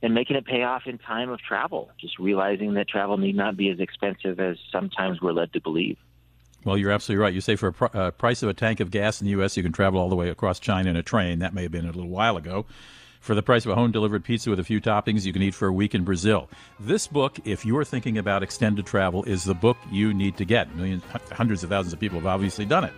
and 0.04 0.14
making 0.14 0.36
it 0.36 0.46
pay 0.46 0.64
off 0.64 0.84
in 0.86 1.00
time 1.00 1.30
of 1.30 1.40
travel. 1.40 1.90
Just 2.00 2.20
realizing 2.20 2.76
that 2.76 2.88
travel 2.88 3.18
need 3.18 3.36
not 3.36 3.58
be 3.58 3.70
as 3.70 3.80
expensive 3.80 4.40
as 4.40 4.58
sometimes 4.72 5.20
we're 5.22 5.34
led 5.34 5.52
to 5.54 5.62
believe. 5.62 5.98
Well, 6.66 6.78
you're 6.78 6.92
absolutely 6.92 7.22
right. 7.22 7.34
You 7.34 7.42
say 7.42 7.56
for 7.56 7.68
a 7.68 7.74
pr- 7.74 7.98
uh, 7.98 8.12
price 8.12 8.42
of 8.42 8.50
a 8.50 8.54
tank 8.54 8.80
of 8.80 8.90
gas 8.90 9.22
in 9.22 9.26
the 9.26 9.32
U.S., 9.32 9.56
you 9.56 9.62
can 9.62 9.72
travel 9.72 10.00
all 10.00 10.10
the 10.10 10.16
way 10.16 10.30
across 10.30 10.60
China 10.60 10.90
in 10.90 10.96
a 10.96 11.04
train. 11.04 11.40
That 11.40 11.54
may 11.54 11.62
have 11.64 11.72
been 11.72 11.86
a 11.86 11.92
little 11.92 12.10
while 12.10 12.38
ago. 12.38 12.66
For 13.26 13.34
the 13.34 13.42
price 13.42 13.66
of 13.66 13.72
a 13.72 13.76
home 13.76 13.92
delivered 13.92 14.24
pizza 14.24 14.52
with 14.52 14.60
a 14.60 14.64
few 14.64 14.80
toppings, 14.80 15.26
you 15.26 15.34
can 15.34 15.42
eat 15.42 15.56
for 15.56 15.68
a 15.68 15.74
week 15.74 15.96
in 15.96 16.04
Brazil. 16.04 16.48
This 16.80 17.08
book, 17.08 17.40
if 17.44 17.66
you're 17.66 17.84
thinking 17.84 18.20
about 18.20 18.44
extended 18.44 18.86
travel, 18.86 19.24
is 19.24 19.46
the 19.46 19.56
book 19.56 19.78
you 19.90 20.14
need 20.14 20.38
to 20.38 20.46
get. 20.46 20.76
Millions, 20.76 21.02
hundreds 21.32 21.64
of 21.64 21.72
thousands 21.72 21.92
of 21.92 22.00
people 22.00 22.20
have 22.20 22.28
obviously 22.28 22.66
done 22.66 22.84
it. 22.84 22.94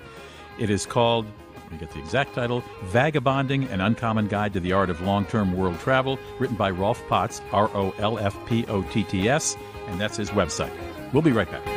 It 0.60 0.70
is 0.70 0.86
called, 0.86 1.28
let 1.56 1.72
me 1.72 1.78
get 1.78 1.92
the 1.92 2.00
exact 2.00 2.34
title 2.36 2.62
Vagabonding 2.88 3.70
An 3.70 3.80
Uncommon 3.80 4.28
Guide 4.28 4.52
to 4.52 4.60
the 4.60 4.74
Art 4.74 4.90
of 4.90 5.00
Long 5.00 5.24
Term 5.24 5.56
World 5.56 5.80
Travel, 5.80 6.20
written 6.40 6.58
by 6.58 6.72
Rolf 6.72 7.02
Potts, 7.08 7.42
R 7.54 7.72
O 7.74 7.92
L 7.98 8.20
F 8.20 8.38
P 8.48 8.66
O 8.66 8.82
T 8.82 9.06
T 9.06 9.30
S, 9.30 9.56
and 9.88 10.02
that's 10.02 10.18
his 10.18 10.32
website. 10.32 10.74
We'll 11.14 11.22
be 11.22 11.32
right 11.32 11.50
back. 11.50 11.77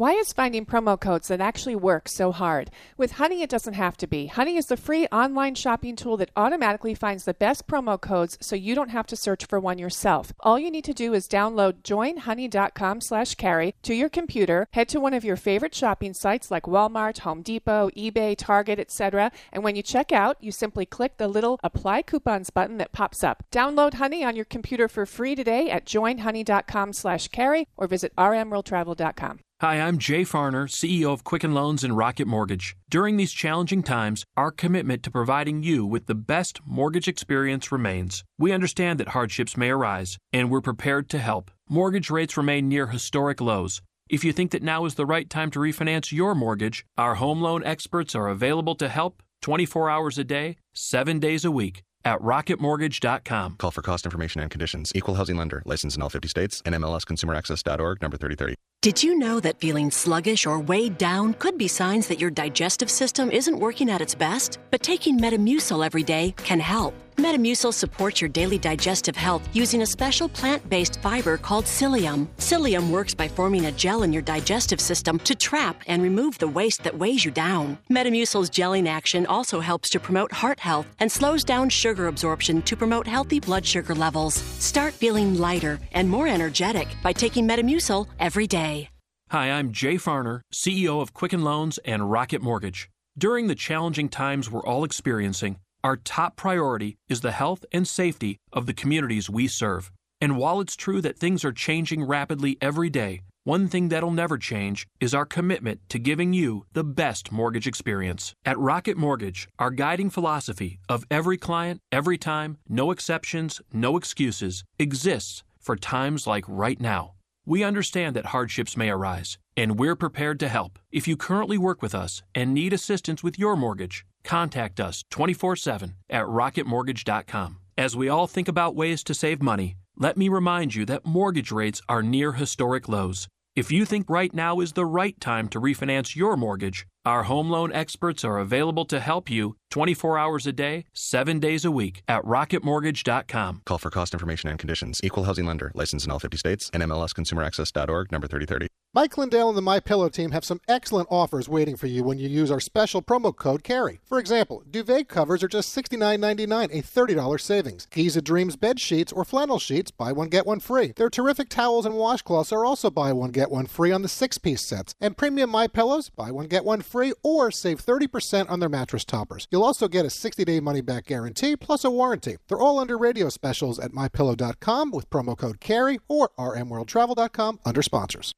Why 0.00 0.12
is 0.12 0.32
finding 0.32 0.64
promo 0.64 0.98
codes 0.98 1.28
that 1.28 1.42
actually 1.42 1.76
work 1.76 2.08
so 2.08 2.32
hard? 2.32 2.70
With 2.96 3.18
Honey, 3.18 3.42
it 3.42 3.50
doesn't 3.50 3.74
have 3.74 3.98
to 3.98 4.06
be. 4.06 4.28
Honey 4.28 4.56
is 4.56 4.64
the 4.64 4.78
free 4.78 5.06
online 5.08 5.54
shopping 5.54 5.94
tool 5.94 6.16
that 6.16 6.30
automatically 6.34 6.94
finds 6.94 7.26
the 7.26 7.34
best 7.34 7.66
promo 7.66 8.00
codes 8.00 8.38
so 8.40 8.56
you 8.56 8.74
don't 8.74 8.88
have 8.88 9.06
to 9.08 9.14
search 9.14 9.44
for 9.44 9.60
one 9.60 9.76
yourself. 9.76 10.32
All 10.40 10.58
you 10.58 10.70
need 10.70 10.84
to 10.84 10.94
do 10.94 11.12
is 11.12 11.28
download 11.28 11.82
joinhoney.com 11.82 13.02
slash 13.02 13.34
carey 13.34 13.74
to 13.82 13.92
your 13.92 14.08
computer, 14.08 14.66
head 14.72 14.88
to 14.88 15.00
one 15.00 15.12
of 15.12 15.22
your 15.22 15.36
favorite 15.36 15.74
shopping 15.74 16.14
sites 16.14 16.50
like 16.50 16.62
Walmart, 16.62 17.18
Home 17.18 17.42
Depot, 17.42 17.90
eBay, 17.94 18.34
Target, 18.38 18.78
etc. 18.78 19.30
And 19.52 19.62
when 19.62 19.76
you 19.76 19.82
check 19.82 20.12
out, 20.12 20.38
you 20.40 20.50
simply 20.50 20.86
click 20.86 21.18
the 21.18 21.28
little 21.28 21.60
apply 21.62 22.00
coupons 22.00 22.48
button 22.48 22.78
that 22.78 22.92
pops 22.92 23.22
up. 23.22 23.44
Download 23.52 23.92
Honey 23.92 24.24
on 24.24 24.34
your 24.34 24.46
computer 24.46 24.88
for 24.88 25.04
free 25.04 25.34
today 25.34 25.68
at 25.68 25.84
joinhoney.com 25.84 26.94
slash 26.94 27.28
carey 27.28 27.68
or 27.76 27.86
visit 27.86 28.16
rmworldtravel.com. 28.16 29.40
Hi, 29.60 29.74
I'm 29.74 29.98
Jay 29.98 30.22
Farner, 30.22 30.66
CEO 30.66 31.12
of 31.12 31.22
Quicken 31.22 31.52
Loans 31.52 31.84
and 31.84 31.94
Rocket 31.94 32.26
Mortgage. 32.26 32.74
During 32.88 33.18
these 33.18 33.30
challenging 33.30 33.82
times, 33.82 34.24
our 34.34 34.50
commitment 34.50 35.02
to 35.02 35.10
providing 35.10 35.62
you 35.62 35.84
with 35.84 36.06
the 36.06 36.14
best 36.14 36.60
mortgage 36.64 37.06
experience 37.06 37.70
remains. 37.70 38.24
We 38.38 38.52
understand 38.52 38.98
that 38.98 39.08
hardships 39.08 39.58
may 39.58 39.68
arise, 39.68 40.16
and 40.32 40.50
we're 40.50 40.62
prepared 40.62 41.10
to 41.10 41.18
help. 41.18 41.50
Mortgage 41.68 42.08
rates 42.08 42.38
remain 42.38 42.70
near 42.70 42.86
historic 42.86 43.38
lows. 43.42 43.82
If 44.08 44.24
you 44.24 44.32
think 44.32 44.50
that 44.52 44.62
now 44.62 44.86
is 44.86 44.94
the 44.94 45.04
right 45.04 45.28
time 45.28 45.50
to 45.50 45.58
refinance 45.58 46.10
your 46.10 46.34
mortgage, 46.34 46.86
our 46.96 47.16
home 47.16 47.42
loan 47.42 47.62
experts 47.62 48.14
are 48.14 48.28
available 48.28 48.76
to 48.76 48.88
help 48.88 49.22
24 49.42 49.90
hours 49.90 50.16
a 50.16 50.24
day, 50.24 50.56
7 50.72 51.18
days 51.18 51.44
a 51.44 51.50
week 51.50 51.82
at 52.02 52.18
rocketmortgage.com. 52.20 53.56
Call 53.58 53.70
for 53.70 53.82
cost 53.82 54.06
information 54.06 54.40
and 54.40 54.50
conditions. 54.50 54.90
Equal 54.94 55.16
housing 55.16 55.36
lender. 55.36 55.62
Licensed 55.66 55.98
in 55.98 56.02
all 56.02 56.08
50 56.08 56.28
states. 56.28 56.62
And 56.64 56.74
nmlsconsumeraccess.org 56.74 58.00
number 58.00 58.16
3030. 58.16 58.54
Did 58.82 59.02
you 59.02 59.18
know 59.18 59.40
that 59.40 59.58
feeling 59.58 59.90
sluggish 59.90 60.46
or 60.46 60.58
weighed 60.58 60.96
down 60.96 61.34
could 61.34 61.58
be 61.58 61.68
signs 61.68 62.08
that 62.08 62.18
your 62.18 62.30
digestive 62.30 62.90
system 62.90 63.30
isn't 63.30 63.58
working 63.58 63.90
at 63.90 64.00
its 64.00 64.14
best? 64.14 64.58
But 64.70 64.82
taking 64.82 65.20
Metamucil 65.20 65.84
every 65.84 66.02
day 66.02 66.34
can 66.38 66.60
help. 66.60 66.94
Metamucil 67.20 67.74
supports 67.74 68.22
your 68.22 68.30
daily 68.30 68.56
digestive 68.56 69.14
health 69.14 69.46
using 69.52 69.82
a 69.82 69.86
special 69.86 70.26
plant 70.26 70.66
based 70.70 71.02
fiber 71.02 71.36
called 71.36 71.66
psyllium. 71.66 72.28
Psyllium 72.38 72.88
works 72.88 73.12
by 73.12 73.28
forming 73.28 73.66
a 73.66 73.72
gel 73.72 74.04
in 74.04 74.10
your 74.10 74.22
digestive 74.22 74.80
system 74.80 75.18
to 75.18 75.34
trap 75.34 75.82
and 75.86 76.02
remove 76.02 76.38
the 76.38 76.48
waste 76.48 76.82
that 76.82 76.96
weighs 76.96 77.22
you 77.22 77.30
down. 77.30 77.76
Metamucil's 77.90 78.48
gelling 78.48 78.88
action 78.88 79.26
also 79.26 79.60
helps 79.60 79.90
to 79.90 80.00
promote 80.00 80.32
heart 80.32 80.58
health 80.58 80.86
and 80.98 81.12
slows 81.12 81.44
down 81.44 81.68
sugar 81.68 82.06
absorption 82.06 82.62
to 82.62 82.74
promote 82.74 83.06
healthy 83.06 83.38
blood 83.38 83.66
sugar 83.66 83.94
levels. 83.94 84.34
Start 84.58 84.94
feeling 84.94 85.36
lighter 85.36 85.78
and 85.92 86.08
more 86.08 86.26
energetic 86.26 86.88
by 87.02 87.12
taking 87.12 87.46
Metamucil 87.46 88.06
every 88.18 88.46
day. 88.46 88.88
Hi, 89.28 89.50
I'm 89.52 89.72
Jay 89.72 89.96
Farner, 89.96 90.40
CEO 90.50 91.02
of 91.02 91.12
Quicken 91.12 91.44
Loans 91.44 91.78
and 91.84 92.10
Rocket 92.10 92.40
Mortgage. 92.40 92.88
During 93.18 93.46
the 93.46 93.54
challenging 93.54 94.08
times 94.08 94.50
we're 94.50 94.64
all 94.64 94.84
experiencing, 94.84 95.58
our 95.82 95.96
top 95.96 96.36
priority 96.36 96.96
is 97.08 97.20
the 97.20 97.32
health 97.32 97.64
and 97.72 97.86
safety 97.86 98.38
of 98.52 98.66
the 98.66 98.74
communities 98.74 99.30
we 99.30 99.48
serve. 99.48 99.90
And 100.20 100.36
while 100.36 100.60
it's 100.60 100.76
true 100.76 101.00
that 101.00 101.18
things 101.18 101.44
are 101.44 101.52
changing 101.52 102.04
rapidly 102.04 102.58
every 102.60 102.90
day, 102.90 103.22
one 103.44 103.68
thing 103.68 103.88
that'll 103.88 104.10
never 104.10 104.36
change 104.36 104.86
is 105.00 105.14
our 105.14 105.24
commitment 105.24 105.80
to 105.88 105.98
giving 105.98 106.34
you 106.34 106.66
the 106.74 106.84
best 106.84 107.32
mortgage 107.32 107.66
experience. 107.66 108.34
At 108.44 108.58
Rocket 108.58 108.98
Mortgage, 108.98 109.48
our 109.58 109.70
guiding 109.70 110.10
philosophy 110.10 110.78
of 110.88 111.04
every 111.10 111.38
client, 111.38 111.80
every 111.90 112.18
time, 112.18 112.58
no 112.68 112.90
exceptions, 112.90 113.62
no 113.72 113.96
excuses 113.96 114.64
exists 114.78 115.42
for 115.58 115.74
times 115.74 116.26
like 116.26 116.44
right 116.46 116.80
now. 116.80 117.14
We 117.50 117.64
understand 117.64 118.14
that 118.14 118.26
hardships 118.26 118.76
may 118.76 118.90
arise, 118.90 119.36
and 119.56 119.76
we're 119.76 119.96
prepared 119.96 120.38
to 120.38 120.48
help. 120.48 120.78
If 120.92 121.08
you 121.08 121.16
currently 121.16 121.58
work 121.58 121.82
with 121.82 121.96
us 121.96 122.22
and 122.32 122.54
need 122.54 122.72
assistance 122.72 123.24
with 123.24 123.40
your 123.40 123.56
mortgage, 123.56 124.06
contact 124.22 124.78
us 124.78 125.02
24 125.10 125.56
7 125.56 125.96
at 126.08 126.26
rocketmortgage.com. 126.26 127.58
As 127.76 127.96
we 127.96 128.08
all 128.08 128.28
think 128.28 128.46
about 128.46 128.76
ways 128.76 129.02
to 129.02 129.14
save 129.14 129.42
money, 129.42 129.74
let 129.96 130.16
me 130.16 130.28
remind 130.28 130.76
you 130.76 130.86
that 130.86 131.04
mortgage 131.04 131.50
rates 131.50 131.82
are 131.88 132.04
near 132.04 132.34
historic 132.34 132.88
lows. 132.88 133.26
If 133.56 133.72
you 133.72 133.84
think 133.84 134.08
right 134.08 134.32
now 134.32 134.60
is 134.60 134.74
the 134.74 134.86
right 134.86 135.20
time 135.20 135.48
to 135.48 135.60
refinance 135.60 136.14
your 136.14 136.36
mortgage, 136.36 136.86
our 137.04 137.24
home 137.24 137.50
loan 137.50 137.72
experts 137.72 138.24
are 138.24 138.38
available 138.38 138.84
to 138.84 139.00
help 139.00 139.28
you 139.28 139.56
24 139.70 140.18
hours 140.18 140.46
a 140.46 140.52
day, 140.52 140.84
7 140.92 141.38
days 141.40 141.64
a 141.64 141.70
week 141.70 142.02
at 142.06 142.22
rocketmortgage.com. 142.24 143.62
Call 143.64 143.78
for 143.78 143.90
cost 143.90 144.12
information 144.12 144.50
and 144.50 144.58
conditions. 144.58 145.00
Equal 145.02 145.24
housing 145.24 145.46
lender. 145.46 145.72
Licensed 145.74 146.06
in 146.06 146.12
all 146.12 146.18
50 146.18 146.36
states. 146.36 146.70
NMLSconsumeraccess.org 146.70 148.12
number 148.12 148.26
3030. 148.26 148.68
Mike 148.92 149.16
Lindell 149.16 149.48
and 149.48 149.56
the 149.56 149.62
My 149.62 149.78
Pillow 149.78 150.08
team 150.08 150.32
have 150.32 150.44
some 150.44 150.60
excellent 150.66 151.06
offers 151.12 151.48
waiting 151.48 151.76
for 151.76 151.86
you 151.86 152.02
when 152.02 152.18
you 152.18 152.28
use 152.28 152.50
our 152.50 152.58
special 152.58 153.00
promo 153.00 153.34
code 153.34 153.62
CAREY. 153.62 154.00
For 154.04 154.18
example, 154.18 154.64
duvet 154.68 155.06
covers 155.06 155.44
are 155.44 155.48
just 155.48 155.76
$69.99, 155.76 156.64
a 156.64 156.82
$30 156.82 157.40
savings. 157.40 157.86
Giza 157.86 158.20
Dreams 158.20 158.56
bed 158.56 158.80
sheets 158.80 159.12
or 159.12 159.24
flannel 159.24 159.60
sheets, 159.60 159.92
buy 159.92 160.10
one 160.10 160.28
get 160.28 160.44
one 160.44 160.58
free. 160.58 160.92
Their 160.96 161.08
terrific 161.08 161.48
towels 161.48 161.86
and 161.86 161.94
washcloths 161.94 162.50
are 162.52 162.64
also 162.64 162.90
buy 162.90 163.12
one 163.12 163.30
get 163.30 163.52
one 163.52 163.66
free 163.66 163.92
on 163.92 164.02
the 164.02 164.08
six-piece 164.08 164.62
sets. 164.62 164.92
And 165.00 165.16
premium 165.16 165.50
My 165.50 165.68
Pillows, 165.68 166.10
buy 166.10 166.32
one 166.32 166.48
get 166.48 166.64
one 166.64 166.82
free 166.82 167.12
or 167.22 167.52
save 167.52 167.80
30% 167.86 168.50
on 168.50 168.58
their 168.58 168.68
mattress 168.68 169.04
toppers. 169.04 169.46
You'll 169.52 169.59
also 169.64 169.88
get 169.88 170.04
a 170.04 170.08
60-day 170.08 170.60
money-back 170.60 171.06
guarantee 171.06 171.56
plus 171.56 171.84
a 171.84 171.90
warranty. 171.90 172.36
They're 172.48 172.58
all 172.58 172.78
under 172.78 172.96
radio 172.96 173.28
specials 173.28 173.78
at 173.78 173.92
mypillow.com 173.92 174.90
with 174.90 175.10
promo 175.10 175.36
code 175.36 175.60
CAREY 175.60 175.98
or 176.08 176.30
rmworldtravel.com 176.38 177.60
under 177.64 177.82
sponsors. 177.82 178.32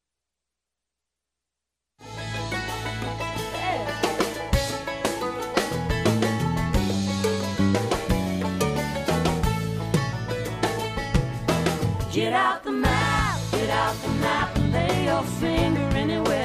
Get 12.13 12.35
out 12.35 12.63
the 12.63 12.73
map, 12.73 13.41
get 13.53 13.71
out 13.71 13.95
the 14.03 14.09
map, 14.21 14.55
and 14.57 14.71
lay 14.71 15.05
your 15.07 15.23
finger 15.23 15.81
anywhere. 15.97 16.42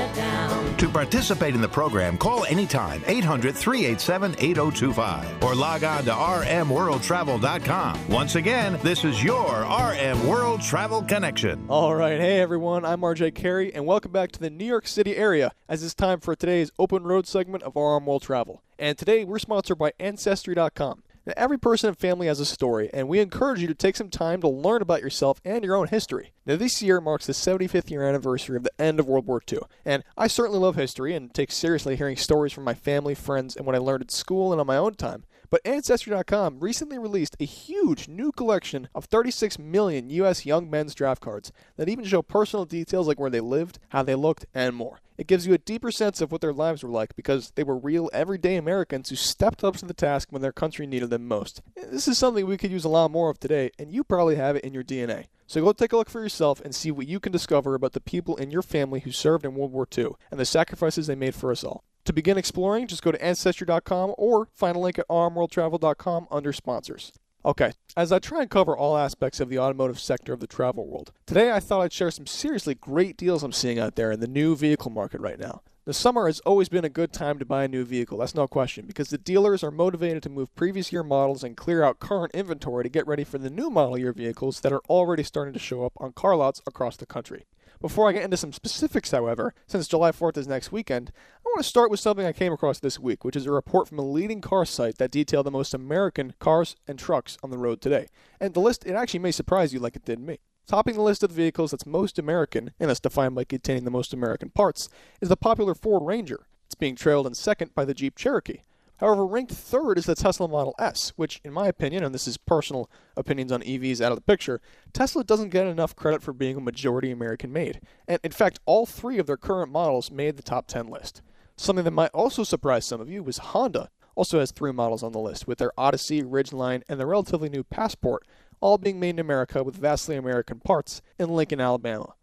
To 0.77 0.87
participate 0.87 1.55
in 1.55 1.61
the 1.61 1.67
program, 1.67 2.19
call 2.19 2.45
anytime 2.45 3.01
800 3.07 3.55
387 3.55 4.35
8025 4.37 5.43
or 5.43 5.55
log 5.55 5.83
on 5.83 6.03
to 6.03 6.11
rmworldtravel.com. 6.11 8.07
Once 8.09 8.35
again, 8.35 8.77
this 8.83 9.03
is 9.03 9.23
your 9.23 9.61
RM 9.63 10.27
World 10.27 10.61
Travel 10.61 11.01
Connection. 11.01 11.65
All 11.67 11.95
right, 11.95 12.19
hey 12.19 12.39
everyone, 12.39 12.85
I'm 12.85 13.01
RJ 13.01 13.33
Carey, 13.33 13.73
and 13.73 13.87
welcome 13.87 14.11
back 14.11 14.31
to 14.33 14.39
the 14.39 14.51
New 14.51 14.65
York 14.65 14.87
City 14.87 15.17
area 15.17 15.51
as 15.67 15.81
it's 15.81 15.95
time 15.95 16.19
for 16.19 16.35
today's 16.35 16.69
open 16.77 17.01
road 17.03 17.25
segment 17.25 17.63
of 17.63 17.75
RM 17.75 18.05
World 18.05 18.21
Travel. 18.21 18.61
And 18.77 18.99
today 18.99 19.25
we're 19.25 19.39
sponsored 19.39 19.79
by 19.79 19.93
Ancestry.com. 19.99 21.01
Every 21.35 21.59
person 21.59 21.89
and 21.89 21.97
family 21.97 22.27
has 22.27 22.39
a 22.39 22.45
story, 22.45 22.89
and 22.93 23.09
we 23.09 23.19
encourage 23.19 23.59
you 23.59 23.67
to 23.67 23.73
take 23.73 23.97
some 23.97 24.09
time 24.09 24.39
to 24.41 24.47
learn 24.47 24.81
about 24.81 25.01
yourself 25.01 25.41
and 25.43 25.63
your 25.63 25.75
own 25.75 25.87
history. 25.87 26.31
Now, 26.45 26.55
this 26.55 26.81
year 26.81 27.01
marks 27.01 27.25
the 27.25 27.33
75th 27.33 27.89
year 27.89 28.07
anniversary 28.07 28.55
of 28.55 28.63
the 28.63 28.81
end 28.81 28.99
of 28.99 29.07
World 29.07 29.25
War 29.25 29.41
II, 29.51 29.59
and 29.83 30.03
I 30.15 30.27
certainly 30.27 30.59
love 30.59 30.75
history 30.75 31.13
and 31.15 31.33
take 31.33 31.51
seriously 31.51 31.95
hearing 31.97 32.15
stories 32.15 32.53
from 32.53 32.63
my 32.63 32.73
family, 32.73 33.13
friends, 33.13 33.55
and 33.55 33.65
what 33.65 33.75
I 33.75 33.79
learned 33.79 34.03
at 34.03 34.11
school 34.11 34.51
and 34.53 34.61
on 34.61 34.67
my 34.67 34.77
own 34.77 34.93
time. 34.93 35.25
But 35.49 35.61
Ancestry.com 35.65 36.59
recently 36.59 36.99
released 36.99 37.37
a 37.39 37.45
huge 37.45 38.09
new 38.09 38.31
collection 38.33 38.89
of 38.93 39.05
36 39.05 39.57
million 39.57 40.09
U.S. 40.09 40.45
young 40.45 40.69
men's 40.69 40.93
draft 40.93 41.21
cards 41.21 41.53
that 41.77 41.87
even 41.87 42.03
show 42.03 42.21
personal 42.21 42.65
details 42.65 43.07
like 43.07 43.19
where 43.19 43.29
they 43.29 43.39
lived, 43.39 43.79
how 43.89 44.03
they 44.03 44.15
looked, 44.15 44.45
and 44.53 44.75
more. 44.75 44.99
It 45.17 45.27
gives 45.27 45.47
you 45.47 45.53
a 45.53 45.59
deeper 45.59 45.89
sense 45.89 46.21
of 46.21 46.31
what 46.31 46.41
their 46.41 46.53
lives 46.53 46.83
were 46.83 46.89
like 46.89 47.15
because 47.15 47.51
they 47.55 47.63
were 47.63 47.77
real, 47.77 48.09
everyday 48.13 48.55
Americans 48.55 49.09
who 49.09 49.15
stepped 49.15 49.63
up 49.63 49.77
to 49.77 49.85
the 49.85 49.93
task 49.93 50.27
when 50.31 50.41
their 50.41 50.51
country 50.51 50.85
needed 50.85 51.09
them 51.09 51.27
most. 51.27 51.61
This 51.75 52.07
is 52.07 52.17
something 52.17 52.45
we 52.45 52.57
could 52.57 52.71
use 52.71 52.85
a 52.85 52.89
lot 52.89 53.09
more 53.09 53.29
of 53.29 53.39
today, 53.39 53.71
and 53.79 53.91
you 53.91 54.03
probably 54.03 54.35
have 54.35 54.57
it 54.57 54.63
in 54.63 54.73
your 54.73 54.83
DNA. 54.83 55.25
So 55.47 55.63
go 55.63 55.71
take 55.71 55.93
a 55.93 55.97
look 55.97 56.09
for 56.09 56.21
yourself 56.21 56.59
and 56.59 56.75
see 56.75 56.91
what 56.91 57.07
you 57.07 57.21
can 57.21 57.31
discover 57.31 57.73
about 57.73 57.93
the 57.93 58.01
people 58.01 58.35
in 58.35 58.51
your 58.51 58.61
family 58.61 58.99
who 58.99 59.11
served 59.11 59.45
in 59.45 59.55
World 59.55 59.71
War 59.71 59.87
II 59.97 60.09
and 60.29 60.39
the 60.39 60.45
sacrifices 60.45 61.07
they 61.07 61.15
made 61.15 61.33
for 61.33 61.51
us 61.51 61.63
all. 61.63 61.85
To 62.07 62.13
begin 62.13 62.37
exploring, 62.37 62.87
just 62.87 63.03
go 63.03 63.11
to 63.11 63.21
Ancestry.com 63.21 64.15
or 64.17 64.47
find 64.53 64.77
a 64.77 64.79
link 64.79 64.97
at 64.97 65.09
rmworldtravel.com 65.09 66.29
under 66.31 66.53
sponsors. 66.53 67.11
Okay, 67.43 67.73
as 67.97 68.13
I 68.13 68.19
try 68.19 68.43
and 68.43 68.49
cover 68.49 68.77
all 68.77 68.95
aspects 68.95 69.41
of 69.41 69.49
the 69.49 69.59
automotive 69.59 69.99
sector 69.99 70.31
of 70.31 70.39
the 70.39 70.47
travel 70.47 70.87
world, 70.87 71.11
today 71.25 71.51
I 71.51 71.59
thought 71.59 71.81
I'd 71.81 71.91
share 71.91 72.09
some 72.09 72.25
seriously 72.25 72.75
great 72.75 73.17
deals 73.17 73.43
I'm 73.43 73.51
seeing 73.51 73.77
out 73.77 73.97
there 73.97 74.13
in 74.13 74.21
the 74.21 74.27
new 74.27 74.55
vehicle 74.55 74.89
market 74.89 75.19
right 75.19 75.37
now. 75.37 75.63
The 75.83 75.93
summer 75.93 76.27
has 76.27 76.39
always 76.45 76.69
been 76.69 76.85
a 76.85 76.89
good 76.89 77.11
time 77.11 77.39
to 77.39 77.45
buy 77.45 77.65
a 77.65 77.67
new 77.67 77.83
vehicle, 77.83 78.19
that's 78.19 78.33
no 78.33 78.47
question, 78.47 78.85
because 78.85 79.09
the 79.09 79.17
dealers 79.17 79.61
are 79.61 79.69
motivated 79.69 80.23
to 80.23 80.29
move 80.29 80.55
previous 80.55 80.93
year 80.93 81.03
models 81.03 81.43
and 81.43 81.57
clear 81.57 81.83
out 81.83 81.99
current 81.99 82.33
inventory 82.33 82.85
to 82.85 82.89
get 82.89 83.05
ready 83.05 83.25
for 83.25 83.37
the 83.37 83.49
new 83.49 83.69
model 83.69 83.97
year 83.97 84.13
vehicles 84.13 84.61
that 84.61 84.71
are 84.71 84.81
already 84.87 85.23
starting 85.23 85.53
to 85.53 85.59
show 85.59 85.85
up 85.85 85.91
on 85.97 86.13
car 86.13 86.37
lots 86.37 86.61
across 86.65 86.95
the 86.95 87.05
country. 87.05 87.47
Before 87.79 88.09
I 88.09 88.11
get 88.11 88.23
into 88.23 88.37
some 88.37 88.53
specifics, 88.53 89.11
however, 89.11 89.53
since 89.67 89.87
July 89.87 90.11
4th 90.11 90.35
is 90.35 90.47
next 90.47 90.71
weekend, 90.71 91.11
I 91.35 91.49
want 91.49 91.59
to 91.59 91.63
start 91.63 91.91
with 91.91 91.99
something 91.99 92.25
I 92.25 92.33
came 92.33 92.51
across 92.51 92.79
this 92.79 92.99
week, 92.99 93.23
which 93.23 93.35
is 93.35 93.45
a 93.45 93.51
report 93.51 93.87
from 93.87 93.99
a 93.99 94.05
leading 94.05 94.41
car 94.41 94.65
site 94.65 94.97
that 94.97 95.11
detailed 95.11 95.45
the 95.45 95.51
most 95.51 95.75
American 95.75 96.33
cars 96.39 96.75
and 96.87 96.97
trucks 96.97 97.37
on 97.43 97.51
the 97.51 97.57
road 97.57 97.79
today. 97.79 98.07
And 98.39 98.55
the 98.55 98.61
list, 98.61 98.83
it 98.87 98.93
actually 98.93 99.19
may 99.19 99.31
surprise 99.31 99.73
you 99.73 99.79
like 99.79 99.95
it 99.95 100.05
did 100.05 100.19
me. 100.19 100.39
Topping 100.65 100.95
the 100.95 101.01
list 101.01 101.21
of 101.21 101.31
vehicles 101.31 101.69
that's 101.69 101.85
most 101.85 102.17
American, 102.17 102.71
and 102.79 102.89
that's 102.89 102.99
defined 102.99 103.35
by 103.35 103.43
containing 103.43 103.83
the 103.83 103.91
most 103.91 104.11
American 104.11 104.49
parts, 104.49 104.89
is 105.21 105.29
the 105.29 105.37
popular 105.37 105.75
Ford 105.75 106.01
Ranger. 106.03 106.47
It's 106.65 106.75
being 106.75 106.95
trailed 106.95 107.27
in 107.27 107.35
second 107.35 107.75
by 107.75 107.85
the 107.85 107.93
Jeep 107.93 108.17
Cherokee. 108.17 108.61
However, 108.99 109.27
ranked 109.27 109.51
third 109.51 109.99
is 109.99 110.05
the 110.05 110.15
Tesla 110.15 110.47
Model 110.47 110.73
S, 110.79 111.13
which, 111.15 111.39
in 111.43 111.53
my 111.53 111.67
opinion, 111.67 112.03
and 112.03 112.15
this 112.15 112.27
is 112.27 112.37
personal 112.37 112.89
opinions 113.15 113.51
on 113.51 113.61
EVs 113.61 114.01
out 114.01 114.11
of 114.11 114.17
the 114.17 114.23
picture, 114.23 114.59
Tesla 114.91 115.23
doesn't 115.23 115.49
get 115.49 115.67
enough 115.67 115.95
credit 115.95 116.23
for 116.23 116.33
being 116.33 116.57
a 116.57 116.61
majority 116.61 117.11
American 117.11 117.53
made. 117.53 117.79
And 118.07 118.19
in 118.23 118.31
fact, 118.31 118.59
all 118.65 118.87
three 118.87 119.19
of 119.19 119.27
their 119.27 119.37
current 119.37 119.71
models 119.71 120.09
made 120.09 120.35
the 120.35 120.43
top 120.43 120.67
10 120.67 120.87
list. 120.87 121.21
Something 121.57 121.85
that 121.85 121.91
might 121.91 122.11
also 122.11 122.43
surprise 122.43 122.85
some 122.85 122.99
of 122.99 123.09
you 123.09 123.21
was 123.21 123.37
Honda 123.37 123.89
also 124.15 124.39
has 124.39 124.49
three 124.51 124.71
models 124.71 125.03
on 125.03 125.11
the 125.11 125.19
list, 125.19 125.47
with 125.47 125.59
their 125.59 125.71
Odyssey, 125.77 126.23
Ridgeline, 126.23 126.81
and 126.89 126.99
their 126.99 127.05
relatively 127.05 127.49
new 127.49 127.63
Passport, 127.63 128.25
all 128.59 128.79
being 128.79 128.99
made 128.99 129.11
in 129.11 129.19
America 129.19 129.63
with 129.63 129.75
vastly 129.75 130.15
American 130.15 130.59
parts 130.59 131.03
in 131.19 131.29
Lincoln, 131.29 131.61
Alabama. 131.61 132.15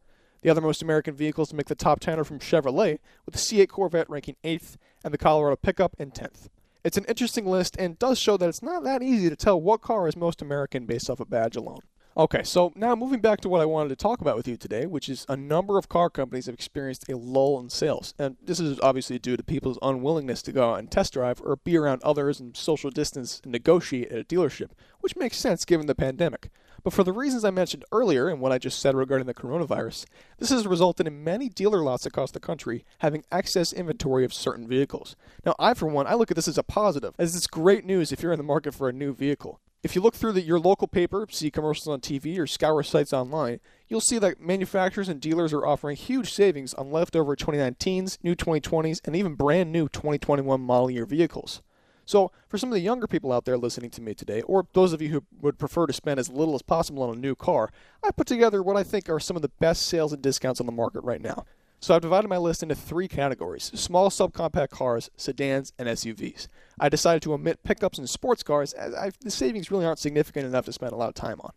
The 0.42 0.50
other 0.50 0.60
most 0.60 0.82
American 0.82 1.14
vehicles 1.14 1.50
to 1.50 1.56
make 1.56 1.68
the 1.68 1.76
top 1.76 2.00
10 2.00 2.18
are 2.18 2.24
from 2.24 2.40
Chevrolet, 2.40 2.98
with 3.24 3.34
the 3.34 3.38
C8 3.38 3.68
Corvette 3.68 4.10
ranking 4.10 4.34
8th 4.42 4.76
and 5.04 5.14
the 5.14 5.18
Colorado 5.18 5.54
pickup 5.54 5.94
in 5.98 6.10
10th. 6.10 6.48
It's 6.84 6.98
an 6.98 7.06
interesting 7.06 7.46
list 7.46 7.76
and 7.78 7.98
does 7.98 8.18
show 8.18 8.36
that 8.36 8.48
it's 8.48 8.62
not 8.62 8.84
that 8.84 9.02
easy 9.02 9.30
to 9.30 9.36
tell 9.36 9.58
what 9.58 9.80
car 9.80 10.06
is 10.06 10.16
most 10.16 10.42
American 10.42 10.84
based 10.84 11.08
off 11.08 11.18
a 11.18 11.24
badge 11.24 11.56
alone. 11.56 11.80
Okay, 12.16 12.42
so 12.44 12.72
now 12.76 12.94
moving 12.94 13.20
back 13.20 13.40
to 13.40 13.48
what 13.48 13.62
I 13.62 13.64
wanted 13.64 13.88
to 13.88 13.96
talk 13.96 14.20
about 14.20 14.36
with 14.36 14.46
you 14.46 14.56
today, 14.56 14.84
which 14.86 15.08
is 15.08 15.24
a 15.28 15.36
number 15.36 15.78
of 15.78 15.88
car 15.88 16.10
companies 16.10 16.46
have 16.46 16.54
experienced 16.54 17.08
a 17.08 17.16
lull 17.16 17.58
in 17.58 17.70
sales. 17.70 18.14
And 18.18 18.36
this 18.40 18.60
is 18.60 18.78
obviously 18.80 19.18
due 19.18 19.36
to 19.36 19.42
people's 19.42 19.78
unwillingness 19.82 20.42
to 20.42 20.52
go 20.52 20.72
out 20.72 20.78
and 20.78 20.90
test 20.90 21.14
drive 21.14 21.40
or 21.42 21.56
be 21.56 21.76
around 21.76 22.02
others 22.04 22.38
and 22.38 22.54
social 22.54 22.90
distance 22.90 23.40
and 23.42 23.50
negotiate 23.50 24.12
at 24.12 24.20
a 24.20 24.24
dealership, 24.24 24.70
which 25.00 25.16
makes 25.16 25.38
sense 25.38 25.64
given 25.64 25.86
the 25.86 25.94
pandemic. 25.94 26.50
But 26.84 26.92
for 26.92 27.02
the 27.02 27.12
reasons 27.12 27.46
I 27.46 27.50
mentioned 27.50 27.86
earlier 27.92 28.28
and 28.28 28.40
what 28.40 28.52
I 28.52 28.58
just 28.58 28.78
said 28.78 28.94
regarding 28.94 29.26
the 29.26 29.32
coronavirus, 29.32 30.04
this 30.38 30.50
has 30.50 30.66
resulted 30.66 31.06
in 31.06 31.24
many 31.24 31.48
dealer 31.48 31.82
lots 31.82 32.04
across 32.04 32.30
the 32.30 32.38
country 32.38 32.84
having 32.98 33.24
excess 33.32 33.72
inventory 33.72 34.22
of 34.22 34.34
certain 34.34 34.68
vehicles. 34.68 35.16
Now, 35.46 35.54
I, 35.58 35.72
for 35.72 35.88
one, 35.88 36.06
I 36.06 36.12
look 36.12 36.30
at 36.30 36.36
this 36.36 36.46
as 36.46 36.58
a 36.58 36.62
positive, 36.62 37.14
as 37.18 37.34
it's 37.34 37.46
great 37.46 37.86
news 37.86 38.12
if 38.12 38.22
you're 38.22 38.32
in 38.32 38.38
the 38.38 38.44
market 38.44 38.74
for 38.74 38.90
a 38.90 38.92
new 38.92 39.14
vehicle. 39.14 39.60
If 39.82 39.94
you 39.94 40.02
look 40.02 40.14
through 40.14 40.32
the, 40.32 40.42
your 40.42 40.60
local 40.60 40.86
paper, 40.86 41.26
see 41.30 41.50
commercials 41.50 41.88
on 41.88 42.00
TV, 42.00 42.38
or 42.38 42.46
scour 42.46 42.82
sites 42.82 43.14
online, 43.14 43.60
you'll 43.88 44.00
see 44.00 44.18
that 44.18 44.40
manufacturers 44.40 45.08
and 45.08 45.20
dealers 45.20 45.54
are 45.54 45.66
offering 45.66 45.96
huge 45.96 46.32
savings 46.32 46.74
on 46.74 46.92
leftover 46.92 47.34
2019s, 47.34 48.18
new 48.22 48.34
2020s, 48.34 49.00
and 49.06 49.16
even 49.16 49.34
brand 49.34 49.72
new 49.72 49.88
2021 49.88 50.60
model 50.60 50.90
year 50.90 51.06
vehicles. 51.06 51.62
So, 52.06 52.32
for 52.48 52.58
some 52.58 52.68
of 52.68 52.74
the 52.74 52.80
younger 52.80 53.06
people 53.06 53.32
out 53.32 53.44
there 53.44 53.56
listening 53.56 53.90
to 53.90 54.02
me 54.02 54.14
today, 54.14 54.42
or 54.42 54.66
those 54.74 54.92
of 54.92 55.00
you 55.00 55.08
who 55.08 55.24
would 55.40 55.58
prefer 55.58 55.86
to 55.86 55.92
spend 55.92 56.20
as 56.20 56.28
little 56.28 56.54
as 56.54 56.62
possible 56.62 57.02
on 57.02 57.14
a 57.14 57.18
new 57.18 57.34
car, 57.34 57.70
I 58.02 58.10
put 58.10 58.26
together 58.26 58.62
what 58.62 58.76
I 58.76 58.82
think 58.82 59.08
are 59.08 59.20
some 59.20 59.36
of 59.36 59.42
the 59.42 59.50
best 59.60 59.86
sales 59.86 60.12
and 60.12 60.22
discounts 60.22 60.60
on 60.60 60.66
the 60.66 60.72
market 60.72 61.02
right 61.02 61.20
now. 61.20 61.46
So 61.80 61.94
I've 61.94 62.00
divided 62.00 62.28
my 62.28 62.38
list 62.38 62.62
into 62.62 62.74
three 62.74 63.08
categories 63.08 63.70
small 63.74 64.08
subcompact 64.08 64.70
cars, 64.70 65.10
sedans, 65.16 65.72
and 65.78 65.88
SUVs. 65.88 66.48
I 66.80 66.88
decided 66.88 67.22
to 67.22 67.34
omit 67.34 67.62
pickups 67.62 67.98
and 67.98 68.08
sports 68.08 68.42
cars 68.42 68.72
as 68.72 68.94
I, 68.94 69.10
the 69.20 69.30
savings 69.30 69.70
really 69.70 69.84
aren't 69.84 69.98
significant 69.98 70.46
enough 70.46 70.64
to 70.64 70.72
spend 70.72 70.92
a 70.92 70.96
lot 70.96 71.10
of 71.10 71.14
time 71.14 71.40
on. 71.42 71.52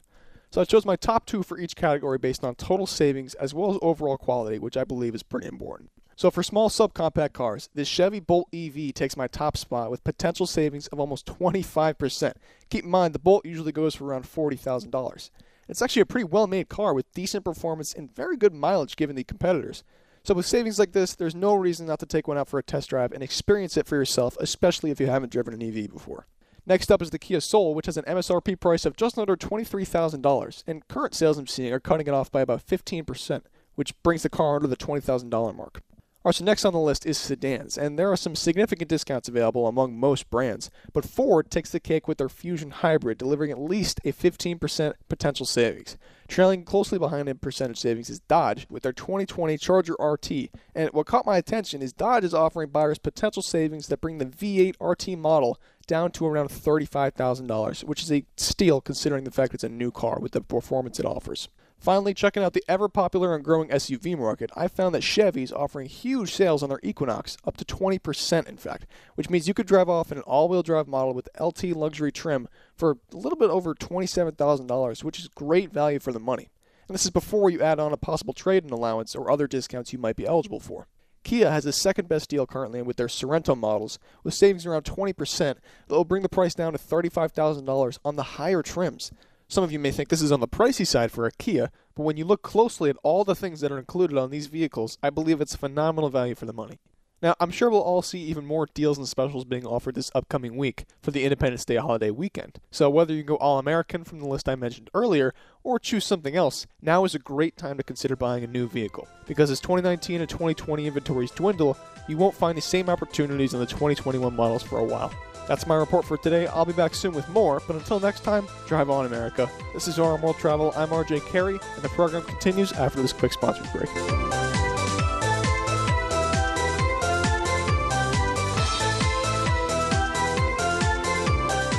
So 0.49 0.61
I 0.61 0.65
chose 0.65 0.85
my 0.85 0.95
top 0.95 1.25
two 1.25 1.43
for 1.43 1.57
each 1.57 1.75
category 1.75 2.17
based 2.17 2.43
on 2.43 2.55
total 2.55 2.87
savings 2.87 3.35
as 3.35 3.53
well 3.53 3.71
as 3.71 3.79
overall 3.81 4.17
quality, 4.17 4.59
which 4.59 4.77
I 4.77 4.83
believe 4.83 5.15
is 5.15 5.23
pretty 5.23 5.47
important. 5.47 5.91
So 6.17 6.31
for 6.31 6.41
small 6.41 6.67
subcompact 6.67 7.33
cars, 7.33 7.69
this 7.75 7.87
Chevy 7.87 8.19
Bolt 8.19 8.47
EV 8.51 8.91
takes 8.91 9.15
my 9.15 9.27
top 9.27 9.55
spot 9.55 9.91
with 9.91 10.03
potential 10.03 10.47
savings 10.47 10.87
of 10.87 10.99
almost 10.99 11.27
25%. 11.27 12.33
Keep 12.71 12.85
in 12.85 12.89
mind, 12.89 13.13
the 13.13 13.19
Bolt 13.19 13.45
usually 13.45 13.71
goes 13.71 13.93
for 13.93 14.05
around 14.05 14.23
$40,000. 14.23 15.29
It's 15.69 15.79
actually 15.79 16.01
a 16.01 16.07
pretty 16.07 16.23
well 16.23 16.47
made 16.47 16.69
car 16.69 16.95
with 16.95 17.13
decent 17.13 17.45
performance 17.45 17.93
and 17.93 18.15
very 18.15 18.35
good 18.35 18.51
mileage 18.51 18.95
given 18.95 19.15
the 19.15 19.23
competitors. 19.23 19.83
So 20.23 20.33
with 20.33 20.47
savings 20.47 20.79
like 20.79 20.93
this, 20.93 21.13
there's 21.13 21.35
no 21.35 21.53
reason 21.53 21.85
not 21.85 21.99
to 21.99 22.07
take 22.07 22.27
one 22.27 22.39
out 22.39 22.47
for 22.47 22.57
a 22.57 22.63
test 22.63 22.89
drive 22.89 23.11
and 23.11 23.21
experience 23.21 23.77
it 23.77 23.85
for 23.85 23.95
yourself, 23.95 24.35
especially 24.39 24.89
if 24.89 24.99
you 24.99 25.05
haven't 25.05 25.31
driven 25.31 25.53
an 25.53 25.61
EV 25.61 25.93
before. 25.93 26.25
Next 26.65 26.91
up 26.91 27.03
is 27.03 27.11
the 27.11 27.19
Kia 27.19 27.41
Soul, 27.41 27.75
which 27.75 27.85
has 27.85 27.95
an 27.95 28.05
MSRP 28.05 28.59
price 28.59 28.87
of 28.87 28.97
just 28.97 29.19
under 29.19 29.37
$23,000, 29.37 30.63
and 30.65 30.87
current 30.87 31.13
sales 31.13 31.37
I'm 31.37 31.45
seeing 31.45 31.71
are 31.71 31.79
cutting 31.79 32.07
it 32.07 32.13
off 32.15 32.31
by 32.31 32.41
about 32.41 32.65
15%, 32.65 33.43
which 33.75 33.93
brings 34.01 34.23
the 34.23 34.29
car 34.29 34.55
under 34.55 34.67
the 34.67 34.75
$20,000 34.75 35.55
mark. 35.55 35.83
Alright, 36.27 36.35
so 36.35 36.43
next 36.43 36.65
on 36.65 36.73
the 36.73 36.79
list 36.79 37.05
is 37.05 37.17
sedans, 37.17 37.77
and 37.77 37.97
there 37.97 38.11
are 38.11 38.17
some 38.17 38.35
significant 38.35 38.89
discounts 38.89 39.29
available 39.29 39.65
among 39.65 39.97
most 39.97 40.29
brands, 40.29 40.69
but 40.91 41.05
Ford 41.05 41.49
takes 41.49 41.69
the 41.69 41.79
cake 41.79 42.05
with 42.05 42.17
their 42.17 42.27
Fusion 42.27 42.71
Hybrid, 42.71 43.17
delivering 43.17 43.49
at 43.49 43.57
least 43.57 44.01
a 44.03 44.11
15% 44.11 44.95
potential 45.07 45.45
savings. 45.45 45.95
Trailing 46.27 46.65
closely 46.65 46.99
behind 46.99 47.29
in 47.29 47.37
percentage 47.37 47.79
savings 47.79 48.09
is 48.09 48.19
Dodge 48.19 48.67
with 48.69 48.83
their 48.83 48.91
2020 48.91 49.57
Charger 49.57 49.95
RT, 49.97 50.49
and 50.75 50.89
what 50.91 51.05
caught 51.05 51.25
my 51.25 51.37
attention 51.37 51.81
is 51.81 51.93
Dodge 51.93 52.25
is 52.25 52.33
offering 52.33 52.71
buyers 52.71 52.97
potential 52.97 53.41
savings 53.41 53.87
that 53.87 54.01
bring 54.01 54.17
the 54.17 54.25
V8 54.25 54.75
RT 54.81 55.17
model 55.17 55.57
down 55.87 56.11
to 56.11 56.27
around 56.27 56.49
$35,000, 56.49 57.85
which 57.85 58.03
is 58.03 58.11
a 58.11 58.25
steal 58.35 58.81
considering 58.81 59.23
the 59.23 59.31
fact 59.31 59.53
it's 59.53 59.63
a 59.63 59.69
new 59.69 59.91
car 59.91 60.19
with 60.19 60.33
the 60.33 60.41
performance 60.41 60.99
it 60.99 61.05
offers. 61.05 61.47
Finally, 61.79 62.13
checking 62.13 62.43
out 62.43 62.53
the 62.53 62.63
ever 62.67 62.89
popular 62.89 63.35
and 63.35 63.43
growing 63.43 63.69
SUV 63.69 64.17
market, 64.17 64.49
I 64.55 64.67
found 64.67 64.95
that 64.95 65.03
Chevy's 65.03 65.51
offering 65.51 65.87
huge 65.87 66.33
sales 66.33 66.63
on 66.63 66.69
their 66.69 66.79
Equinox, 66.81 67.37
up 67.45 67.55
to 67.57 67.65
20% 67.65 68.47
in 68.47 68.57
fact, 68.57 68.87
which 69.15 69.29
means 69.29 69.47
you 69.47 69.53
could 69.53 69.67
drive 69.67 69.87
off 69.87 70.11
in 70.11 70.17
an 70.17 70.23
all 70.23 70.49
wheel 70.49 70.63
drive 70.63 70.87
model 70.87 71.13
with 71.13 71.29
LT 71.39 71.65
luxury 71.65 72.11
trim 72.11 72.47
for 72.75 72.97
a 73.13 73.15
little 73.15 73.37
bit 73.37 73.51
over 73.51 73.75
$27,000, 73.75 75.03
which 75.03 75.19
is 75.19 75.27
great 75.29 75.71
value 75.71 75.99
for 75.99 76.11
the 76.11 76.19
money. 76.19 76.49
And 76.87 76.95
this 76.95 77.05
is 77.05 77.11
before 77.11 77.49
you 77.49 77.61
add 77.61 77.79
on 77.79 77.93
a 77.93 77.97
possible 77.97 78.33
trade 78.33 78.63
in 78.63 78.71
allowance 78.71 79.15
or 79.15 79.29
other 79.29 79.47
discounts 79.47 79.93
you 79.93 79.99
might 79.99 80.15
be 80.15 80.25
eligible 80.25 80.59
for. 80.59 80.87
Kia 81.23 81.51
has 81.51 81.65
the 81.65 81.73
second 81.73 82.07
best 82.07 82.29
deal 82.29 82.47
currently 82.47 82.81
with 82.81 82.95
their 82.95 83.07
Sorento 83.07 83.57
models, 83.57 83.99
with 84.23 84.33
savings 84.33 84.65
around 84.65 84.85
20%. 84.85 85.37
that 85.37 85.59
will 85.89 86.05
bring 86.05 86.23
the 86.23 86.29
price 86.29 86.55
down 86.55 86.71
to 86.71 86.79
$35,000 86.79 87.99
on 88.05 88.15
the 88.15 88.23
higher 88.23 88.63
trims. 88.63 89.11
Some 89.49 89.63
of 89.63 89.71
you 89.71 89.79
may 89.79 89.91
think 89.91 90.09
this 90.09 90.21
is 90.21 90.31
on 90.33 90.41
the 90.41 90.47
pricey 90.47 90.85
side 90.85 91.09
for 91.09 91.25
a 91.25 91.31
Kia, 91.31 91.71
but 91.95 92.03
when 92.03 92.17
you 92.17 92.25
look 92.25 92.41
closely 92.41 92.89
at 92.89 92.97
all 93.01 93.23
the 93.23 93.35
things 93.35 93.61
that 93.61 93.71
are 93.71 93.79
included 93.79 94.17
on 94.17 94.29
these 94.29 94.47
vehicles, 94.47 94.97
I 95.01 95.09
believe 95.09 95.39
it's 95.39 95.55
a 95.55 95.57
phenomenal 95.57 96.09
value 96.09 96.35
for 96.35 96.45
the 96.45 96.51
money. 96.51 96.79
Now, 97.21 97.33
I'm 97.39 97.49
sure 97.49 97.69
we'll 97.69 97.79
all 97.79 98.01
see 98.01 98.19
even 98.19 98.45
more 98.45 98.67
deals 98.71 98.97
and 98.97 99.07
specials 99.07 99.45
being 99.45 99.65
offered 99.65 99.95
this 99.95 100.11
upcoming 100.13 100.57
week 100.57 100.85
for 101.01 101.11
the 101.11 101.23
Independence 101.23 101.63
Day 101.63 101.77
holiday 101.77 102.11
weekend. 102.11 102.59
So, 102.71 102.89
whether 102.89 103.13
you 103.13 103.23
go 103.23 103.37
all 103.37 103.57
American 103.57 104.03
from 104.03 104.19
the 104.19 104.27
list 104.27 104.49
I 104.49 104.55
mentioned 104.55 104.89
earlier 104.93 105.33
or 105.63 105.79
choose 105.79 106.05
something 106.05 106.35
else, 106.35 106.67
now 106.81 107.05
is 107.05 107.15
a 107.15 107.19
great 107.19 107.55
time 107.55 107.77
to 107.77 107.83
consider 107.83 108.17
buying 108.17 108.43
a 108.43 108.47
new 108.47 108.67
vehicle. 108.67 109.07
Because 109.27 109.49
as 109.49 109.61
2019 109.61 110.19
and 110.19 110.29
2020 110.29 110.85
inventories 110.85 111.31
dwindle, 111.31 111.77
you 112.09 112.17
won't 112.17 112.35
find 112.35 112.57
the 112.57 112.61
same 112.61 112.89
opportunities 112.89 113.53
in 113.53 113.61
the 113.61 113.65
2021 113.65 114.35
models 114.35 114.61
for 114.61 114.77
a 114.77 114.83
while. 114.83 115.11
That's 115.47 115.65
my 115.65 115.75
report 115.75 116.05
for 116.05 116.17
today. 116.17 116.47
I'll 116.47 116.65
be 116.65 116.73
back 116.73 116.93
soon 116.93 117.13
with 117.13 117.27
more, 117.29 117.61
but 117.65 117.75
until 117.75 117.99
next 117.99 118.23
time, 118.23 118.47
drive 118.67 118.89
on, 118.89 119.05
America. 119.05 119.49
This 119.73 119.87
is 119.87 119.97
RM 119.97 120.21
World 120.21 120.37
Travel. 120.37 120.73
I'm 120.75 120.89
RJ 120.89 121.25
Carey, 121.27 121.59
and 121.75 121.83
the 121.83 121.89
program 121.89 122.23
continues 122.23 122.73
after 122.73 123.01
this 123.01 123.13
quick 123.13 123.33
sponsor 123.33 123.63
break. 123.73 123.89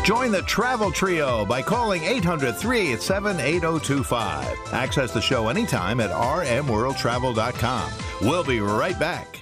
Join 0.09 0.33
the 0.33 0.41
Travel 0.41 0.91
Trio 0.91 1.45
by 1.45 1.61
calling 1.61 2.03
800 2.03 2.57
387 2.57 3.41
8025. 3.41 4.73
Access 4.73 5.13
the 5.13 5.21
show 5.21 5.49
anytime 5.49 6.01
at 6.01 6.09
rmworldtravel.com. 6.09 7.93
We'll 8.23 8.45
be 8.45 8.61
right 8.61 8.99
back. 8.99 9.38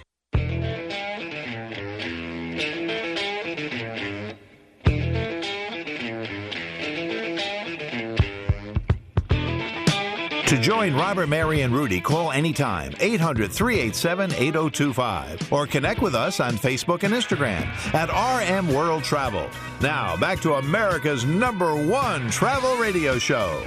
To 10.57 10.63
join 10.63 10.95
Robert, 10.95 11.29
Mary, 11.29 11.61
and 11.61 11.75
Rudy, 11.75 12.01
call 12.01 12.33
anytime 12.33 12.95
800 12.99 13.53
387 13.53 14.33
8025 14.33 15.53
or 15.53 15.67
connect 15.67 16.01
with 16.01 16.15
us 16.15 16.41
on 16.41 16.55
Facebook 16.55 17.03
and 17.03 17.13
Instagram 17.13 17.67
at 17.93 18.09
RM 18.09 18.73
World 18.73 19.05
Travel. 19.05 19.51
Now, 19.83 20.17
back 20.17 20.41
to 20.41 20.55
America's 20.55 21.27
number 21.27 21.77
one 21.87 22.31
travel 22.31 22.75
radio 22.77 23.19
show. 23.19 23.67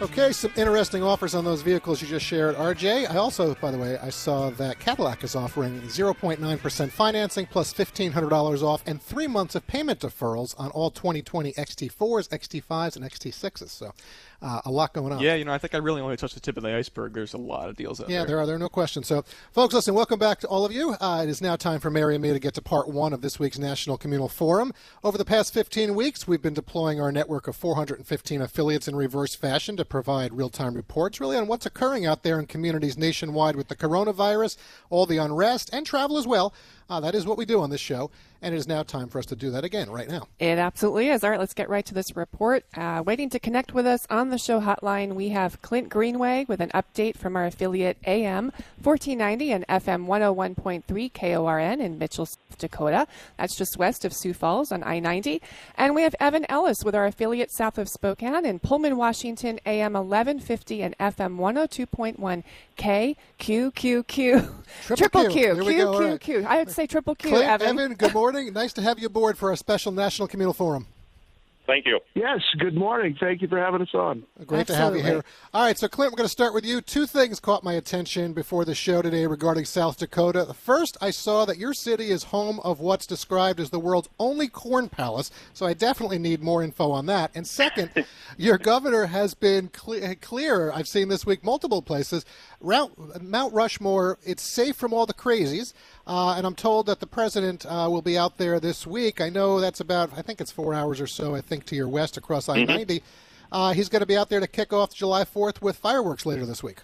Okay, 0.00 0.30
some 0.30 0.52
interesting 0.54 1.02
offers 1.02 1.34
on 1.34 1.44
those 1.44 1.62
vehicles 1.62 2.00
you 2.00 2.06
just 2.06 2.24
shared, 2.24 2.54
RJ. 2.54 3.10
I 3.10 3.16
also, 3.16 3.56
by 3.56 3.72
the 3.72 3.78
way, 3.78 3.98
I 3.98 4.10
saw 4.10 4.48
that 4.50 4.78
Cadillac 4.78 5.24
is 5.24 5.34
offering 5.34 5.80
0.9% 5.80 6.90
financing 6.90 7.46
plus 7.46 7.74
$1,500 7.74 8.62
off 8.62 8.84
and 8.86 9.02
three 9.02 9.26
months 9.26 9.56
of 9.56 9.66
payment 9.66 9.98
deferrals 9.98 10.54
on 10.56 10.70
all 10.70 10.92
2020 10.92 11.52
XT4s, 11.54 12.28
XT5s, 12.28 12.94
and 12.94 13.04
XT6s. 13.04 13.70
So 13.70 13.92
Uh, 14.40 14.60
a 14.66 14.70
lot 14.70 14.94
going 14.94 15.12
on. 15.12 15.18
Yeah, 15.18 15.34
you 15.34 15.44
know, 15.44 15.52
I 15.52 15.58
think 15.58 15.74
I 15.74 15.78
really 15.78 16.00
only 16.00 16.16
touched 16.16 16.34
the 16.34 16.40
tip 16.40 16.56
of 16.56 16.62
the 16.62 16.72
iceberg. 16.72 17.12
There's 17.12 17.34
a 17.34 17.38
lot 17.38 17.68
of 17.68 17.74
deals 17.74 18.00
out 18.00 18.08
Yeah, 18.08 18.18
there. 18.18 18.20
Yeah, 18.20 18.26
there 18.26 18.38
are. 18.38 18.46
There 18.46 18.54
are 18.54 18.58
no 18.60 18.68
questions. 18.68 19.08
So, 19.08 19.24
folks, 19.50 19.74
listen, 19.74 19.94
welcome 19.94 20.20
back 20.20 20.38
to 20.40 20.46
all 20.46 20.64
of 20.64 20.70
you. 20.70 20.92
Uh, 21.00 21.22
it 21.24 21.28
is 21.28 21.40
now 21.40 21.56
time 21.56 21.80
for 21.80 21.90
Mary 21.90 22.14
and 22.14 22.22
me 22.22 22.32
to 22.32 22.38
get 22.38 22.54
to 22.54 22.62
part 22.62 22.88
one 22.88 23.12
of 23.12 23.20
this 23.20 23.40
week's 23.40 23.58
National 23.58 23.96
Communal 23.98 24.28
Forum. 24.28 24.72
Over 25.02 25.18
the 25.18 25.24
past 25.24 25.52
15 25.52 25.92
weeks, 25.96 26.28
we've 26.28 26.40
been 26.40 26.54
deploying 26.54 27.00
our 27.00 27.10
network 27.10 27.48
of 27.48 27.56
415 27.56 28.40
affiliates 28.40 28.86
in 28.86 28.94
reverse 28.94 29.34
fashion 29.34 29.76
to 29.76 29.84
provide 29.84 30.32
real 30.32 30.50
time 30.50 30.74
reports, 30.74 31.20
really, 31.20 31.36
on 31.36 31.48
what's 31.48 31.66
occurring 31.66 32.06
out 32.06 32.22
there 32.22 32.38
in 32.38 32.46
communities 32.46 32.96
nationwide 32.96 33.56
with 33.56 33.66
the 33.66 33.74
coronavirus, 33.76 34.56
all 34.88 35.04
the 35.04 35.18
unrest, 35.18 35.68
and 35.72 35.84
travel 35.84 36.16
as 36.16 36.28
well. 36.28 36.54
Uh, 36.90 37.00
that 37.00 37.14
is 37.14 37.26
what 37.26 37.36
we 37.36 37.44
do 37.44 37.60
on 37.60 37.68
this 37.68 37.80
show, 37.82 38.10
and 38.40 38.54
it 38.54 38.58
is 38.58 38.66
now 38.66 38.82
time 38.82 39.08
for 39.08 39.18
us 39.18 39.26
to 39.26 39.36
do 39.36 39.50
that 39.50 39.62
again 39.62 39.90
right 39.90 40.08
now. 40.08 40.26
It 40.38 40.58
absolutely 40.58 41.08
is. 41.10 41.22
All 41.22 41.30
right, 41.30 41.38
let's 41.38 41.52
get 41.52 41.68
right 41.68 41.84
to 41.84 41.92
this 41.92 42.16
report. 42.16 42.64
Uh, 42.74 43.02
waiting 43.04 43.28
to 43.30 43.38
connect 43.38 43.74
with 43.74 43.86
us 43.86 44.06
on 44.08 44.30
the 44.30 44.38
show 44.38 44.60
hotline, 44.60 45.12
we 45.14 45.28
have 45.28 45.60
Clint 45.60 45.90
Greenway 45.90 46.46
with 46.48 46.60
an 46.60 46.70
update 46.70 47.18
from 47.18 47.36
our 47.36 47.44
affiliate 47.44 47.98
AM 48.06 48.52
1490 48.82 49.52
and 49.52 49.66
FM 49.68 50.06
101.3 50.06 51.12
KORN 51.12 51.80
in 51.80 51.98
Mitchell, 51.98 52.24
South 52.24 52.58
Dakota. 52.58 53.06
That's 53.36 53.56
just 53.56 53.76
west 53.76 54.06
of 54.06 54.14
Sioux 54.14 54.32
Falls 54.32 54.72
on 54.72 54.82
I 54.82 54.98
90. 54.98 55.42
And 55.76 55.94
we 55.94 56.02
have 56.02 56.14
Evan 56.18 56.46
Ellis 56.48 56.84
with 56.84 56.94
our 56.94 57.04
affiliate 57.04 57.52
south 57.52 57.76
of 57.76 57.88
Spokane 57.88 58.46
in 58.46 58.60
Pullman, 58.60 58.96
Washington, 58.96 59.60
AM 59.66 59.92
1150 59.92 60.82
and 60.82 60.96
FM 60.98 61.36
102.1 61.36 62.44
KQQQ. 62.78 64.54
Triple 64.96 65.28
Q. 65.28 65.30
Q. 65.30 65.76
Go. 65.76 65.92
All 65.92 66.00
right. 66.00 66.20
QQQ. 66.20 66.46
I 66.46 66.58
would 66.58 66.70
say 66.78 66.86
triple 66.86 67.16
Q, 67.16 67.30
Clint, 67.30 67.44
Evan. 67.44 67.68
Evan, 67.78 67.94
good 67.94 68.14
morning. 68.14 68.52
nice 68.52 68.72
to 68.74 68.82
have 68.82 69.00
you 69.00 69.06
aboard 69.06 69.36
for 69.36 69.50
our 69.50 69.56
special 69.56 69.90
National 69.90 70.28
Communal 70.28 70.52
Forum. 70.54 70.86
Thank 71.66 71.84
you. 71.84 72.00
Yes, 72.14 72.40
good 72.56 72.74
morning. 72.74 73.14
Thank 73.20 73.42
you 73.42 73.48
for 73.48 73.58
having 73.58 73.82
us 73.82 73.92
on. 73.92 74.22
Great 74.46 74.66
to 74.68 74.74
have 74.74 74.96
you 74.96 75.02
here. 75.02 75.22
All 75.52 75.64
right, 75.64 75.76
so 75.76 75.86
Clint, 75.86 76.12
we're 76.12 76.16
going 76.16 76.24
to 76.24 76.32
start 76.32 76.54
with 76.54 76.64
you. 76.64 76.80
Two 76.80 77.04
things 77.04 77.40
caught 77.40 77.62
my 77.62 77.74
attention 77.74 78.32
before 78.32 78.64
the 78.64 78.74
show 78.74 79.02
today 79.02 79.26
regarding 79.26 79.66
South 79.66 79.98
Dakota. 79.98 80.46
The 80.46 80.54
first, 80.54 80.96
I 81.02 81.10
saw 81.10 81.44
that 81.44 81.58
your 81.58 81.74
city 81.74 82.10
is 82.10 82.22
home 82.22 82.58
of 82.60 82.80
what's 82.80 83.06
described 83.06 83.60
as 83.60 83.68
the 83.68 83.78
world's 83.78 84.08
only 84.18 84.48
corn 84.48 84.88
palace, 84.88 85.30
so 85.52 85.66
I 85.66 85.74
definitely 85.74 86.18
need 86.18 86.40
more 86.40 86.62
info 86.62 86.90
on 86.90 87.04
that. 87.06 87.32
And 87.34 87.46
second, 87.46 87.90
your 88.38 88.56
governor 88.56 89.04
has 89.04 89.34
been 89.34 89.68
cle- 89.68 90.14
clear, 90.22 90.72
I've 90.72 90.88
seen 90.88 91.08
this 91.08 91.26
week 91.26 91.44
multiple 91.44 91.82
places, 91.82 92.24
Mount, 92.62 93.22
Mount 93.22 93.52
Rushmore, 93.52 94.18
it's 94.24 94.42
safe 94.42 94.74
from 94.74 94.94
all 94.94 95.04
the 95.04 95.12
crazies. 95.12 95.74
Uh, 96.08 96.36
and 96.38 96.46
I'm 96.46 96.54
told 96.54 96.86
that 96.86 97.00
the 97.00 97.06
president 97.06 97.66
uh, 97.66 97.86
will 97.90 98.00
be 98.00 98.16
out 98.16 98.38
there 98.38 98.58
this 98.58 98.86
week. 98.86 99.20
I 99.20 99.28
know 99.28 99.60
that's 99.60 99.78
about, 99.78 100.10
I 100.16 100.22
think 100.22 100.40
it's 100.40 100.50
four 100.50 100.72
hours 100.72 101.02
or 101.02 101.06
so, 101.06 101.34
I 101.34 101.42
think, 101.42 101.66
to 101.66 101.76
your 101.76 101.86
west 101.86 102.16
across 102.16 102.48
I 102.48 102.64
90. 102.64 103.02
Uh, 103.52 103.74
he's 103.74 103.90
going 103.90 104.00
to 104.00 104.06
be 104.06 104.16
out 104.16 104.30
there 104.30 104.40
to 104.40 104.46
kick 104.46 104.72
off 104.72 104.94
July 104.94 105.24
4th 105.24 105.60
with 105.60 105.76
fireworks 105.76 106.24
later 106.24 106.46
this 106.46 106.62
week. 106.62 106.78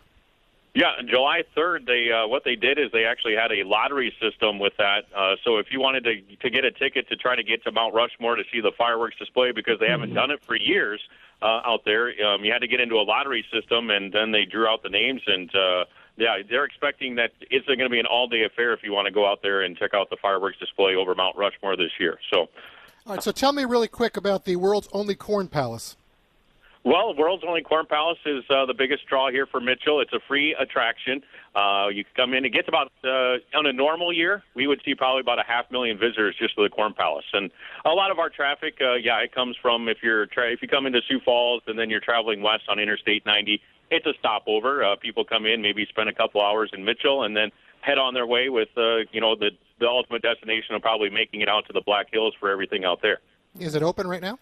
Yeah, 0.74 0.90
July 1.06 1.44
3rd, 1.56 1.86
they 1.86 2.10
uh, 2.10 2.26
what 2.26 2.42
they 2.44 2.56
did 2.56 2.78
is 2.80 2.90
they 2.92 3.04
actually 3.04 3.36
had 3.36 3.52
a 3.52 3.62
lottery 3.62 4.12
system 4.20 4.58
with 4.58 4.72
that. 4.76 5.04
Uh, 5.14 5.36
so 5.44 5.58
if 5.58 5.66
you 5.70 5.80
wanted 5.80 6.02
to 6.02 6.20
to 6.42 6.50
get 6.50 6.64
a 6.64 6.72
ticket 6.72 7.08
to 7.10 7.16
try 7.16 7.36
to 7.36 7.44
get 7.44 7.62
to 7.62 7.70
Mount 7.70 7.94
Rushmore 7.94 8.34
to 8.34 8.42
see 8.52 8.60
the 8.60 8.72
fireworks 8.76 9.16
display 9.16 9.52
because 9.52 9.78
they 9.78 9.86
haven't 9.86 10.14
done 10.14 10.32
it 10.32 10.42
for 10.42 10.56
years 10.56 11.00
uh, 11.40 11.60
out 11.64 11.84
there, 11.84 12.08
um, 12.26 12.44
you 12.44 12.52
had 12.52 12.58
to 12.58 12.66
get 12.66 12.80
into 12.80 12.96
a 12.96 13.06
lottery 13.06 13.46
system, 13.52 13.88
and 13.88 14.12
then 14.12 14.32
they 14.32 14.44
drew 14.44 14.66
out 14.66 14.82
the 14.82 14.90
names 14.90 15.22
and. 15.26 15.54
Uh, 15.54 15.84
yeah, 16.16 16.36
they're 16.48 16.64
expecting 16.64 17.16
that 17.16 17.32
it's 17.50 17.66
going 17.66 17.78
to 17.78 17.88
be 17.88 17.98
an 17.98 18.06
all-day 18.06 18.44
affair 18.44 18.72
if 18.72 18.80
you 18.82 18.92
want 18.92 19.06
to 19.06 19.12
go 19.12 19.26
out 19.26 19.40
there 19.42 19.62
and 19.62 19.76
check 19.76 19.94
out 19.94 20.10
the 20.10 20.16
fireworks 20.20 20.58
display 20.58 20.94
over 20.94 21.14
Mount 21.14 21.36
Rushmore 21.36 21.76
this 21.76 21.90
year. 21.98 22.18
So, 22.32 22.48
All 23.06 23.14
right, 23.14 23.22
so 23.22 23.32
tell 23.32 23.52
me 23.52 23.64
really 23.64 23.88
quick 23.88 24.16
about 24.16 24.44
the 24.44 24.56
world's 24.56 24.88
only 24.92 25.14
corn 25.14 25.48
palace. 25.48 25.96
Well, 26.86 27.14
World's 27.16 27.42
Only 27.48 27.62
Corn 27.62 27.86
Palace 27.86 28.18
is 28.26 28.44
uh, 28.50 28.66
the 28.66 28.74
biggest 28.74 29.06
draw 29.06 29.30
here 29.30 29.46
for 29.46 29.58
Mitchell. 29.58 30.02
It's 30.02 30.12
a 30.12 30.20
free 30.28 30.54
attraction. 30.54 31.22
Uh, 31.54 31.88
you 31.88 32.04
can 32.04 32.12
come 32.14 32.34
in. 32.34 32.44
It 32.44 32.50
gets 32.50 32.68
about 32.68 32.92
uh, 33.02 33.38
on 33.56 33.64
a 33.64 33.72
normal 33.72 34.12
year, 34.12 34.42
we 34.54 34.66
would 34.66 34.82
see 34.84 34.94
probably 34.94 35.22
about 35.22 35.38
a 35.38 35.44
half 35.46 35.70
million 35.70 35.96
visitors 35.96 36.36
just 36.38 36.54
to 36.56 36.62
the 36.62 36.68
Corn 36.68 36.92
Palace, 36.92 37.24
and 37.32 37.50
a 37.86 37.90
lot 37.90 38.10
of 38.10 38.18
our 38.18 38.28
traffic, 38.28 38.74
uh, 38.82 38.94
yeah, 38.96 39.16
it 39.20 39.34
comes 39.34 39.56
from 39.62 39.88
if 39.88 39.98
you're 40.02 40.26
tra- 40.26 40.52
if 40.52 40.60
you 40.60 40.68
come 40.68 40.84
into 40.84 41.00
Sioux 41.08 41.20
Falls 41.24 41.62
and 41.66 41.78
then 41.78 41.88
you're 41.88 42.00
traveling 42.00 42.42
west 42.42 42.64
on 42.68 42.78
Interstate 42.78 43.24
90. 43.24 43.62
It's 43.90 44.06
a 44.06 44.14
stopover. 44.18 44.84
Uh, 44.84 44.96
people 44.96 45.24
come 45.24 45.46
in, 45.46 45.62
maybe 45.62 45.86
spend 45.88 46.08
a 46.08 46.14
couple 46.14 46.40
hours 46.40 46.70
in 46.72 46.84
Mitchell, 46.84 47.22
and 47.24 47.36
then 47.36 47.50
head 47.80 47.98
on 47.98 48.14
their 48.14 48.26
way 48.26 48.48
with 48.48 48.68
uh, 48.76 48.98
you 49.12 49.20
know 49.20 49.36
the 49.36 49.50
the 49.78 49.86
ultimate 49.86 50.22
destination 50.22 50.74
of 50.74 50.82
probably 50.82 51.10
making 51.10 51.40
it 51.40 51.48
out 51.48 51.66
to 51.66 51.72
the 51.72 51.82
Black 51.82 52.06
Hills 52.12 52.34
for 52.38 52.50
everything 52.50 52.84
out 52.84 53.02
there. 53.02 53.18
Is 53.58 53.74
it 53.74 53.82
open 53.82 54.06
right 54.06 54.22
now? 54.22 54.38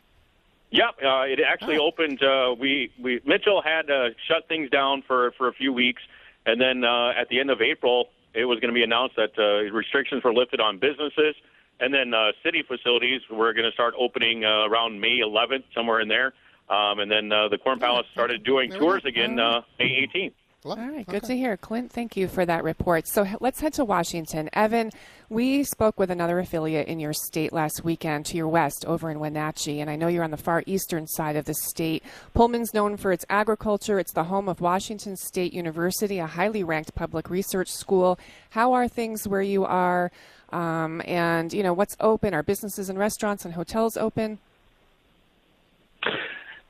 Yep, 0.71 0.97
uh, 1.05 1.23
it 1.23 1.39
actually 1.41 1.77
opened. 1.77 2.23
Uh, 2.23 2.55
we 2.59 2.91
we 3.03 3.21
Mitchell 3.27 3.61
had 3.63 3.91
uh, 3.91 4.11
shut 4.27 4.49
things 4.49 4.71
down 4.71 5.03
for 5.07 5.33
for 5.33 5.49
a 5.49 5.53
few 5.53 5.73
weeks, 5.73 6.03
and 6.47 6.61
then 6.61 6.85
uh, 6.85 7.11
at 7.11 7.29
the 7.29 7.41
end 7.41 7.51
of 7.51 7.61
April, 7.61 8.09
it 8.33 8.47
was 8.47 8.59
going 8.61 8.73
to 8.73 8.75
be 8.75 8.83
announced 8.83 9.17
that 9.17 9.39
uh, 9.39 9.71
restrictions 9.71 10.25
were 10.25 10.33
lifted 10.33 10.61
on 10.61 10.79
businesses, 10.79 11.35
and 11.79 11.93
then 11.93 12.15
uh, 12.15 12.33
city 12.43 12.63
facilities 12.67 13.21
were 13.31 13.53
going 13.53 13.67
to 13.67 13.73
start 13.73 13.93
opening 13.99 14.45
uh, 14.45 14.67
around 14.67 15.01
May 15.01 15.19
11th, 15.19 15.65
somewhere 15.75 16.01
in 16.01 16.09
there. 16.09 16.33
Um, 16.69 17.01
and 17.01 17.11
then 17.11 17.31
uh, 17.33 17.49
the 17.49 17.59
Corn 17.59 17.79
Palace 17.79 18.07
started 18.13 18.45
doing 18.45 18.71
tours 18.71 19.05
again 19.05 19.39
uh, 19.39 19.63
May 19.79 20.09
18th. 20.15 20.33
All 20.65 20.77
right, 20.77 21.05
good 21.05 21.25
to 21.25 21.37
hear. 21.37 21.57
Clint, 21.57 21.91
thank 21.91 22.17
you 22.17 22.29
for 22.29 22.47
that 22.47 22.63
report. 22.63 23.09
So 23.09 23.27
let's 23.41 23.59
head 23.61 23.73
to 23.75 23.85
Washington. 23.85 24.49
Evan, 24.53 24.93
we 25.29 25.65
spoke 25.65 25.99
with 25.99 26.09
another 26.09 26.39
affiliate 26.39 26.87
in 26.87 27.01
your 27.01 27.13
state 27.13 27.53
last 27.53 27.83
weekend 27.83 28.27
to 28.27 28.37
your 28.37 28.47
west 28.47 28.85
over 28.87 29.11
in 29.11 29.19
Wenatchee, 29.19 29.81
and 29.81 29.91
I 29.91 29.97
know 29.97 30.07
you're 30.07 30.23
on 30.23 30.31
the 30.31 30.37
far 30.37 30.63
eastern 30.65 31.09
side 31.09 31.35
of 31.35 31.47
the 31.47 31.55
state. 31.55 32.05
Pullman's 32.33 32.73
known 32.73 32.97
for 32.97 33.11
its 33.11 33.25
agriculture. 33.29 33.99
It's 33.99 34.13
the 34.13 34.23
home 34.25 34.49
of 34.49 34.61
Washington 34.61 35.17
State 35.17 35.53
University, 35.53 36.21
a 36.21 36.29
highly 36.29 36.63
ranked 36.63 36.95
public 36.95 37.29
research 37.29 37.69
school. 37.69 38.17
How 38.51 38.73
are 38.73 38.87
things 38.87 39.27
where 39.27 39.43
you 39.43 39.65
are? 39.65 40.13
Um, 40.51 41.03
and, 41.07 41.53
you 41.53 41.65
know, 41.65 41.73
what's 41.73 41.97
open? 41.99 42.35
Are 42.35 42.45
businesses 42.45 42.89
and 42.89 43.01
restaurants 43.01 43.45
and 43.45 43.55
hotels 43.55 43.97
open? 43.97 44.39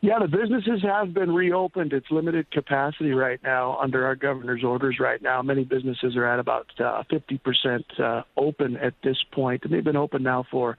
Yeah, 0.05 0.19
the 0.19 0.27
businesses 0.27 0.83
have 0.83 1.15
been 1.15 1.33
reopened. 1.33 1.93
It's 1.93 2.11
limited 2.11 2.51
capacity 2.51 3.13
right 3.13 3.39
now 3.45 3.79
under 3.81 4.05
our 4.05 4.17
governor's 4.17 4.65
orders 4.65 4.97
right 4.99 5.23
now. 5.23 5.43
Many 5.43 5.63
businesses 5.63 6.17
are 6.17 6.27
at 6.27 6.41
about 6.41 6.67
uh, 6.81 7.05
50% 7.09 8.01
uh, 8.01 8.23
open 8.37 8.77
at 8.79 8.95
this 9.05 9.17
point, 9.31 9.63
and 9.63 9.73
they've 9.73 9.85
been 9.85 9.95
open 9.95 10.25
now 10.25 10.45
for 10.51 10.77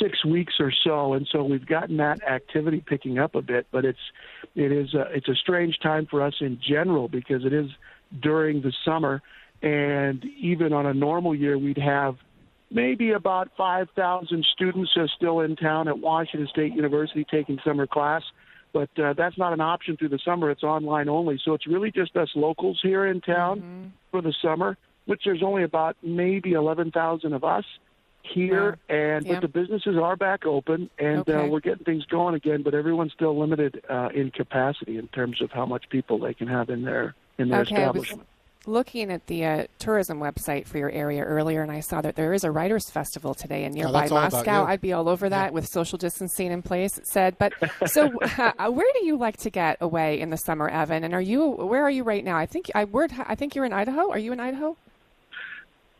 six 0.00 0.24
weeks 0.24 0.54
or 0.60 0.72
so. 0.84 1.14
And 1.14 1.26
so 1.32 1.42
we've 1.42 1.66
gotten 1.66 1.96
that 1.96 2.22
activity 2.22 2.80
picking 2.86 3.18
up 3.18 3.34
a 3.34 3.42
bit, 3.42 3.66
but 3.72 3.84
it's 3.84 3.98
it 4.54 4.70
is 4.70 4.94
a, 4.94 5.00
it's 5.12 5.28
a 5.28 5.34
strange 5.34 5.80
time 5.82 6.06
for 6.08 6.22
us 6.22 6.34
in 6.40 6.60
general 6.64 7.08
because 7.08 7.44
it 7.44 7.52
is 7.52 7.66
during 8.22 8.62
the 8.62 8.72
summer, 8.84 9.20
and 9.62 10.24
even 10.40 10.72
on 10.72 10.86
a 10.86 10.94
normal 10.94 11.34
year, 11.34 11.58
we'd 11.58 11.76
have 11.76 12.14
maybe 12.70 13.10
about 13.10 13.50
5,000 13.56 14.46
students 14.54 14.92
are 14.96 15.08
still 15.08 15.40
in 15.40 15.56
town 15.56 15.88
at 15.88 15.98
Washington 15.98 16.48
State 16.48 16.72
University 16.72 17.26
taking 17.28 17.58
summer 17.64 17.88
class. 17.88 18.22
But 18.72 18.90
uh, 18.98 19.14
that's 19.14 19.36
not 19.36 19.52
an 19.52 19.60
option 19.60 19.96
through 19.96 20.10
the 20.10 20.20
summer. 20.24 20.50
It's 20.50 20.62
online 20.62 21.08
only. 21.08 21.40
So 21.44 21.54
it's 21.54 21.66
really 21.66 21.90
just 21.90 22.16
us 22.16 22.30
locals 22.34 22.78
here 22.82 23.06
in 23.06 23.20
town 23.20 23.92
for 24.10 24.22
the 24.22 24.32
summer, 24.40 24.76
which 25.06 25.22
there's 25.24 25.42
only 25.42 25.62
about 25.64 25.96
maybe 26.02 26.52
11,000 26.52 27.32
of 27.32 27.44
us 27.44 27.64
here. 28.22 28.78
And 28.88 29.26
but 29.26 29.40
the 29.40 29.48
businesses 29.48 29.96
are 29.96 30.16
back 30.16 30.46
open, 30.46 30.90
and 30.98 31.28
uh, 31.28 31.46
we're 31.48 31.60
getting 31.60 31.84
things 31.84 32.04
going 32.06 32.34
again. 32.34 32.62
But 32.62 32.74
everyone's 32.74 33.12
still 33.12 33.38
limited 33.38 33.82
uh, 33.88 34.10
in 34.14 34.30
capacity 34.30 34.98
in 34.98 35.08
terms 35.08 35.40
of 35.42 35.50
how 35.50 35.66
much 35.66 35.88
people 35.88 36.18
they 36.18 36.34
can 36.34 36.48
have 36.48 36.70
in 36.70 36.82
their 36.82 37.14
in 37.38 37.48
their 37.48 37.60
Okay, 37.60 37.74
establishment. 37.74 38.26
Looking 38.66 39.10
at 39.10 39.26
the 39.26 39.44
uh, 39.44 39.64
tourism 39.78 40.20
website 40.20 40.66
for 40.66 40.78
your 40.78 40.90
area 40.90 41.22
earlier, 41.22 41.62
and 41.62 41.72
I 41.72 41.80
saw 41.80 42.00
that 42.00 42.16
there 42.16 42.32
is 42.32 42.44
a 42.44 42.50
writers' 42.50 42.90
festival 42.90 43.34
today 43.34 43.64
in 43.64 43.72
nearby 43.72 43.92
that's 43.92 44.12
all 44.12 44.18
about 44.18 44.32
Moscow. 44.32 44.64
I'd 44.64 44.80
be 44.80 44.92
all 44.92 45.08
over 45.08 45.28
that 45.28 45.52
with 45.52 45.66
social 45.66 45.98
distancing 45.98 46.52
in 46.52 46.62
place. 46.62 46.98
It 46.98 47.06
said, 47.06 47.36
but 47.38 47.52
so 47.86 48.10
uh, 48.38 48.70
where 48.70 48.92
do 48.94 49.04
you 49.04 49.16
like 49.16 49.38
to 49.38 49.50
get 49.50 49.78
away 49.80 50.20
in 50.20 50.30
the 50.30 50.36
summer, 50.36 50.68
Evan? 50.68 51.04
And 51.04 51.14
are 51.14 51.20
you 51.20 51.48
where 51.48 51.82
are 51.82 51.90
you 51.90 52.04
right 52.04 52.24
now? 52.24 52.36
I 52.36 52.46
think 52.46 52.70
I 52.74 52.84
word 52.84 53.12
I 53.26 53.34
think 53.34 53.54
you're 53.54 53.64
in 53.64 53.72
Idaho. 53.72 54.10
Are 54.10 54.18
you 54.18 54.32
in 54.32 54.40
Idaho? 54.40 54.76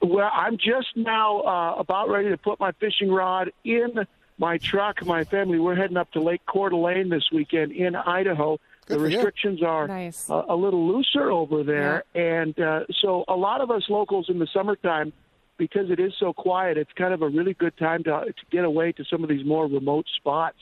Well, 0.03 0.31
I'm 0.33 0.57
just 0.57 0.97
now 0.97 1.41
uh, 1.41 1.75
about 1.79 2.09
ready 2.09 2.31
to 2.31 2.39
put 2.39 2.59
my 2.59 2.73
fishing 2.73 3.11
rod 3.11 3.53
in 3.65 4.07
my 4.39 4.57
truck. 4.57 5.05
My 5.05 5.25
family, 5.25 5.59
we're 5.59 5.75
heading 5.75 5.99
up 5.99 6.11
to 6.13 6.21
Lake 6.21 6.41
Coeur 6.47 6.71
d'Alene 6.71 7.11
this 7.11 7.29
weekend 7.31 7.73
in 7.73 7.95
Idaho. 7.95 8.59
Good 8.91 8.99
the 8.99 9.05
for 9.05 9.09
you. 9.09 9.17
restrictions 9.17 9.63
are 9.63 9.87
Nice. 9.89 10.29
a, 10.29 10.43
a 10.51 10.57
little 10.57 10.87
looser 10.87 11.31
over 11.31 11.63
there, 11.63 12.05
and 12.15 12.59
uh, 12.61 12.81
so 13.01 13.25
a 13.29 13.37
lot 13.37 13.61
of 13.61 13.71
us 13.71 13.85
locals 13.89 14.27
in 14.29 14.39
the 14.39 14.47
summertime, 14.53 15.13
because 15.57 15.91
it 15.91 16.01
is 16.01 16.13
so 16.19 16.33
quiet, 16.33 16.77
it's 16.77 16.93
kind 16.95 17.15
of 17.15 17.23
a 17.23 17.29
really 17.29 17.55
good 17.55 17.77
time 17.77 18.03
to 18.05 18.11
to 18.27 18.45
get 18.51 18.65
away 18.65 18.93
to 18.93 19.05
some 19.05 19.23
of 19.23 19.29
these 19.29 19.45
more 19.47 19.67
remote 19.67 20.07
spots 20.17 20.59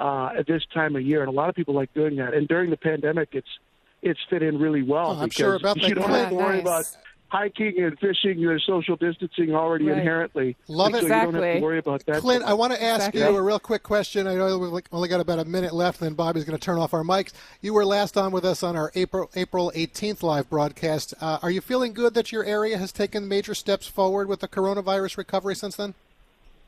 uh, 0.00 0.30
at 0.38 0.46
this 0.46 0.62
time 0.74 0.96
of 0.96 1.02
year, 1.02 1.20
and 1.20 1.28
a 1.28 1.32
lot 1.32 1.48
of 1.48 1.54
people 1.54 1.74
like 1.74 1.92
doing 1.94 2.16
that. 2.16 2.34
And 2.34 2.46
during 2.48 2.70
the 2.70 2.76
pandemic, 2.76 3.30
it's 3.32 3.48
it's 4.02 4.20
fit 4.28 4.42
in 4.42 4.58
really 4.58 4.82
well 4.82 5.10
Oh, 5.10 5.12
I'm 5.12 5.28
because 5.28 5.34
sure 5.36 5.54
about 5.54 5.76
that. 5.80 5.88
you 5.88 5.94
don't 5.94 6.04
Clint. 6.06 6.20
have 6.20 6.28
to 6.30 6.34
worry 6.34 6.54
Yeah, 6.56 6.60
about 6.62 6.76
nice. 6.78 6.96
Hiking 7.32 7.82
and 7.82 7.98
fishing, 7.98 8.42
there's 8.42 8.62
social 8.66 8.94
distancing 8.94 9.54
already 9.54 9.86
Right. 9.86 9.96
inherently. 9.98 10.54
Love 10.68 10.92
so 10.92 10.98
it. 10.98 11.02
You 11.04 11.08
don't 11.08 11.34
have 11.34 11.54
to 11.54 11.60
worry 11.60 11.78
about 11.78 12.04
that. 12.04 12.16
Clint, 12.20 12.44
I 12.44 12.52
want 12.52 12.74
to 12.74 12.82
ask 12.82 13.08
Exactly. 13.08 13.22
you 13.22 13.36
a 13.38 13.42
real 13.42 13.58
quick 13.58 13.82
question. 13.82 14.26
I 14.26 14.34
know 14.34 14.58
we've 14.58 14.82
only 14.92 15.08
got 15.08 15.20
about 15.20 15.38
a 15.38 15.46
minute 15.46 15.72
left, 15.72 16.00
then 16.00 16.12
Bobby's 16.12 16.44
going 16.44 16.58
to 16.58 16.62
turn 16.64 16.76
off 16.78 16.92
our 16.92 17.02
mics. 17.02 17.32
You 17.62 17.72
were 17.72 17.86
last 17.86 18.18
on 18.18 18.32
with 18.32 18.44
us 18.44 18.62
on 18.62 18.76
our 18.76 18.92
April 18.94 19.30
April 19.34 19.72
18th 19.74 20.22
live 20.22 20.50
broadcast. 20.50 21.14
Uh, 21.22 21.38
are 21.42 21.50
you 21.50 21.62
feeling 21.62 21.94
good 21.94 22.12
that 22.12 22.32
your 22.32 22.44
area 22.44 22.76
has 22.76 22.92
taken 22.92 23.26
major 23.26 23.54
steps 23.54 23.86
forward 23.86 24.28
with 24.28 24.40
the 24.40 24.48
coronavirus 24.48 25.16
recovery 25.16 25.54
since 25.54 25.76
then? 25.76 25.94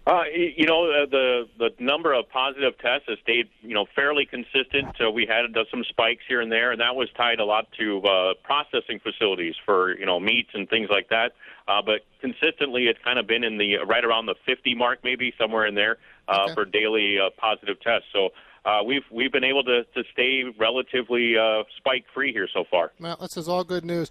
Uh, 0.07 0.25
you 0.35 0.67
know, 0.67 0.85
uh, 0.85 1.07
the 1.11 1.49
the 1.59 1.71
number 1.79 2.13
of 2.13 2.29
positive 2.29 2.77
tests 2.79 3.09
has 3.09 3.19
stayed, 3.23 3.49
you 3.63 3.73
know, 3.73 3.87
fairly 3.95 4.27
consistent. 4.27 4.95
So 4.99 5.11
we 5.11 5.25
had 5.25 5.57
uh, 5.57 5.65
some 5.71 5.83
spikes 5.89 6.23
here 6.29 6.43
and 6.43 6.53
there, 6.53 6.73
and 6.73 6.81
that 6.83 6.95
was 6.95 7.09
tied 7.17 7.41
a 7.41 7.45
lot 7.45 7.69
to 7.79 8.03
uh, 8.03 8.35
processing 8.43 9.01
facilities 9.01 9.55
for, 9.65 9.97
you 9.97 10.05
know, 10.05 10.21
meats 10.21 10.51
and 10.53 10.69
things 10.69 10.89
like 10.91 11.09
that. 11.09 11.33
Uh, 11.67 11.81
but 11.81 12.03
consistently, 12.21 12.85
it's 12.89 12.99
kind 13.03 13.19
of 13.19 13.27
been 13.27 13.45
in 13.45 13.57
the 13.57 13.77
right 13.89 14.05
around 14.05 14.27
the 14.27 14.35
50 14.45 14.75
mark, 14.75 14.99
maybe 15.03 15.33
somewhere 15.39 15.65
in 15.65 15.75
there 15.75 15.97
uh, 16.29 16.53
for 16.53 16.67
daily 16.67 17.19
uh, 17.19 17.31
positive 17.39 17.81
tests. 17.81 18.09
So 18.13 18.29
uh, 18.65 18.83
we've 18.85 19.05
we've 19.11 19.33
been 19.33 19.45
able 19.45 19.63
to 19.65 19.85
to 19.85 20.03
stay 20.13 20.45
relatively 20.59 21.37
uh, 21.37 21.63
spike 21.77 22.05
free 22.13 22.33
here 22.33 22.49
so 22.53 22.65
far. 22.71 22.93
Well, 23.01 23.17
this 23.21 23.37
is 23.37 23.49
all 23.49 23.65
good 23.65 23.85
news. 23.85 24.11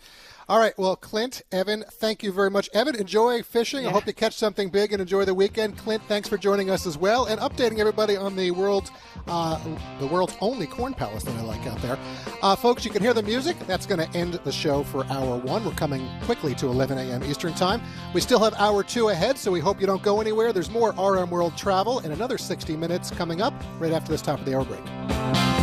All 0.50 0.60
right. 0.60 0.74
Well, 0.78 0.96
Clint, 0.96 1.42
Evan, 1.52 1.84
thank 1.90 2.22
you 2.22 2.32
very 2.32 2.50
much. 2.50 2.70
Evan, 2.74 2.96
enjoy 2.96 3.44
fishing. 3.44 3.88
I 3.88 3.92
hope 3.92 4.06
you 4.06 4.14
catch 4.14 4.36
something 4.36 4.70
big 4.70 4.92
and 4.92 5.02
enjoy 5.02 5.24
the 5.26 5.34
weekend. 5.34 5.78
Clint, 5.78 6.04
thanks 6.08 6.28
for 6.28 6.38
joining 6.38 6.70
us 6.70 6.86
as 6.86 6.98
well 6.98 7.26
and 7.26 7.40
updating 7.40 7.80
everybody 7.80 8.18
on 8.18 8.36
the 8.36 8.52
world, 8.52 8.92
uh, 9.28 9.58
the 10.00 10.08
world's 10.08 10.36
only 10.42 10.68
corn 10.68 10.94
palace 10.94 11.24
that 11.24 11.36
I 11.36 11.42
like 11.42 11.66
out 11.66 11.82
there. 11.82 11.98
Uh, 12.42 12.56
folks, 12.56 12.84
you 12.84 12.92
can 12.92 13.02
hear 13.02 13.14
the 13.14 13.24
music. 13.24 13.58
That's 13.68 13.86
going 13.86 14.00
to 14.00 14.18
end 14.18 14.34
the 14.34 14.52
show 14.52 14.84
for 14.84 15.06
hour 15.06 15.38
one. 15.38 15.64
We're 15.66 15.72
coming 15.72 16.08
quickly 16.24 16.54
to 16.56 16.68
11 16.68 16.98
a.m. 16.98 17.24
Eastern 17.24 17.54
Time. 17.54 17.82
We 18.14 18.20
still 18.22 18.40
have 18.40 18.54
hour 18.56 18.84
two 18.84 19.10
ahead, 19.10 19.38
so 19.38 19.52
we 19.52 19.62
hope 19.62 19.80
you 19.80 19.88
don't 19.88 20.04
go 20.04 20.20
anywhere. 20.20 20.52
There's 20.52 20.70
more 20.70 20.90
RM 20.92 21.30
World 21.30 21.56
Travel 21.56 22.00
in 22.00 22.12
another 22.12 22.38
60 22.38 22.76
minutes 22.76 23.12
coming 23.12 23.42
up 23.42 23.54
right 23.80 23.94
after 23.94 24.12
this 24.12 24.22
top 24.22 24.40
of 24.40 24.46
the 24.46 24.56
hour 24.56 24.66
break. 24.66 25.63